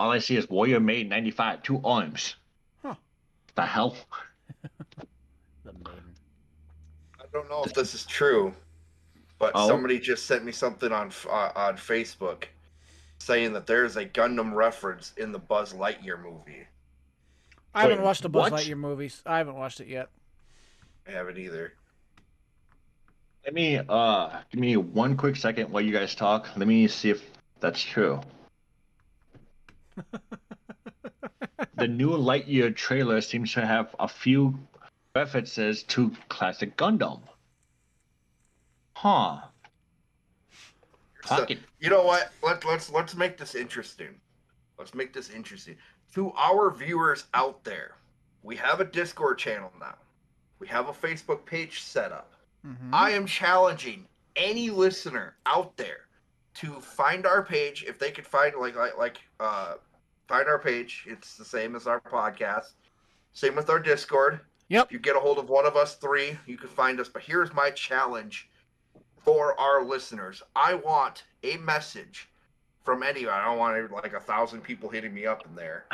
All 0.00 0.10
I 0.10 0.18
see 0.18 0.36
is 0.36 0.48
Warrior 0.50 0.80
made 0.80 1.08
95, 1.08 1.62
two 1.62 1.80
arms. 1.84 2.34
Huh. 2.82 2.94
The 3.54 3.62
hell? 3.62 3.96
The. 5.64 5.72
I 7.20 7.24
don't 7.32 7.48
know 7.48 7.64
if 7.64 7.72
this 7.74 7.94
is 7.94 8.04
true, 8.04 8.54
but 9.38 9.52
Oh. 9.54 9.68
somebody 9.68 9.98
just 9.98 10.26
sent 10.26 10.44
me 10.44 10.52
something 10.52 10.92
on 10.92 11.12
uh, 11.28 11.50
on 11.54 11.76
Facebook 11.76 12.44
saying 13.18 13.52
that 13.54 13.66
there's 13.66 13.96
a 13.96 14.04
Gundam 14.04 14.54
reference 14.54 15.12
in 15.16 15.32
the 15.32 15.38
Buzz 15.38 15.72
Lightyear 15.72 16.22
movie. 16.22 16.66
I 17.74 17.82
haven't 17.82 17.98
Wait, 17.98 18.04
watched 18.04 18.22
the 18.22 18.28
Buzz 18.28 18.50
what? 18.50 18.60
Lightyear 18.62 18.76
movies. 18.76 19.22
I 19.26 19.38
haven't 19.38 19.56
watched 19.56 19.80
it 19.80 19.88
yet. 19.88 20.08
I 21.08 21.12
haven't 21.12 21.38
either. 21.38 21.72
Let 23.44 23.54
me 23.54 23.78
uh 23.88 24.40
give 24.50 24.60
me 24.60 24.76
one 24.76 25.16
quick 25.16 25.36
second 25.36 25.70
while 25.70 25.82
you 25.82 25.92
guys 25.92 26.14
talk. 26.14 26.48
Let 26.56 26.66
me 26.68 26.86
see 26.88 27.10
if 27.10 27.22
that's 27.60 27.82
true. 27.82 28.20
the 31.76 31.88
new 31.88 32.10
Lightyear 32.10 32.74
trailer 32.74 33.20
seems 33.20 33.52
to 33.54 33.64
have 33.66 33.94
a 33.98 34.08
few 34.08 34.58
references 35.14 35.82
to 35.84 36.10
classic 36.28 36.76
Gundam. 36.76 37.20
Huh. 38.94 39.40
So, 41.26 41.46
you 41.80 41.90
know 41.90 42.04
what? 42.04 42.32
Let, 42.42 42.64
let's 42.64 42.90
let's 42.90 43.14
make 43.14 43.38
this 43.38 43.54
interesting. 43.54 44.20
Let's 44.78 44.94
make 44.94 45.12
this 45.12 45.30
interesting. 45.30 45.76
To 46.14 46.32
our 46.32 46.70
viewers 46.70 47.24
out 47.34 47.64
there, 47.64 47.92
we 48.42 48.56
have 48.56 48.80
a 48.80 48.84
Discord 48.84 49.38
channel 49.38 49.72
now. 49.80 49.96
We 50.58 50.68
have 50.68 50.88
a 50.88 50.92
Facebook 50.92 51.44
page 51.46 51.82
set 51.82 52.12
up. 52.12 52.32
Mhm. 52.64 52.90
I 52.92 53.10
am 53.10 53.26
challenging 53.26 54.06
any 54.36 54.70
listener 54.70 55.36
out 55.46 55.76
there 55.76 56.06
to 56.54 56.80
find 56.80 57.26
our 57.26 57.42
page 57.42 57.84
if 57.86 57.98
they 57.98 58.10
could 58.10 58.26
find 58.26 58.54
like 58.56 58.76
like 58.76 58.96
like 58.96 59.20
uh 59.40 59.74
find 60.28 60.46
our 60.46 60.58
page. 60.58 61.04
It's 61.06 61.36
the 61.36 61.44
same 61.44 61.74
as 61.74 61.86
our 61.86 62.00
podcast. 62.00 62.72
Same 63.32 63.56
with 63.56 63.70
our 63.70 63.80
Discord. 63.80 64.40
Yep. 64.68 64.86
If 64.86 64.92
you 64.92 64.98
get 64.98 65.16
a 65.16 65.20
hold 65.20 65.38
of 65.38 65.48
one 65.48 65.66
of 65.66 65.76
us 65.76 65.96
three, 65.96 66.38
you 66.46 66.56
can 66.56 66.68
find 66.68 67.00
us. 67.00 67.08
But 67.08 67.22
here's 67.22 67.52
my 67.52 67.70
challenge 67.70 68.48
for 69.24 69.58
our 69.58 69.82
listeners. 69.82 70.42
I 70.54 70.74
want 70.74 71.24
a 71.42 71.56
message 71.58 72.28
from 72.84 73.02
anyone. 73.02 73.34
I 73.34 73.44
don't 73.44 73.58
want 73.58 73.90
like 73.90 74.12
a 74.12 74.20
thousand 74.20 74.62
people 74.62 74.88
hitting 74.88 75.14
me 75.14 75.26
up 75.26 75.46
in 75.46 75.54
there. 75.54 75.86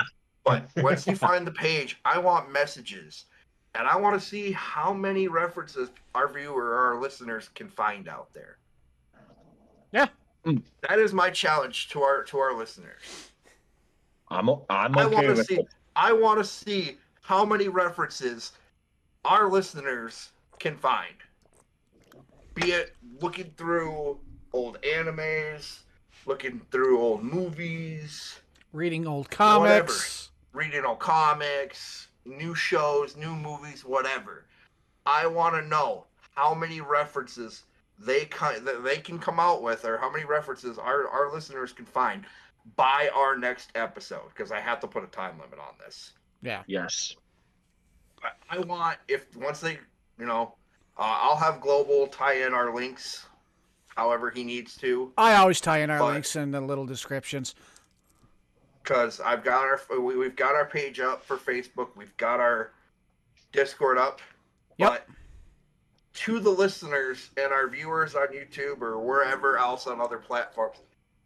But 0.45 0.69
once 0.77 1.07
you 1.07 1.17
find 1.17 1.47
the 1.47 1.53
page, 1.53 1.99
I 2.05 2.19
want 2.19 2.51
messages 2.51 3.27
and 3.75 3.87
I 3.87 3.97
want 3.97 4.21
to 4.21 4.27
see 4.27 4.53
how 4.53 4.93
many 4.93 5.29
references 5.29 5.91
our 6.15 6.29
viewer 6.29 6.65
or 6.65 6.95
our 6.95 7.01
listeners 7.01 7.49
can 7.55 7.69
find 7.69 8.09
out 8.09 8.33
there. 8.35 8.57
Yeah. 9.93 10.09
Mm. 10.45 10.63
That 10.89 10.99
is 10.99 11.13
my 11.13 11.31
challenge 11.31 11.89
to 11.91 12.03
our 12.03 12.25
to 12.25 12.39
our 12.39 12.57
listeners. 12.57 13.31
I'm 14.29 14.49
o- 14.49 14.65
I'm 14.71 14.97
I 14.97 15.07
want 15.07 15.27
to 15.27 15.33
with 15.35 15.47
see 15.47 15.57
it. 15.57 15.67
I 15.95 16.13
want 16.13 16.39
to 16.39 16.45
see 16.45 16.97
how 17.21 17.45
many 17.45 17.69
references 17.69 18.53
our 19.25 19.51
listeners 19.51 20.31
can 20.59 20.77
find. 20.77 21.15
Be 22.61 22.73
it 22.73 22.95
looking 23.21 23.53
through 23.57 24.19
old 24.53 24.81
animes, 24.83 25.81
looking 26.27 26.61
through 26.71 27.01
old 27.01 27.23
movies, 27.23 28.39
Reading 28.73 29.07
old 29.07 29.31
comics. 29.31 30.31
reading 30.53 30.85
old 30.85 30.99
comics, 30.99 32.09
new 32.25 32.55
shows, 32.55 33.17
new 33.17 33.35
movies, 33.35 33.85
whatever. 33.85 34.47
I 35.07 35.27
want 35.27 35.55
to 35.57 35.63
know 35.63 36.07
how 36.35 36.55
many 36.55 36.81
references 36.81 37.65
they 37.99 38.27
can 38.27 38.67
they 38.83 38.99
can 38.99 39.19
come 39.19 39.41
out 39.41 39.63
with, 39.63 39.85
or 39.85 39.97
how 39.99 40.11
many 40.11 40.25
references 40.25 40.79
our 40.79 41.09
our 41.09 41.33
listeners 41.33 41.73
can 41.73 41.87
find 41.87 42.25
by 42.77 43.11
our 43.15 43.37
next 43.37 43.71
episode. 43.75 44.29
Because 44.29 44.53
I 44.53 44.61
have 44.61 44.81
to 44.81 44.87
put 44.87 45.03
a 45.03 45.09
time 45.09 45.39
limit 45.41 45.59
on 45.59 45.75
this. 45.85 46.13
Yeah. 46.43 46.63
Yes. 46.67 47.15
I- 48.23 48.57
I 48.57 48.59
want 48.61 48.99
if 49.09 49.35
once 49.37 49.61
they, 49.61 49.79
you 50.19 50.27
know, 50.27 50.55
uh, 51.01 51.19
I'll 51.23 51.37
have 51.37 51.61
global 51.61 52.07
tie 52.07 52.45
in 52.47 52.55
our 52.55 52.73
links, 52.75 53.27
however 53.97 54.31
he 54.31 54.45
needs 54.45 54.77
to. 54.77 55.13
I 55.19 55.35
always 55.37 55.61
tie 55.61 55.79
in 55.79 55.91
our 55.91 55.99
But- 55.99 56.13
links 56.13 56.37
in 56.37 56.51
the 56.53 56.61
little 56.61 56.87
descriptions. 56.87 57.55
because 58.83 59.21
I've 59.21 59.43
got 59.45 59.63
our 59.65 59.81
we, 60.01 60.17
we've 60.17 60.37
got 60.37 60.55
our 60.55 60.65
page 60.67 61.01
up 61.01 61.25
for 61.25 61.37
Facebook, 61.37 61.89
we've 61.97 62.17
got 62.17 62.41
our 62.41 62.73
Discord 63.53 63.99
up. 63.99 64.21
Yep. 64.79 64.91
But 64.91 65.07
to 66.15 66.39
the 66.41 66.51
listeners 66.51 67.31
and 67.37 67.53
our 67.53 67.69
viewers 67.69 68.15
on 68.15 68.29
YouTube 68.29 68.81
or 68.83 68.99
wherever 68.99 69.59
else 69.59 69.87
on 69.87 70.01
other 70.01 70.19
platforms, 70.19 70.79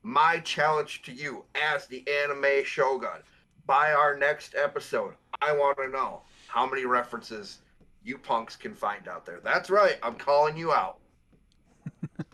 my 0.03 0.39
challenge 0.41 1.03
to 1.03 1.13
you 1.13 1.45
as 1.55 1.87
the 1.87 2.05
anime 2.25 2.65
shogun 2.65 3.21
by 3.67 3.93
our 3.93 4.17
next 4.17 4.55
episode, 4.55 5.15
I 5.41 5.53
want 5.53 5.79
to 5.79 5.89
know 5.89 6.23
how 6.49 6.67
many 6.67 6.85
references 6.85 7.59
you 8.05 8.19
punks 8.19 8.57
can 8.57 8.75
find 8.75 9.09
out 9.09 9.25
there. 9.27 9.41
That's 9.43 9.71
right, 9.71 9.97
I'm 10.03 10.15
calling 10.15 10.57
you 10.57 10.73
out. 10.73 10.99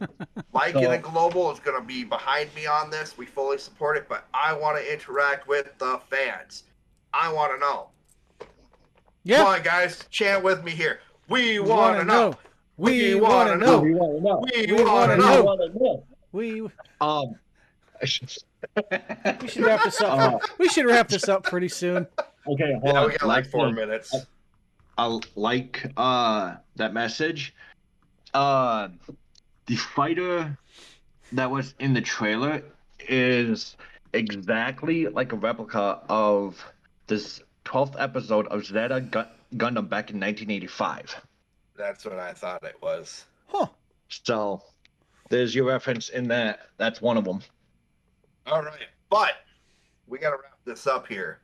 Mike 0.53 0.75
So- 0.75 0.91
and 0.91 1.03
Global 1.03 1.51
is 1.53 1.59
going 1.61 1.81
to 1.81 1.87
be 1.87 2.05
behind 2.05 2.55
me 2.55 2.66
on 2.66 2.91
this. 2.91 3.16
We 3.16 3.27
fully 3.27 3.59
support 3.59 3.97
it, 3.97 4.07
but 4.09 4.27
I 4.35 4.53
want 4.53 4.79
to 4.79 4.93
interact 4.93 5.47
with 5.49 5.71
the 5.79 6.01
fans. 6.11 6.64
I 7.12 7.33
want 7.33 7.53
to 7.55 7.59
know. 7.59 7.89
Yeah. 9.25 9.39
Come 9.39 9.47
on, 9.49 9.62
guys, 9.62 10.05
chant 10.11 10.43
with 10.43 10.64
me 10.64 10.71
here. 10.73 11.01
We 11.29 11.59
We 11.61 11.68
want 11.68 11.99
to 11.99 12.05
know. 12.05 12.35
We 12.77 13.14
We 13.14 13.21
want 13.21 13.51
to 13.51 13.57
know. 13.59 13.66
know. 13.77 13.81
We 13.81 13.95
want 13.95 14.16
to 14.16 14.23
know. 14.23 14.45
We, 14.53 14.66
We 14.73 14.83
want 14.85 15.11
wanna 15.11 15.16
know. 15.16 15.55
know. 15.75 16.05
We 16.33 16.68
Um. 17.01 17.35
we 18.01 18.07
should 19.49 19.62
wrap 19.64 19.85
this 19.85 20.01
up. 20.01 20.18
Uh, 20.18 20.39
we 20.59 20.68
should 20.68 20.87
wrap 20.87 21.09
this 21.09 21.29
up 21.29 21.43
pretty 21.45 21.68
soon. 21.68 22.07
okay, 22.47 22.73
hold 22.73 22.85
Yeah, 22.85 23.01
on. 23.03 23.09
we 23.11 23.16
got 23.18 23.29
like 23.29 23.47
four 23.51 23.71
minutes. 23.71 24.14
I 24.14 24.18
like 25.36 25.86
uh 25.96 26.57
that 26.76 26.92
message. 26.94 27.55
Uh, 28.32 28.88
the 29.66 29.76
fighter 29.76 30.57
that 31.32 31.51
was 31.51 31.74
in 31.78 31.94
the 31.94 32.01
trailer 32.01 32.62
is 33.09 33.76
exactly 34.12 35.07
like 35.07 35.32
a 35.32 35.36
replica 35.36 36.01
of 36.09 36.64
this 37.07 37.40
12th 37.64 37.94
episode 37.98 38.46
of 38.48 38.64
Zeta 38.64 39.01
Gun- 39.01 39.28
Gundam 39.57 39.88
back 39.88 40.11
in 40.11 40.20
1985. 40.20 41.20
That's 41.76 42.05
what 42.05 42.18
I 42.18 42.32
thought 42.32 42.62
it 42.64 42.76
was. 42.82 43.24
Huh. 43.46 43.66
So 44.09 44.62
there's 45.28 45.55
your 45.55 45.66
reference 45.66 46.09
in 46.09 46.28
that. 46.28 46.68
That's 46.76 47.01
one 47.01 47.16
of 47.16 47.24
them. 47.24 47.40
All 48.46 48.62
right, 48.62 48.88
but 49.09 49.32
we 50.07 50.18
got 50.18 50.30
to 50.30 50.36
wrap 50.36 50.59
this 50.64 50.86
up 50.86 51.07
here. 51.07 51.40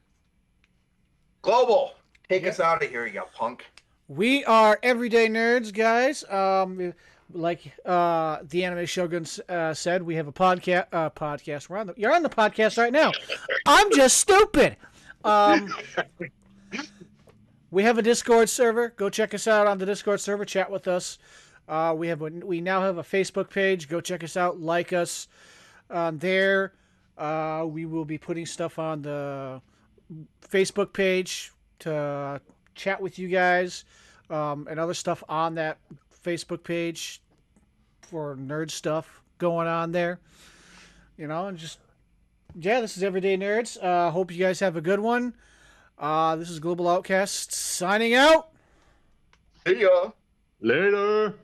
Global, 1.42 1.94
take 2.28 2.46
us 2.46 2.60
out 2.60 2.82
of 2.82 2.90
here, 2.90 3.06
you 3.06 3.22
punk. 3.34 3.64
We 4.08 4.44
are 4.44 4.78
everyday 4.82 5.28
nerds, 5.28 5.72
guys. 5.72 6.24
Um, 6.24 6.94
like 7.32 7.72
uh, 7.84 8.38
the 8.48 8.64
anime 8.64 8.86
shogun 8.86 9.26
uh, 9.48 9.74
said, 9.74 10.02
we 10.02 10.14
have 10.16 10.28
a 10.28 10.32
podcast. 10.32 10.86
Uh, 10.92 11.10
podcast. 11.10 11.68
We're 11.68 11.78
on 11.78 11.88
the. 11.88 11.94
You're 11.96 12.14
on 12.14 12.22
the 12.22 12.28
podcast 12.28 12.78
right 12.78 12.92
now. 12.92 13.12
I'm 13.66 13.92
just 13.92 14.18
stupid. 14.18 14.76
Um, 15.24 15.74
we 17.70 17.82
have 17.82 17.98
a 17.98 18.02
Discord 18.02 18.48
server. 18.48 18.90
Go 18.90 19.10
check 19.10 19.34
us 19.34 19.48
out 19.48 19.66
on 19.66 19.78
the 19.78 19.86
Discord 19.86 20.20
server. 20.20 20.44
Chat 20.44 20.70
with 20.70 20.86
us. 20.86 21.18
Uh, 21.68 21.92
we 21.96 22.06
have 22.06 22.22
a, 22.22 22.26
we 22.26 22.60
now 22.60 22.80
have 22.82 22.98
a 22.98 23.02
Facebook 23.02 23.50
page. 23.50 23.88
Go 23.88 24.00
check 24.00 24.22
us 24.22 24.36
out. 24.36 24.60
Like 24.60 24.92
us 24.92 25.26
on 25.90 26.18
there. 26.18 26.74
Uh, 27.18 27.64
we 27.68 27.86
will 27.86 28.04
be 28.04 28.18
putting 28.18 28.46
stuff 28.46 28.78
on 28.78 29.02
the 29.02 29.60
Facebook 30.48 30.92
page 30.92 31.50
to 31.80 32.40
chat 32.74 33.00
with 33.00 33.18
you 33.18 33.28
guys 33.28 33.84
um, 34.30 34.66
and 34.70 34.78
other 34.78 34.94
stuff 34.94 35.22
on 35.28 35.54
that 35.54 35.78
Facebook 36.24 36.62
page 36.62 37.20
for 38.02 38.36
nerd 38.36 38.70
stuff 38.70 39.22
going 39.38 39.68
on 39.68 39.92
there. 39.92 40.20
You 41.16 41.26
know, 41.26 41.46
and 41.46 41.58
just 41.58 41.78
yeah, 42.58 42.80
this 42.80 42.96
is 42.96 43.02
Everyday 43.02 43.36
Nerds. 43.36 43.82
Uh, 43.82 44.10
hope 44.10 44.30
you 44.32 44.38
guys 44.38 44.60
have 44.60 44.76
a 44.76 44.80
good 44.80 45.00
one. 45.00 45.34
Uh, 45.98 46.36
this 46.36 46.50
is 46.50 46.58
Global 46.58 46.88
Outcast 46.88 47.52
signing 47.52 48.14
out. 48.14 48.48
See 49.66 49.80
ya. 49.80 50.10
Later. 50.60 51.34